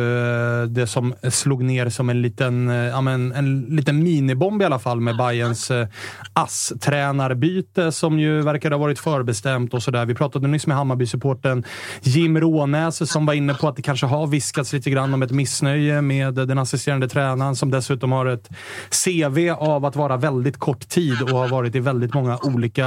[0.62, 4.64] eh, det som slog ner som en liten, eh, ja, men, en liten minibomb i
[4.64, 5.86] alla fall med Bayerns eh,
[6.32, 10.06] ASS-tränarbyte som ju verkar ha varit förbestämt och sådär.
[10.06, 11.64] Vi pratade nyss med Hammarby-supporten
[12.02, 15.30] Jim Rånäs som var inne på att det kanske har viskats lite grann om ett
[15.30, 18.48] missnöje med den assisterande tränaren som dessutom har ett
[19.04, 22.85] CV av att vara väldigt kort tid och har varit i väldigt många olika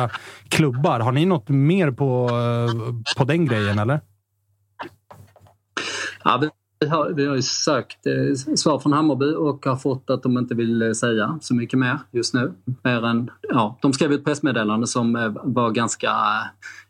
[0.50, 1.00] klubbar.
[1.00, 4.02] Har ni något mer på, eh, på den grejen, eller?
[6.24, 6.38] Ja,
[6.80, 10.38] vi har, vi har ju sökt eh, svar från Hammarby och har fått att de
[10.38, 12.54] inte vill eh, säga så mycket mer just nu.
[12.84, 16.12] Mer än, ja, de skrev ett pressmeddelande som eh, var ganska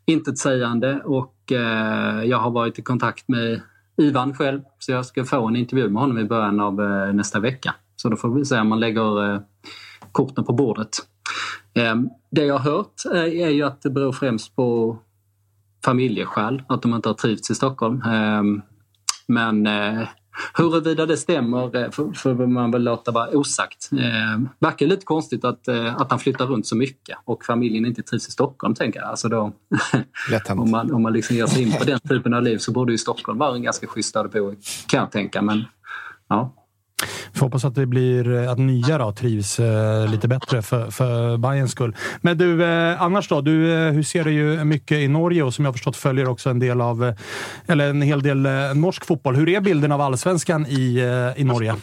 [0.06, 3.60] intetsägande och eh, jag har varit i kontakt med
[3.96, 7.40] Ivan själv så jag ska få en intervju med honom i början av eh, nästa
[7.40, 7.74] vecka.
[7.96, 9.40] Så då får vi se om man lägger eh,
[10.12, 10.90] korten på bordet.
[11.74, 14.98] Ehm, Ehm, det jag har hört är ju att det beror främst på
[15.84, 18.02] familjeskäl, att de inte har trivts i Stockholm.
[18.02, 18.62] Ehm,
[19.26, 20.08] men eh,
[20.54, 23.90] huruvida det stämmer eh, får man väl låta vara osagt.
[23.92, 28.02] Eh, verkar lite konstigt att, eh, att han flyttar runt så mycket och familjen inte
[28.02, 29.08] trivs i Stockholm, tänker jag.
[29.08, 29.52] Alltså då,
[30.50, 32.92] om man, om man liksom ger sig in på den typen av liv så borde
[32.92, 35.42] ju Stockholm vara en ganska schysst stad att bo i, kan jag tänka.
[35.42, 35.64] Men,
[36.28, 36.54] ja.
[37.34, 41.72] Får hoppas att det blir att nya då, trivs eh, lite bättre för, för Bayerns
[41.72, 41.96] skull.
[42.20, 43.40] Men du, eh, annars då?
[43.40, 46.50] Du eh, hur ser du ju mycket i Norge och som jag förstått följer också
[46.50, 47.14] en del av, eh,
[47.66, 49.36] eller en hel del eh, norsk fotboll.
[49.36, 51.76] Hur är bilden av allsvenskan i, eh, i Norge?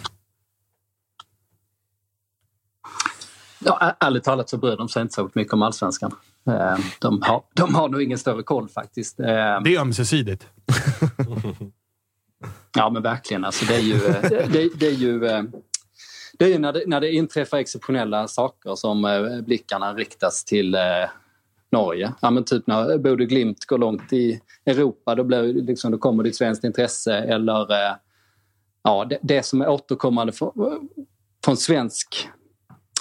[3.60, 6.12] Ja, ärligt talat så bryr de sig inte så mycket om allsvenskan.
[7.00, 9.18] De har, de har nog ingen större koll faktiskt.
[9.18, 10.48] Det är ömsesidigt.
[12.76, 13.46] Ja men verkligen.
[13.46, 15.44] Alltså, det är ju, eh, det, det är ju eh,
[16.40, 20.78] det är när det, när det inträffar exceptionella saker som eh, blickarna riktas till
[21.72, 22.14] Norge.
[22.22, 26.24] Ja, men typ när Bodø Glimt går långt i Europa, då, blir, liksom, då kommer
[26.24, 27.18] det ett svenskt intresse.
[27.18, 27.68] Eller
[28.84, 30.90] ja, det, det som är återkommande från,
[31.46, 32.30] från svensk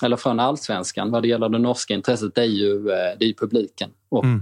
[0.03, 3.91] eller från allsvenskan vad det gäller det norska intresset det är ju, det är publiken
[4.09, 4.41] och mm.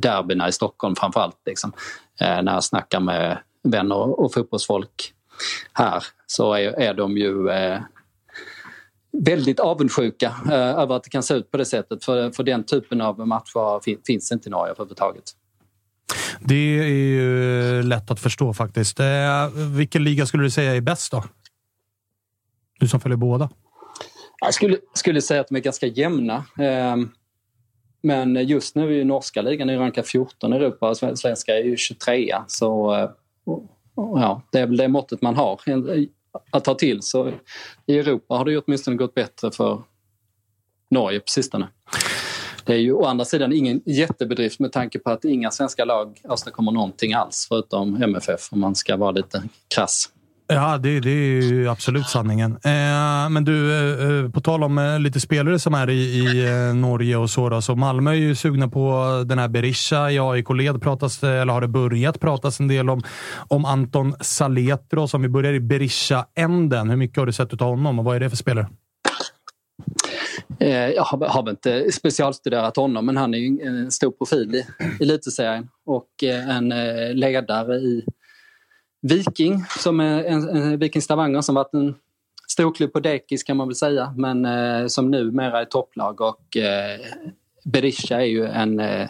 [0.00, 1.38] derbyna i Stockholm framförallt.
[1.46, 1.72] Liksom.
[2.20, 5.12] När jag snackar med vänner och fotbollsfolk
[5.72, 7.80] här så är, är de ju eh,
[9.12, 12.04] väldigt avundsjuka eh, över att det kan se ut på det sättet.
[12.04, 15.24] För, för den typen av matcher fin, finns inte i Norge överhuvudtaget.
[16.40, 19.00] Det är ju lätt att förstå faktiskt.
[19.00, 21.24] Eh, vilken liga skulle du säga är bäst då?
[22.80, 23.50] Du som följer båda.
[24.40, 26.44] Jag skulle, skulle säga att de är ganska jämna.
[26.58, 26.96] Eh,
[28.02, 31.76] men just nu är ju norska ligan rankad 14 i Europa och svenska är ju
[31.76, 32.34] 23.
[32.46, 33.10] Så eh,
[33.96, 35.60] ja, det är väl det måttet man har
[36.50, 37.02] att ta till.
[37.02, 37.32] Så
[37.86, 39.82] i Europa har det ju åtminstone gått bättre för
[40.90, 41.68] Norge på sistone.
[42.64, 46.20] Det är ju å andra sidan ingen jättebedrift med tanke på att inga svenska lag
[46.24, 49.42] åstadkommer någonting alls förutom MFF om man ska vara lite
[49.74, 50.10] krass.
[50.54, 52.52] Ja, det, det är ju absolut sanningen.
[52.52, 56.46] Eh, men du, eh, eh, på tal om eh, lite spelare som är i, i
[56.46, 57.48] eh, Norge och så.
[57.48, 60.10] Då, så Malmö är ju sugna på den här Berisha.
[60.10, 63.02] I AIK-led pratas eller har det börjat pratas en del om,
[63.48, 65.06] om Anton Saletro.
[65.12, 66.90] Om vi börjar i Berisha-änden.
[66.90, 68.68] Hur mycket har du sett av honom och vad är det för spelare?
[70.60, 74.54] Eh, jag har, har väl inte specialstuderat honom men han är ju en stor profil
[74.54, 74.64] i
[75.02, 76.68] elitserien och eh, en
[77.18, 78.04] ledare i
[79.02, 81.94] Viking som är en, en Viking Stavanger som varit en
[82.48, 87.00] storklubb på dekis kan man väl säga men eh, som numera är topplag och eh,
[87.64, 89.08] Berisha är ju en, eh,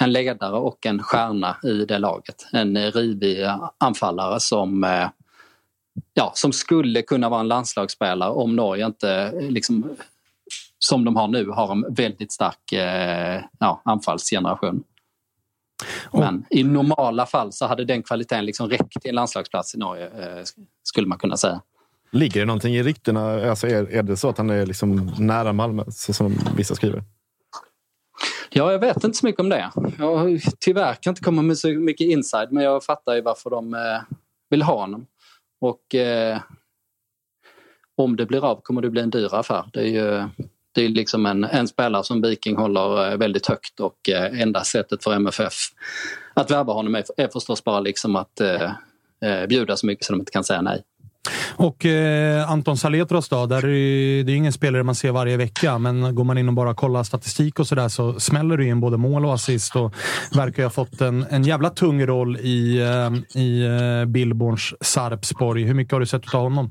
[0.00, 2.46] en ledare och en stjärna i det laget.
[2.52, 3.46] En eh, rivig
[3.78, 5.08] anfallare som eh,
[6.14, 9.96] ja, som skulle kunna vara en landslagsspelare om Norge inte eh, liksom,
[10.78, 14.84] som de har nu har en väldigt stark eh, ja, anfallsgeneration.
[16.12, 20.06] Men i normala fall så hade den kvaliteten liksom räckt till en landslagsplats i Norge,
[20.06, 20.44] eh,
[20.82, 21.60] skulle man kunna säga.
[22.10, 23.50] Ligger det någonting i ryktena?
[23.50, 27.02] Alltså är, är det så att han är liksom nära Malmö, så som vissa skriver?
[28.50, 29.70] Ja, jag vet inte så mycket om det.
[29.98, 33.74] Jag tyvärr kan inte komma med så mycket inside, men jag fattar ju varför de
[33.74, 34.00] eh,
[34.50, 35.06] vill ha honom.
[35.60, 36.40] Och eh,
[37.96, 39.70] om det blir av kommer det bli en dyr affär.
[39.72, 40.28] Det är ju
[40.76, 44.64] det är liksom en, en spelare som Viking håller eh, väldigt högt och eh, enda
[44.64, 45.54] sättet för MFF
[46.34, 48.62] att värva honom är, är förstås bara liksom att eh,
[49.24, 50.82] eh, bjuda så mycket så de inte kan säga nej.
[51.56, 55.78] Och eh, Anton Saletros då, där är, det är ingen spelare man ser varje vecka,
[55.78, 58.96] men går man in och bara kollar statistik och sådär så smäller det in både
[58.96, 59.94] mål och assist och
[60.34, 65.64] verkar ha fått en, en jävla tung roll i, eh, i eh, Billborns Sarpsborg.
[65.64, 66.70] Hur mycket har du sett av honom?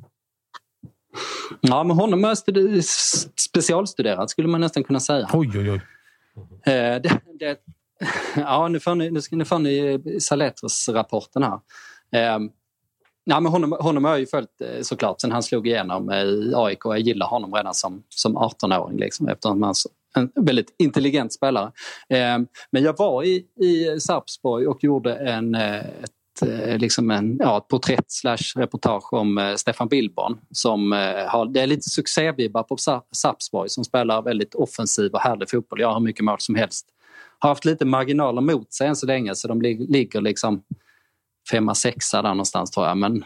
[1.62, 2.86] Ja, men honom har jag
[3.36, 5.30] specialstuderat skulle man nästan kunna säga.
[5.34, 5.82] Oj, oj, oj.
[6.74, 7.58] Eh, det, det,
[8.36, 11.60] ja, nu får ni, nu får ni Saletros-rapporten här.
[12.12, 12.40] Eh,
[13.24, 16.54] ja, men honom, honom har jag ju följt eh, såklart sen han slog igenom i
[16.56, 16.80] AIK.
[16.84, 19.74] Jag gillar honom redan som, som 18-åring liksom, eftersom han
[20.16, 21.72] är en väldigt intelligent spelare.
[22.10, 22.40] Eh,
[22.72, 26.15] men jag var i, i Sarpsborg och gjorde en, eh, ett Eh,
[26.78, 30.38] liksom en, ja, ett porträtt slash reportage om eh, Stefan Billborn.
[30.52, 32.78] Som, eh, har, det är lite succévibbar på
[33.12, 35.82] Sarpsborg som spelar väldigt offensiv och härlig fotboll.
[35.82, 36.88] Jag har mycket mål som helst.
[37.40, 40.64] Har haft lite marginaler mot sig än så länge så de li ligger liksom
[41.52, 42.98] femma, sexa där någonstans tror jag.
[42.98, 43.24] Men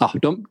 [0.00, 0.46] ja, de,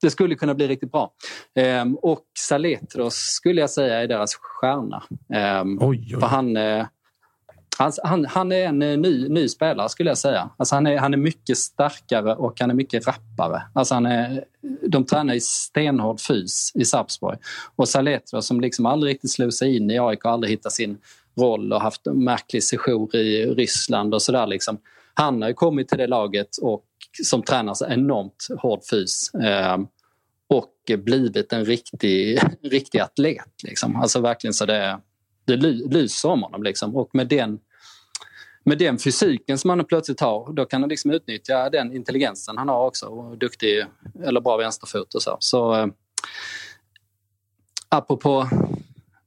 [0.00, 1.12] det skulle kunna bli riktigt bra.
[1.54, 5.02] Ehm, och Saletros skulle jag säga är deras stjärna.
[5.34, 6.20] Ehm, oj, oj.
[6.20, 6.86] För han, eh,
[7.78, 10.50] han, han, han, är en eh, ny, ny spelare skulle jag säga.
[10.56, 13.62] Alltså han, är, han är mycket starkare och han är mycket rappare.
[13.72, 14.44] Alltså han är,
[14.88, 17.38] de tränar i stenhård fys i Sarpsborg.
[17.76, 20.98] Och Saletro som liksom aldrig riktigt slog sig in i AIK och aldrig hittat sin
[21.40, 24.46] roll och haft en märklig sejour i Ryssland och sådär.
[24.46, 24.78] Liksom.
[25.14, 26.84] Han har ju kommit till det laget och
[27.22, 29.34] som tränar så enormt hård fys.
[29.34, 29.78] Eh,
[30.48, 33.62] och blivit en riktig, riktig atlet.
[33.64, 33.96] Liksom.
[33.96, 34.98] Alltså verkligen så det,
[35.44, 36.62] det lyser om honom.
[36.62, 36.96] Liksom.
[36.96, 37.58] Och med den
[38.66, 42.68] med den fysiken som han plötsligt har, då kan han liksom utnyttja den intelligensen han
[42.68, 43.06] har också.
[43.06, 43.84] Och duktig
[44.24, 45.36] eller bra vänsterfot och så.
[45.40, 45.86] Så eh,
[47.88, 48.48] apropå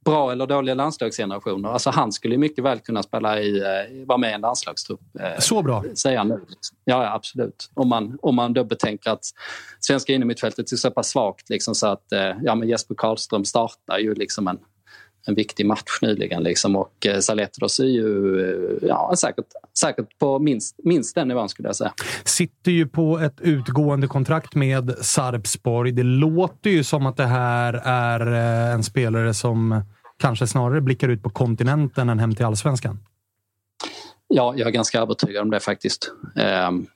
[0.04, 1.68] bra eller dåliga landslagsgenerationer.
[1.68, 5.00] Alltså han skulle mycket väl kunna spela i, eh, vara med i en landslagstrupp.
[5.20, 5.84] Eh, så bra?
[5.94, 6.40] Säger han nu.
[6.84, 7.70] Ja, ja, absolut.
[7.74, 9.24] Om man, om man då betänker att
[9.80, 13.98] svenska innermittfältet är så pass svagt liksom, så att eh, ja, men Jesper Karlström startar
[13.98, 14.58] ju liksom en
[15.30, 16.42] en viktig match nyligen.
[16.42, 16.76] Liksom.
[16.76, 19.44] Och eh, Saletros är ju eh, ja, säkert,
[19.78, 21.92] säkert på minst, minst den nivån skulle jag säga.
[22.24, 25.92] Sitter ju på ett utgående kontrakt med Sarpsborg.
[25.92, 29.82] Det låter ju som att det här är eh, en spelare som
[30.18, 32.98] kanske snarare blickar ut på kontinenten än hem till allsvenskan.
[34.28, 36.12] Ja, jag är ganska övertygad om det faktiskt.
[36.68, 36.86] Um,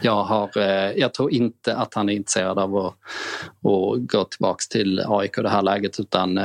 [0.00, 0.58] jag, har,
[0.96, 5.42] jag tror inte att han är intresserad av att, att gå tillbaka till AIK i
[5.42, 6.38] det här läget utan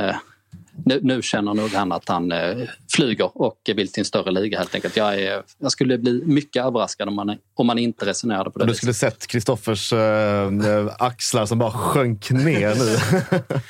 [0.85, 2.57] nu, nu känner nog han att han eh,
[2.95, 4.97] flyger och vill till en större liga helt enkelt.
[4.97, 8.65] Jag, är, jag skulle bli mycket överraskad om man, om man inte resonerade på det
[8.65, 9.13] Du skulle viset.
[9.13, 10.49] sett Kristoffers eh,
[10.99, 12.97] axlar som bara sjönk ner nu.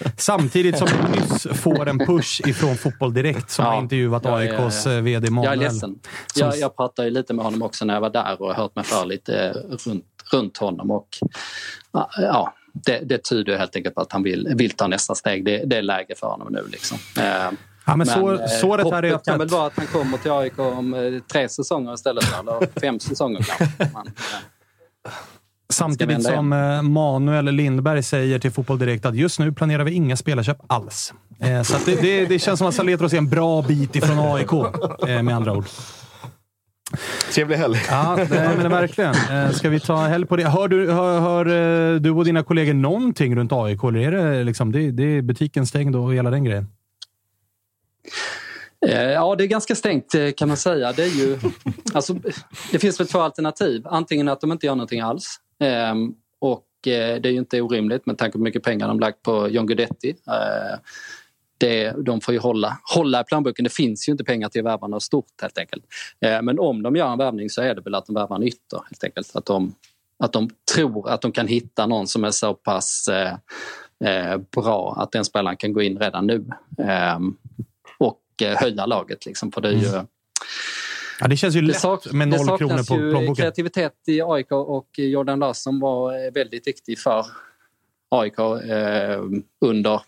[0.18, 4.86] Samtidigt som du nyss får en push ifrån Fotboll Direkt som ja, har intervjuat AIKs
[4.86, 5.45] jag, eh, VD Manuel.
[5.45, 5.80] Jag är ledsen.
[5.80, 5.99] Som...
[6.36, 9.06] Jag, jag pratade lite med honom också när jag var där och hört mig för
[9.06, 10.91] lite runt, runt honom.
[10.91, 11.07] Och,
[11.91, 15.45] ja, det, det tyder helt enkelt på att han vill, vill ta nästa steg.
[15.45, 16.63] Det, det är läge för honom nu.
[16.71, 16.97] Liksom.
[17.17, 17.51] Eh, ja,
[17.85, 19.25] men, men så, eh, såret här är öppet.
[19.25, 22.23] kan väl vara att han kommer till AIK om eh, tre säsonger istället.
[22.39, 23.89] Eller fem säsonger kanske.
[23.93, 24.11] Man,
[25.73, 26.49] Samtidigt som
[26.83, 31.13] Manuel Lindberg säger till Fotboll Direkt att just nu planerar vi inga spelarköp alls.
[31.65, 34.51] Så det, det, det, känns som att Saletros är en bra bit ifrån AIK,
[35.23, 35.65] med andra ord.
[37.34, 37.78] Trevlig helg.
[37.90, 39.16] Ja, det, men verkligen.
[39.32, 40.49] Eh, ska vi ta helg på det?
[40.49, 43.84] Hör du, hör, hör eh, du och dina kollegor någonting runt AIK?
[43.84, 46.68] Eller är det, liksom, det, det är butiken stängd och hela den grejen?
[48.88, 50.91] Eh, ja, det är ganska stängt kan man säga.
[50.91, 51.38] Det, är ju,
[51.94, 52.16] alltså,
[52.72, 53.82] det finns väl två alternativ.
[53.86, 55.40] Antingen att de inte gör någonting alls.
[55.60, 59.24] Ehm, och det är ju inte orimligt med tanke på hur mycket pengar de lagt
[59.24, 60.16] på John Guidetti
[61.60, 63.64] det, de får ju hålla, hålla i plånboken.
[63.64, 65.84] Det finns ju inte pengar till att värva något stort helt enkelt.
[66.26, 68.44] Eh, men om de gör en värvning så är det väl att de värvar en
[68.44, 69.36] ytter helt enkelt.
[69.36, 69.76] Att de,
[70.23, 73.34] att de tror att de kan hitta någon som är så pass eh,
[74.06, 76.45] eh bra att den spelaren kan gå in redan nu.
[76.77, 77.19] Eh,
[77.98, 79.52] och eh, höja laget liksom.
[79.52, 79.88] För det är ju...
[79.88, 80.07] Mm.
[81.22, 83.36] Ja, det känns ju lätt sak, med noll kronor på plånboken.
[83.36, 87.26] Kreativitet i AIK och Jordan Larsson var väldigt viktig för
[88.10, 89.23] AIK eh,
[89.61, 90.02] under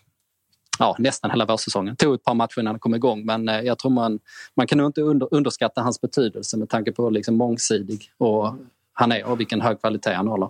[0.78, 1.94] ja, nästan hela vårsäsongen.
[1.98, 4.18] Det tog ett par matcher innan han kom igång men eh, jag tror man,
[4.56, 8.54] man kan nog inte under, underskatta hans betydelse med tanke på liksom mångsidig och
[8.92, 10.48] han är och vilken hög kvalitet han håller.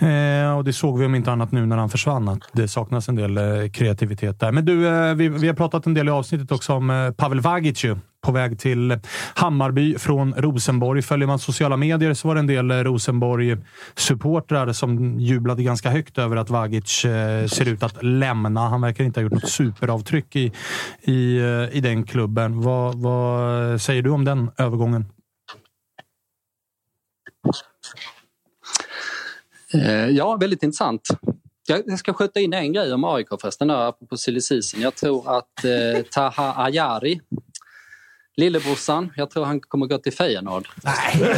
[0.00, 3.08] Eh, och det såg vi om inte annat nu när han försvann, att det saknas
[3.08, 4.52] en del eh, kreativitet där.
[4.52, 7.40] Men du, eh, vi, vi, har pratat en del i avsnittet också om eh, Pavel
[7.40, 7.84] Vagic
[8.26, 8.98] på väg till
[9.34, 11.02] Hammarby från Rosenborg.
[11.02, 16.18] Följer man sociala medier så var det en del eh, Rosenborg-supportrar som jublade ganska högt
[16.18, 18.68] över att Vagic eh, ser ut att lämna.
[18.68, 20.52] Han verkar inte ha gjort något superavtryck i,
[21.02, 21.40] i,
[21.72, 22.60] i den klubben.
[22.60, 25.04] Vad, vad säger du om den övergången?
[29.74, 31.08] Eh, ja, väldigt intressant.
[31.66, 34.80] Jag ska skjuta in en grej om AIK förresten, apropå season.
[34.80, 37.20] Jag tror att eh, Taha Ayari,
[38.36, 40.68] lillebrorsan, jag tror han kommer gå till Feyenoord.
[40.84, 41.14] Nej!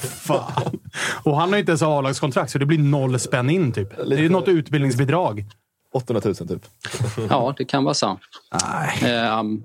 [0.00, 0.80] Fan.
[1.22, 3.88] Och han har inte ens A-lagskontrakt, så det blir noll spänn in typ.
[4.08, 5.44] Det är något utbildningsbidrag.
[5.92, 6.66] 800 000 typ.
[7.30, 8.18] ja, det kan vara så.
[8.64, 9.28] Nej.
[9.28, 9.64] Um,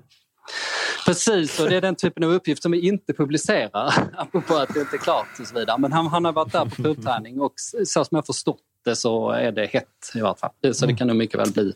[1.06, 4.80] Precis, och det är den typen av uppgift som vi inte publicerar, apropå att det
[4.80, 5.78] inte är klart och så vidare.
[5.78, 7.52] Men han, han har varit där på provträning och
[7.86, 10.74] så som jag förstått det så är det hett i vart fall.
[10.74, 11.72] Så det kan nog mycket väl bli,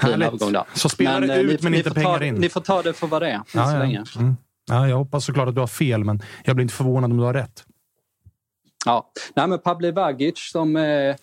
[0.00, 0.64] bli en övergång där.
[0.74, 2.34] Så spelar det eh, ut ni, men inte pengar ta, in?
[2.34, 3.78] Ni får ta det för vad det är, ja, så ja.
[3.78, 4.04] länge.
[4.16, 4.36] Mm.
[4.68, 7.24] Ja, jag hoppas såklart att du har fel, men jag blir inte förvånad om du
[7.24, 7.64] har rätt.
[8.84, 11.16] Ja, Nej, men Pavle Vagic som eh,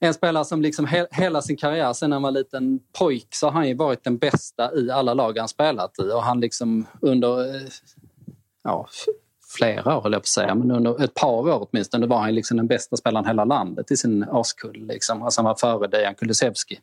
[0.00, 3.52] en spelare som liksom he hela sin karriär sen han var liten pojk så har
[3.52, 7.54] han ju varit den bästa i alla lag han spelat i och han liksom under
[7.54, 7.68] eh,
[8.64, 8.88] ja,
[9.56, 12.34] flera år, höll jag på att säga, men under ett par år åtminstone var han
[12.34, 14.86] liksom den bästa spelaren i hela landet i sin årskull.
[14.86, 15.22] Liksom.
[15.22, 16.78] Alltså han var före Dejan Kulusevski.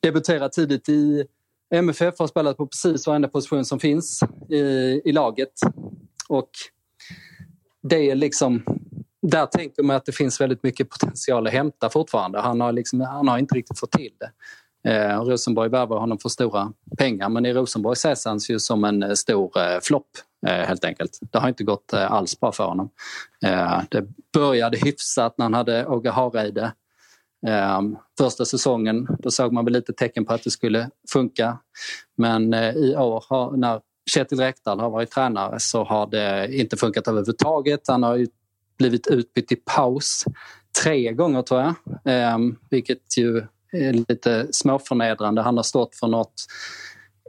[0.00, 1.24] Debuterade tidigt i
[1.74, 4.20] MFF, har spelat på precis varenda position som finns
[4.50, 4.56] i,
[5.04, 5.52] i laget.
[6.28, 6.50] Och
[7.82, 8.64] det är liksom
[9.28, 12.40] där tänker man att det finns väldigt mycket potential att hämta fortfarande.
[12.40, 14.30] Han har, liksom, han har inte riktigt fått till det.
[14.90, 19.02] Eh, Rosenborg värvar honom för stora pengar men i Rosenborg ses han ju som en
[19.02, 20.06] eh, stor eh, flopp
[20.46, 21.18] eh, helt enkelt.
[21.32, 22.90] Det har inte gått eh, alls bra för honom.
[23.44, 26.72] Eh, det började hyfsat när han hade Åge Hareide.
[27.46, 27.80] Eh,
[28.18, 31.58] första säsongen då såg man väl lite tecken på att det skulle funka.
[32.16, 33.80] Men eh, i år har, när
[34.10, 37.80] Kjetil Rekdal har varit tränare så har det inte funkat överhuvudtaget.
[37.88, 38.26] Han har
[38.78, 40.24] blivit utbytt i paus
[40.82, 41.74] tre gånger tror jag.
[42.04, 42.38] Eh,
[42.70, 45.42] vilket ju är lite småförnedrande.
[45.42, 46.46] Han har stått för något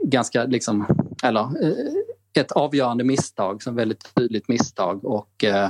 [0.02, 0.86] ganska, liksom,
[1.24, 5.70] eller eh, ett avgörande misstag, som väldigt tydligt misstag och eh,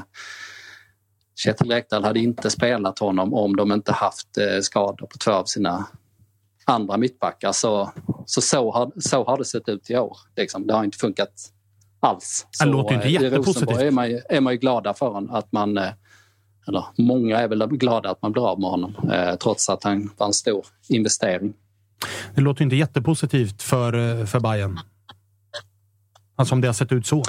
[1.36, 5.46] Kjetil Rekdal hade inte spelat honom om de inte haft eh, skador på två av
[5.46, 5.88] sina
[6.66, 7.52] andra mittbackar.
[7.52, 7.92] Så,
[8.26, 10.18] så, så, har, så har det sett ut i år.
[10.36, 10.68] Liksom.
[10.68, 11.52] Det har inte funkat
[12.06, 12.48] alls.
[12.60, 13.80] Det låter inte eh, jättepositivt.
[13.80, 15.90] är man, är man ju glada för honom, att man eh,
[16.68, 20.10] eller många är väl glada att man blir av med honom eh, trots att han
[20.18, 21.54] var en stor investering.
[22.36, 24.80] Det låter inte jättepositivt för, för Bayern.
[26.36, 27.24] Alltså om det har sett ut så.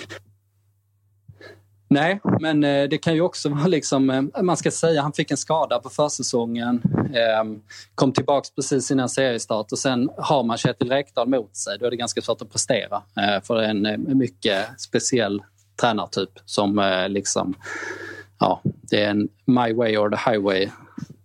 [1.89, 5.31] Nej, men eh, det kan ju också vara liksom, eh, man ska säga, han fick
[5.31, 6.83] en skada på försäsongen,
[7.15, 7.61] ehm,
[7.95, 11.79] kom tillbaks precis innan seriestart och sen har man Kjetil Rekdal mot sig.
[11.79, 15.43] Då är det ganska svårt att prestera eh, för en mycket speciell
[15.81, 17.55] tränartyp som liksom,
[18.39, 20.69] ja, det är en my way or the highway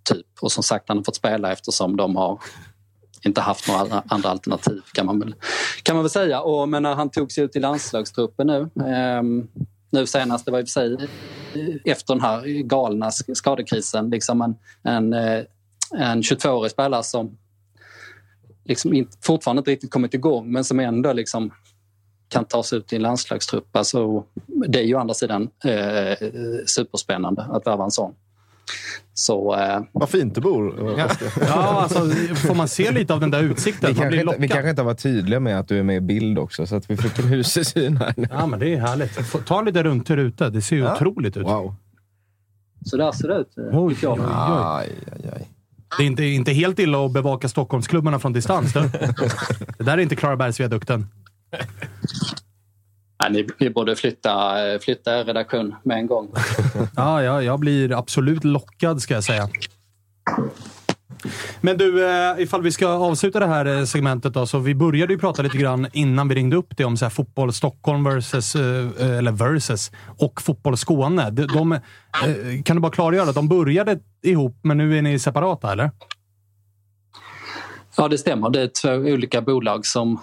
[0.03, 0.27] typ.
[0.41, 2.39] Och som sagt, han har fått spela eftersom de har
[3.25, 5.35] inte haft några andra alternativ kan man väl,
[5.83, 6.41] kan man väl säga.
[6.41, 9.47] Och, men när han tog sig ut i landslagstruppen nu ehm,
[9.91, 11.09] nu senast, det var i och för sig
[11.85, 15.43] efter den här galna skadekrisen, liksom en, en, eh,
[15.93, 17.37] en 22-årig spelare som
[18.63, 21.51] liksom inte, fortfarande inte riktigt kommit igång men som ändå liksom
[22.27, 23.75] kan tas ut i en landslagstrupp.
[23.75, 24.23] Alltså,
[24.67, 26.17] det är ju å andra sidan eh, eh
[26.65, 28.15] superspännande att värva en sån.
[29.13, 30.95] Så, eh, Vad fint du bor.
[30.97, 31.07] Ja,
[31.47, 33.87] ja alltså, får man se lite av den där utsikten?
[33.89, 35.95] Vi Man kanske, blir inte, vi kanske inte varit tydliga med att du är med
[35.95, 38.27] i bild också, så att vi fick en husesyn här nu.
[38.31, 39.45] Ja, men det är härligt.
[39.45, 40.49] Ta lite runt till ruta.
[40.49, 40.95] Det ser ju Ja.
[40.95, 41.43] otroligt ut.
[41.45, 41.75] Wow.
[42.85, 43.57] så där ser det ut.
[43.57, 44.19] eh, Oj, oj, oj.
[44.33, 45.47] Aj, aj, aj.
[45.97, 48.73] Det är inte, inte helt illa att bevaka Stockholmsklubbarna från distans.
[48.73, 48.79] Du.
[49.77, 51.07] Det där är inte Klarabergsviadukten.
[53.23, 56.31] Ja, ni, ni borde flytta, flytta er redaktion med en gång.
[56.95, 59.49] Ja, ja, jag blir absolut lockad, ska jag säga.
[61.61, 65.13] Men du, eh, ifall vi ska avsluta det här eh, segmentet då, så vi började
[65.13, 68.55] ju prata lite grann innan vi ringde upp det om så här, fotboll Stockholm versus,
[68.55, 71.29] eh, eller versus och fotboll Skåne.
[71.29, 71.79] De, de,
[72.63, 75.91] kan du bara klargöra, de började ihop, men nu är ni separata, eller?
[77.97, 78.49] Ja, det stämmer.
[78.49, 80.19] Det är två olika bolag som,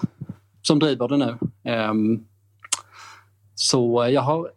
[0.63, 1.39] som driver det nu.
[1.65, 2.25] Ehm,
[3.59, 4.51] så eh, jag har,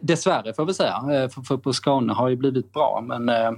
[0.00, 3.50] dessvärre får vi säga, eh, för, för på Skåne har ju blivit bra men eh,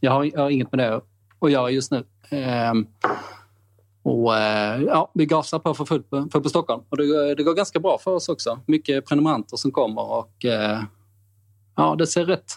[0.00, 1.00] jag har, jag har inget med det
[1.40, 2.04] att göra just nu.
[2.30, 2.86] Ehm,
[4.02, 4.32] och
[4.86, 7.54] ja, vi gasar på för fullt på, för på Stockholm och det, går- det går
[7.54, 8.60] ganska bra för oss också.
[8.66, 10.34] Mycket prenumeranter som kommer och
[11.76, 12.52] ja, det ser rätt,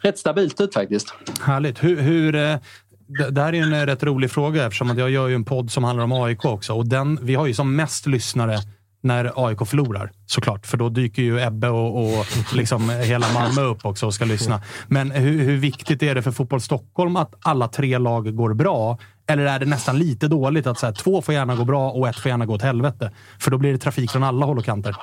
[0.00, 1.14] rätt stabilt ut faktiskt.
[1.40, 1.84] Härligt.
[1.84, 5.34] Hur, hur, det, här är ju en rätt rolig fråga eftersom att jag gör ju
[5.34, 6.72] en podd som handlar om AIK också.
[6.72, 8.58] Och den, vi har ju som mest lyssnare
[9.06, 10.66] när AIK förlorar, såklart.
[10.66, 14.62] För då dyker ju Ebbe och, och liksom hela Malmö upp också och ska lyssna.
[14.88, 18.98] Men hur, hur viktigt är det för Fotboll Stockholm att alla tre lag går bra?
[19.28, 22.08] Eller är det nästan lite dåligt att så här, två får gärna gå bra och
[22.08, 23.10] ett får gärna gå åt helvete?
[23.38, 24.96] För då blir det trafik från alla håll och kanter.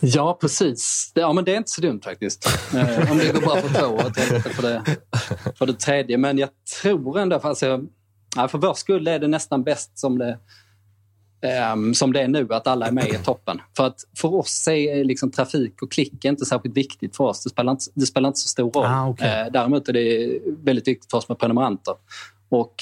[0.00, 1.12] Ja, precis.
[1.14, 2.46] Det- Ja, men det är inte så dumt faktiskt.
[2.74, 4.16] Eh, om det går bra för två och
[4.54, 4.82] för det,
[5.58, 6.18] för det tredje.
[6.18, 6.48] Men jag
[6.82, 7.80] tror ändå, för, alltså,
[8.36, 10.38] ja, för vår skull är det nästan bäst som det,
[11.40, 13.60] ehm, som det är nu, att alla är med i toppen.
[13.76, 17.44] För att för oss är liksom trafik och klick inte särskilt viktigt för oss.
[17.44, 18.86] Det spelar inte, det spelar inte så stor roll.
[18.86, 19.40] Ah, okej.
[19.40, 21.94] Eh, däremot är det väldigt viktigt för oss med prenumeranter.
[22.48, 22.74] Och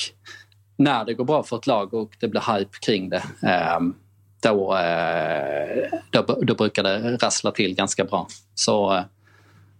[0.77, 3.95] när det går bra för ett lag och det blir hype kring det, ehm,
[4.43, 8.27] då, eh, då, då brukar det rassla till ganska bra.
[8.55, 9.03] Så eh,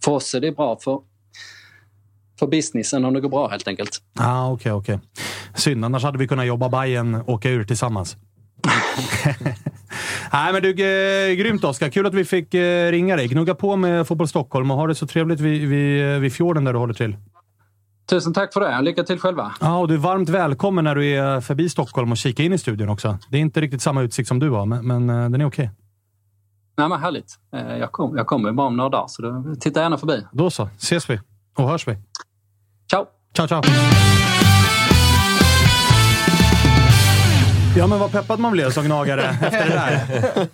[0.03, 1.01] för oss är det bra för,
[2.39, 4.01] för businessen om det går bra helt enkelt.
[4.19, 4.99] Ah, Okej, okej.
[5.55, 8.17] Synd, annars hade vi kunnat jobba Bayern åka ur tillsammans.
[10.33, 11.89] Nej, men du, eh, grymt Oskar.
[11.89, 13.27] Kul att vi fick eh, ringa dig.
[13.27, 16.73] Gnugga på med Fotboll Stockholm och ha det så trevligt vid, vid, vid fjorden där
[16.73, 17.17] du håller till.
[18.09, 18.81] Tusen tack för det.
[18.81, 19.53] Lycka till själva.
[19.61, 22.57] Ja, och du är varmt välkommen när du är förbi Stockholm och kika in i
[22.57, 23.17] studion också.
[23.29, 25.71] Det är inte riktigt samma utsikt som du har, men, men eh, den är okej.
[26.77, 27.35] Nej, men härligt.
[27.55, 30.25] Eh, Jag, kom, jag kommer bara om några dagar, så då, titta gärna förbi.
[30.31, 30.69] Då så.
[30.77, 31.19] Ses vi
[31.57, 31.97] och hörs vi.
[32.89, 33.05] Ciao!
[33.35, 33.61] Ciao, ciao!
[37.87, 39.73] Ja, men vad peppad man blev som gnagare efter det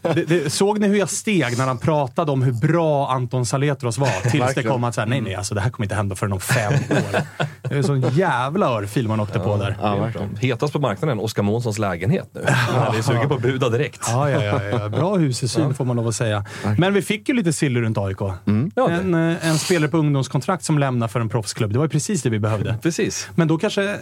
[0.02, 0.14] där.
[0.16, 3.98] Det, det, såg ni hur jag steg när han pratade om hur bra Anton Saletros
[3.98, 4.08] var?
[4.22, 4.72] Tills det Verkligen.
[4.72, 7.22] kom att säga, nej, nej, alltså, det här kommer inte hända förrän om fem år.
[7.62, 9.78] Det är en sån jävla örfil man åkte på där.
[9.82, 10.10] Ja.
[10.40, 12.42] Hetast på marknaden, Oskar Månssons lägenhet nu.
[12.48, 14.02] Han är sugen på att buda direkt.
[14.08, 14.90] Ja, ja, ja, ja.
[14.90, 16.46] Bra husesyn får man lov att säga.
[16.78, 18.18] Men vi fick ju lite sill runt AIK.
[18.22, 21.72] Ja, det- En, eh, en spelare på ungdomskontrakt som lämnar för en proffsklubb.
[21.74, 22.76] Det var ju precis det vi behövde.
[22.82, 23.28] Precis.
[23.36, 23.98] Men då kanske...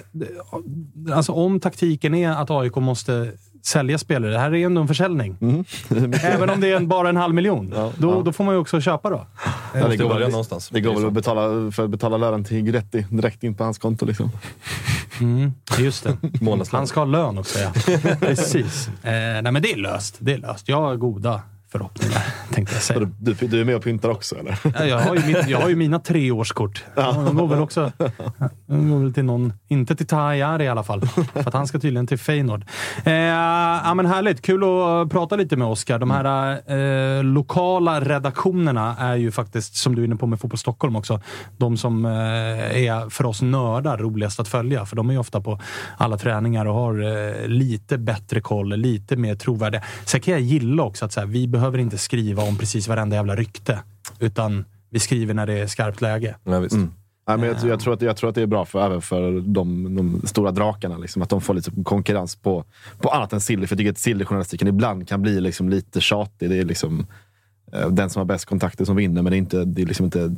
[1.13, 3.20] Alltså om taktiken är att AIK måste
[3.63, 4.31] sälja spelare.
[4.31, 5.37] Det här är ändå en försäljning.
[6.23, 7.73] Även om det är en, bara en halv miljon.
[7.97, 9.27] då, då får man ju också köpa då.
[9.73, 10.69] Ja, det, går väl, någonstans.
[10.69, 13.77] det går väl att betala, för att betala lönen till Guidetti direkt in på hans
[13.77, 14.05] konto.
[14.05, 14.31] Liksom.
[15.79, 16.17] Just det.
[16.41, 16.79] Månadslön.
[16.79, 17.71] Han ska ha lön också, ja.
[18.19, 18.87] Precis.
[18.87, 20.15] Eh, nej, men det är löst.
[20.19, 20.69] Det är löst.
[20.69, 21.41] Jag har goda
[21.71, 22.21] förhoppningar,
[22.51, 22.99] tänkte jag säga.
[23.19, 24.59] Du, du, är med och pyntar också eller?
[24.63, 26.83] Ja, Jag har ju, mitt, jag har ju mina treårskort.
[26.95, 27.91] De går väl också
[28.65, 31.01] de går väl till någon, inte till Tahayari i alla fall.
[31.33, 32.65] För att han ska tydligen till Feyenoord.
[33.03, 35.99] Eh, ja, men härligt, kul att prata lite med Oskar.
[35.99, 36.51] De här
[37.17, 41.21] eh, lokala redaktionerna är ju faktiskt, som du är inne på med Fotboll Stockholm också,
[41.57, 44.85] de som eh, är för oss nördar roligast att följa.
[44.85, 45.59] För de är ju ofta på
[45.97, 49.81] alla träningar och har eh, lite bättre koll, lite mer trovärdiga.
[50.05, 53.15] Sen kan jag gilla också att så här, vi behöver inte skriva om precis varenda
[53.15, 53.79] jävla rykte.
[54.19, 56.35] Utan vi skriver när det är skarpt läge.
[56.43, 56.75] Ja, visst.
[57.27, 59.41] Nej, men jag, jag, tror att, jag tror att det är bra för, även för
[59.41, 60.97] de, de stora drakarna.
[60.97, 62.65] Liksom, att de får lite konkurrens på,
[62.97, 63.67] på annat än silly.
[63.67, 66.49] För jag tycker att sillyjournalistiken ibland kan bli liksom lite tjatig.
[66.49, 67.07] Det är liksom
[67.73, 69.21] eh, den som har bäst kontakter som vinner.
[69.21, 70.35] Men det är, inte, det är liksom inte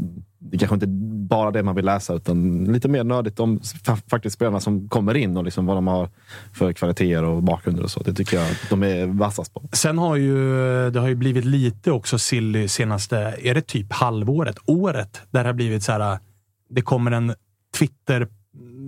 [0.52, 0.88] det kanske inte
[1.28, 5.16] bara det man vill läsa, utan lite mer nördigt om fa- faktiskt spelarna som kommer
[5.18, 6.10] in och liksom vad de har
[6.54, 8.04] för kvaliteter och bakgrunder och så.
[8.04, 9.64] Det tycker jag att de är vassast på.
[9.72, 10.36] Sen har ju
[10.90, 15.50] det har ju blivit lite också silly senaste, är det typ halvåret, året, där det
[15.50, 16.20] har blivit så här.
[16.70, 17.34] Det kommer en
[17.78, 18.28] Twitter,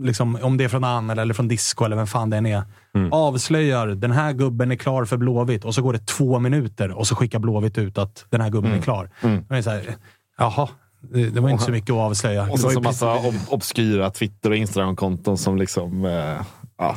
[0.04, 2.64] liksom, om det är från Anel eller från Disco eller vem fan det än är.
[3.12, 7.08] Avslöjar den här gubben är klar för Blåvitt och så går det två minuter och
[7.08, 9.10] så skickar Blåvitt ut att den här gubben är klar.
[9.22, 9.96] Och det är så här,
[10.38, 10.70] jaha,
[11.12, 12.42] Det, det var inte så mycket att avslöja.
[12.44, 16.42] Och Det så, massa ob obskyra Twitter och Instagram-konton som liksom eh,
[16.78, 16.96] ja,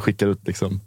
[0.00, 0.80] skickar ut liksom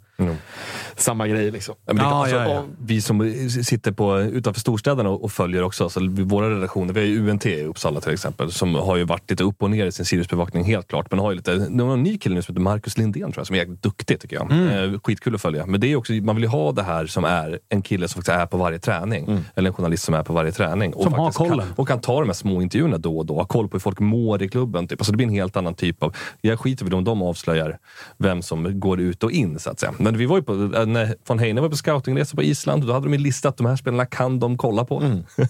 [0.96, 1.52] samma grejer.
[1.52, 1.74] Liksom.
[1.86, 5.62] Ja, men det, Ja, alltså, ja, Vi som sitter på, utanför storstäderna och, och följer
[5.62, 6.92] också, alltså, våra redaktioner.
[6.94, 9.70] Vi har ju UNT i Uppsala till exempel, som har ju varit lite upp och
[9.70, 11.10] ner i sin Siriusbevakning helt klart.
[11.10, 13.40] Men har ju lite, det var en ny kille nu som heter Marcus Lindén tror
[13.40, 14.52] jag, som är jäkligt duktig tycker jag.
[14.52, 14.94] Mm.
[14.94, 15.66] Eh, skitkul att följa.
[15.66, 18.22] Men det är också, man vill ju ha det här som är en kille som
[18.22, 19.44] faktiskt är på varje träning.
[19.54, 20.94] Eller en journalist som är på varje träning.
[20.94, 21.66] Och Som har faktiskt kollen.
[21.66, 23.34] Kan, och kan ta de här små intervjuerna då och då.
[23.34, 24.88] Ha koll på hur folk mår i klubben.
[24.88, 25.00] Typ.
[25.00, 26.16] Alltså det blir en helt annan typ av...
[26.40, 27.78] Jag skiter väl om de avslöjar
[28.18, 29.92] vem som går ut och in så att säga.
[30.04, 32.92] Men vi var ju på, eh, när von Heine var på scoutingresa på Island, då
[32.92, 35.02] hade de ju listat de här spelarna kan de kolla på.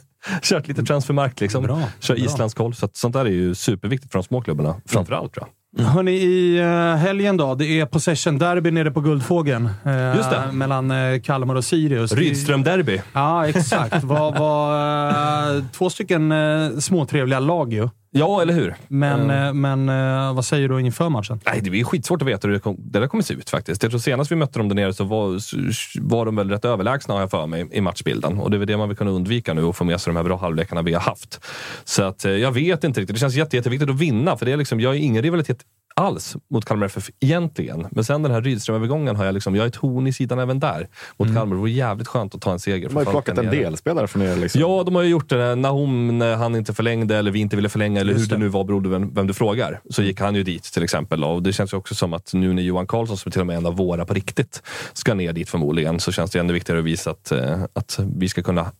[0.43, 1.63] Kört lite transfermark liksom.
[1.65, 2.25] Bra, Kör bra.
[2.25, 2.75] Islandskoll.
[2.75, 4.77] Så att, sånt där är ju superviktigt för de små klubbarna.
[4.87, 5.51] Framförallt tror jag.
[5.85, 7.55] Hörni, i uh, helgen då.
[7.55, 9.71] Det är possession derby nere på Guldfågeln.
[9.85, 10.53] eh, Just det.
[10.53, 12.13] Mellan eh, Kalmar och Sirius.
[12.13, 13.01] Rydström-derby.
[13.13, 14.05] Ja, exakt.
[14.05, 17.89] Var, var, eh, två stycken uh, småtrevliga lag ju.
[18.17, 18.75] Ja, eller hur?
[18.89, 21.41] Men, eh, men eh, vad säger du inför matchen?
[21.47, 23.83] Nej, det är skitsvårt att veta hur det, kom, det där kommer se ut faktiskt.
[23.83, 25.41] Jag tror senast vi mötte dem där nere så var,
[26.01, 28.39] var de väl rätt överlägsna har jag för mig i matchbilden.
[28.39, 30.17] Och det är väl det man vill kunna undvika nu och få med sig de
[30.17, 31.41] här bra halvlekarna vi har haft.
[31.85, 33.17] Så att eh, jag vet inte riktigt.
[33.17, 35.59] Det känns jätte, jätteviktigt att vinna för det är liksom, jag har ingen rivalitet
[35.97, 37.87] alls mot Kalmar FF egentligen.
[37.91, 40.61] Men sen den här Rydström-övergången har jag liksom, jag är ett horn i sidan även
[40.61, 41.57] där mot Kalmar.
[41.57, 42.89] Det vore jävligt skönt att ta en seger.
[42.89, 44.37] De har ju plockat en del spelare från er.
[44.37, 44.61] Liksom.
[44.61, 45.55] Ja, de har ju gjort det.
[45.55, 48.41] Nahom, när han inte förlängde eller vi inte ville förlänga, eller hur Just det det.
[48.41, 51.25] nu var beroende vem, vem du frågar, så gick han ju dit till exempel.
[51.25, 53.47] Och det känns ju också som att nu när Johan Karlsson, som är till och
[53.47, 54.63] med en av våra på riktigt,
[54.93, 58.29] ska ner dit förmodligen, så känns det ännu viktigare att visa att, eh, att vi
[58.29, 58.71] ska kunna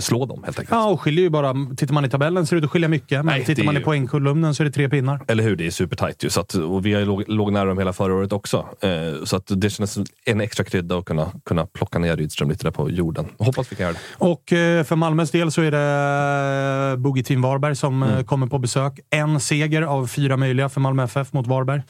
[0.00, 0.70] slå dem helt enkelt.
[0.78, 1.54] Ja, och skiljer ju bara.
[1.76, 3.78] Tittar man i tabellen ser det ut att skilja mycket, men Nej, tittar man i
[3.78, 5.20] ju- poängkolumnen så är det tre pinnar.
[5.28, 5.56] Eller hur?
[5.56, 6.30] Det är supertajt ju.
[6.30, 8.66] Så att, och vi låg, låg nära dem hela förra året också.
[8.80, 12.64] Eh, så att det känns en extra krydda att kunna, kunna plocka ner Rydström lite
[12.64, 13.26] där på jorden.
[13.38, 14.24] Hoppas vi kan göra det.
[14.24, 18.46] Och eh, för Malmös del så är det eh, Boogie Team Varberg som eh, kommer
[18.46, 19.00] på besök.
[19.10, 21.82] En seger av fyra möjliga för Malmö FF mot Varberg.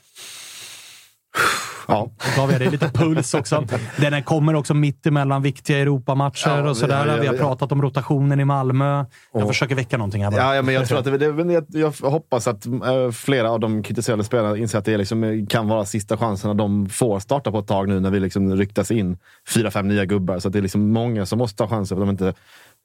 [1.88, 2.10] Ja.
[2.36, 3.64] Då gav jag dig lite puls också.
[3.96, 7.04] Den kommer också mitt emellan viktiga Europamatcher Ja, och sådär.
[7.04, 7.40] vi har- Vi har ja.
[7.40, 9.04] pratat om rotationen i Malmö.
[9.32, 10.40] Jag Och- försöker väcka någonting här bara.
[10.40, 13.82] Ja, ja, men jag, tror att det, det, jag, hoppas att eh, flera av de
[13.82, 17.58] kritiserade spelarna inser att det liksom, eh, kan vara sista chansen de får starta på
[17.58, 19.18] ett tag nu när vi liksom ryktas in
[19.54, 20.38] fyra, fem nya gubbar.
[20.38, 22.34] Så att det är liksom många som måste ta chansen för att de inte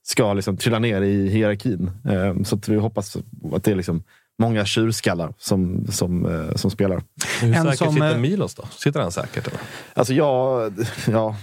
[0.04, 1.92] ska liksom trilla ner i hierarkin.
[2.10, 3.18] Eh, så att vi hoppas
[3.54, 4.04] att det är liksom
[4.42, 7.04] många tjurskallar som, som, eh, som spelar.
[7.42, 8.64] Hur En säkert som, sitter eh, Milos då?
[8.78, 9.48] Sitter han säkert?
[9.48, 9.60] Eller?
[9.94, 10.74] Alltså jag,
[11.08, 11.36] ja,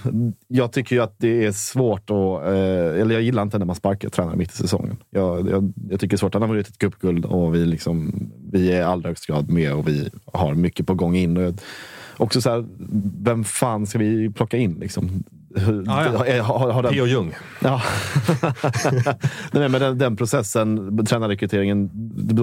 [0.48, 2.46] jag tycker ju att det är svårt att...
[2.46, 4.96] Eh, eller jag gillar inte när man sparkar tränare mitt i säsongen.
[5.10, 6.34] Jag, jag, jag tycker det är svårt.
[6.34, 8.12] Han har vunnit ett cupguld och vi, liksom,
[8.52, 11.36] vi är i allra högsta grad med och vi har mycket på gång in.
[11.36, 11.60] Och jag,
[12.16, 12.66] också så här,
[13.22, 14.74] vem fan ska vi plocka in?
[14.74, 15.24] Liksom?
[15.54, 16.42] Hur, Ja, ja.
[16.42, 17.06] Har, har, har den, P.O.
[17.06, 17.34] Jung.
[17.62, 17.82] Ja.
[19.52, 21.90] Nej, men den, den processen, tränarrekryteringen,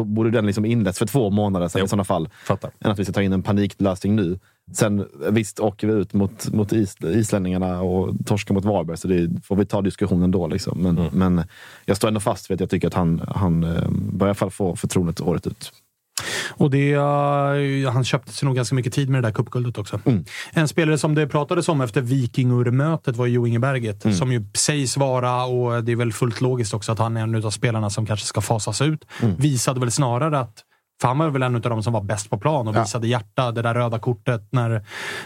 [0.05, 1.85] borde den liksom inletts för två månader sedan Jo.
[1.85, 2.29] i sådana fall.
[2.45, 2.71] Fattar.
[2.79, 4.39] Än att vi ska ta in en paniklösning nu.
[4.73, 9.29] Sen visst åker vi ut mot, mot is, islänningarna och torskar mot Varberg, så det
[9.43, 10.47] får vi ta diskussionen då.
[10.47, 10.77] Liksom.
[10.81, 11.09] Men, Mm.
[11.13, 11.43] men
[11.85, 14.33] jag står ändå fast vid att jag tycker att han, han eh, bör i alla
[14.35, 15.71] fall få förtroendet året ut.
[16.49, 19.99] Och det, eh, han köpte sig nog ganska mycket tid med det där cupguldet också.
[20.05, 20.25] Mm.
[20.51, 24.17] En spelare som det pratades om efter Vikingur-mötet var Jo Ingeberget, Mm.
[24.17, 27.45] som ju sägs vara, och det är väl fullt logiskt också, att han är en
[27.45, 29.05] av spelarna som kanske ska fasas ut.
[29.21, 29.35] Mm.
[29.35, 30.63] Visade väl snarare att
[31.01, 32.81] för han var väl en av de som var bäst på plan och Ja.
[32.81, 33.51] visade hjärta.
[33.51, 34.81] Det där röda kortet när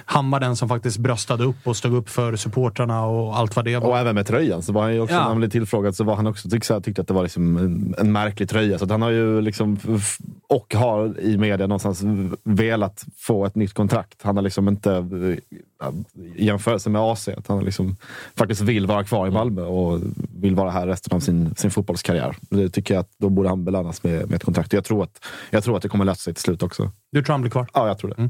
[0.05, 3.65] han var den som faktiskt bröstade upp och stod upp för supportrarna och allt vad
[3.65, 3.89] det var.
[3.89, 4.61] Och även med tröjan.
[4.61, 5.19] Så var han ju också, Ja.
[5.21, 7.57] När han blev tillfrågad så var han också tyckte, här, tyckte att det var liksom
[7.57, 8.79] en, en märklig tröja.
[8.79, 9.79] Så han har ju liksom,
[10.49, 12.03] och har i media någonstans
[12.43, 14.21] velat få ett nytt kontrakt.
[14.21, 15.87] Han har liksom inte, eh,
[16.35, 17.95] i jämförelse med AC, att han liksom
[18.37, 19.99] faktiskt vill vara kvar i Malmö och
[20.35, 22.35] vill vara här resten av sin, sin fotbollskarriär.
[22.49, 24.73] Det tycker jag att då borde han belönas med, med ett kontrakt.
[24.73, 26.91] Jag tror, att, jag tror att det kommer lösa sig till slut också.
[27.11, 27.67] Du tror han blir kvar?
[27.73, 28.29] Ja, jag tror det.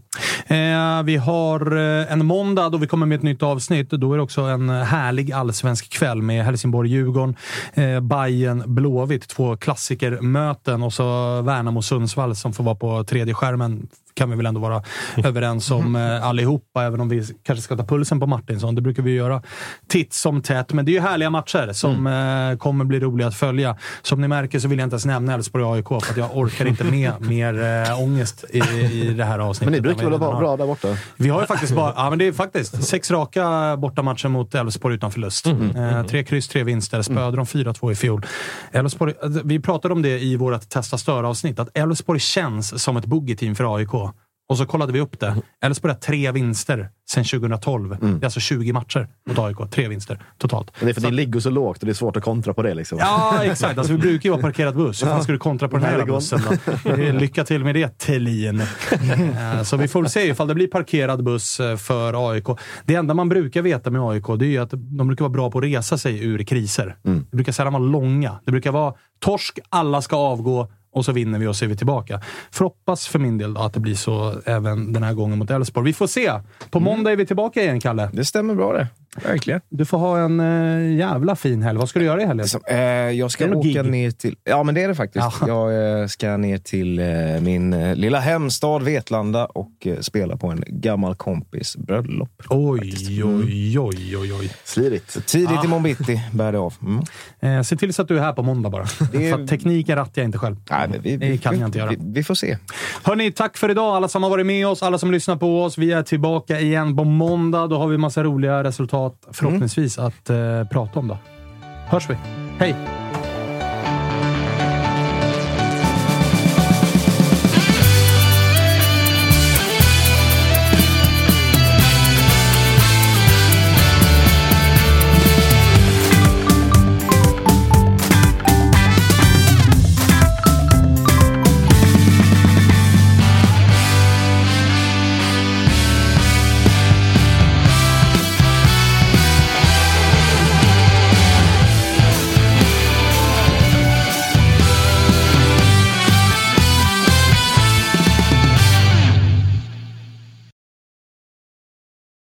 [0.56, 3.90] Eh, vi har eh, en måndag då vi kommer med ett nytt avsnitt.
[3.90, 7.36] Då är det också en härlig allsvensk kväll med Helsingborg-Djurgården,
[7.74, 11.04] eh, Bayern blåvitt Två klassikermöten och så
[11.42, 13.88] Värnamo-Sundsvall som får vara på tredje skärmen.
[14.20, 14.84] Kan vi väl ändå vara
[15.24, 18.76] överens om eh, allihopa, även om vi kanske ska ta pulsen på Martinsson.
[18.76, 19.42] Det brukar vi göra
[19.88, 20.74] titt som tätt.
[20.74, 23.78] Men det är ju härliga matcher som eh, kommer bli roliga att följa.
[24.02, 26.84] Som ni märker så vill jag inte ens nämna Elfsborg-AIK för att jag orkar inte
[26.84, 28.58] med mer eh, ångest i,
[28.92, 29.72] i det här avsnittet.
[29.72, 30.98] Men ni brukar väl vara bra där borta?
[31.16, 34.96] Vi har ju faktiskt bara, ja men det är faktiskt sex raka bortamatcher mot Elfsborg
[34.96, 35.48] utan förlust.
[35.48, 37.02] Eh, tre kryss, tre vinster.
[37.02, 38.26] Spöade de 4-2 i fjol.
[38.72, 43.06] Elfsborg, alltså, vi pratade om det i vårt Testa Störa-avsnitt, att Elfsborg känns som ett
[43.06, 44.09] boogie-team för AIK.
[44.50, 45.36] Och så kollade vi upp det.
[45.62, 47.98] Elfsborg har tre vinster sedan 2012.
[48.02, 49.58] Det är alltså 20 matcher mot AIK.
[49.72, 50.72] Tre vinster totalt.
[50.80, 52.62] Det är för att ni ligger så lågt och det är svårt att kontra på
[52.62, 52.74] det.
[52.74, 52.98] Liksom.
[53.00, 53.78] Ja, exakt.
[53.78, 55.04] Alltså, vi brukar ju vara parkerad buss.
[55.04, 56.40] Hur fan ska du kontra på den här bussen
[56.86, 56.96] då?
[57.20, 58.62] Lycka till med det, Thelin.
[58.92, 62.46] Eh, Så vi får se ifall det blir parkerad buss eh, för AIK.
[62.86, 65.58] Det enda man brukar veta med AIK det är att de brukar vara bra på
[65.58, 66.96] att resa sig ur kriser.
[67.04, 68.40] Det brukar sällan vara långa.
[68.46, 71.76] Det brukar vara torsk, alla ska avgå och så vinner vi och så är vi
[71.78, 72.22] tillbaka.
[72.52, 75.52] Får hoppas för min del då att det blir så även den här gången mot
[75.52, 75.86] Elfsborg.
[75.86, 76.32] Vi får se.
[76.72, 78.10] På måndag är vi tillbaka igen, Kalle.
[78.14, 78.88] Det stämmer bra det.
[79.24, 79.62] Verkligen.
[79.70, 81.80] Du får ha en eh, jävla fin helg.
[81.80, 82.48] Vad ska du göra i helgen?
[82.48, 83.86] Som, eh, jag ska är åka gig.
[83.92, 84.36] ner till...
[84.44, 85.26] Ja, men det är det faktiskt.
[85.48, 87.02] Jag eh, ska ner till
[87.42, 92.30] min lilla hemstad Vetlanda och spela på en gammal kompis bröllop.
[92.50, 94.52] Oj, oj, oj, oj, oj.
[94.64, 95.26] Slidigt.
[95.26, 95.64] Tidigt Ah.
[95.66, 96.74] imorgon bitti bär det av.
[97.42, 97.64] Mm.
[97.64, 98.86] Se till så att du är här på måndag bara.
[99.12, 100.56] Det- För att tekniken rattar jag inte själv.
[100.80, 101.90] Nej, men vi, Det kan vi, jag inte göra.
[101.90, 102.58] Vi, vi får se.
[103.04, 105.78] Hörni, tack för idag alla som har varit med oss, alla som lyssnar på oss.
[105.78, 107.68] Vi är tillbaka igen på måndag.
[107.68, 110.38] Då har vi massa roliga resultat förhoppningsvis att eh,
[110.72, 111.08] prata om.
[111.08, 111.18] Då.
[111.88, 112.16] Hörs vi.
[112.58, 112.76] Hej!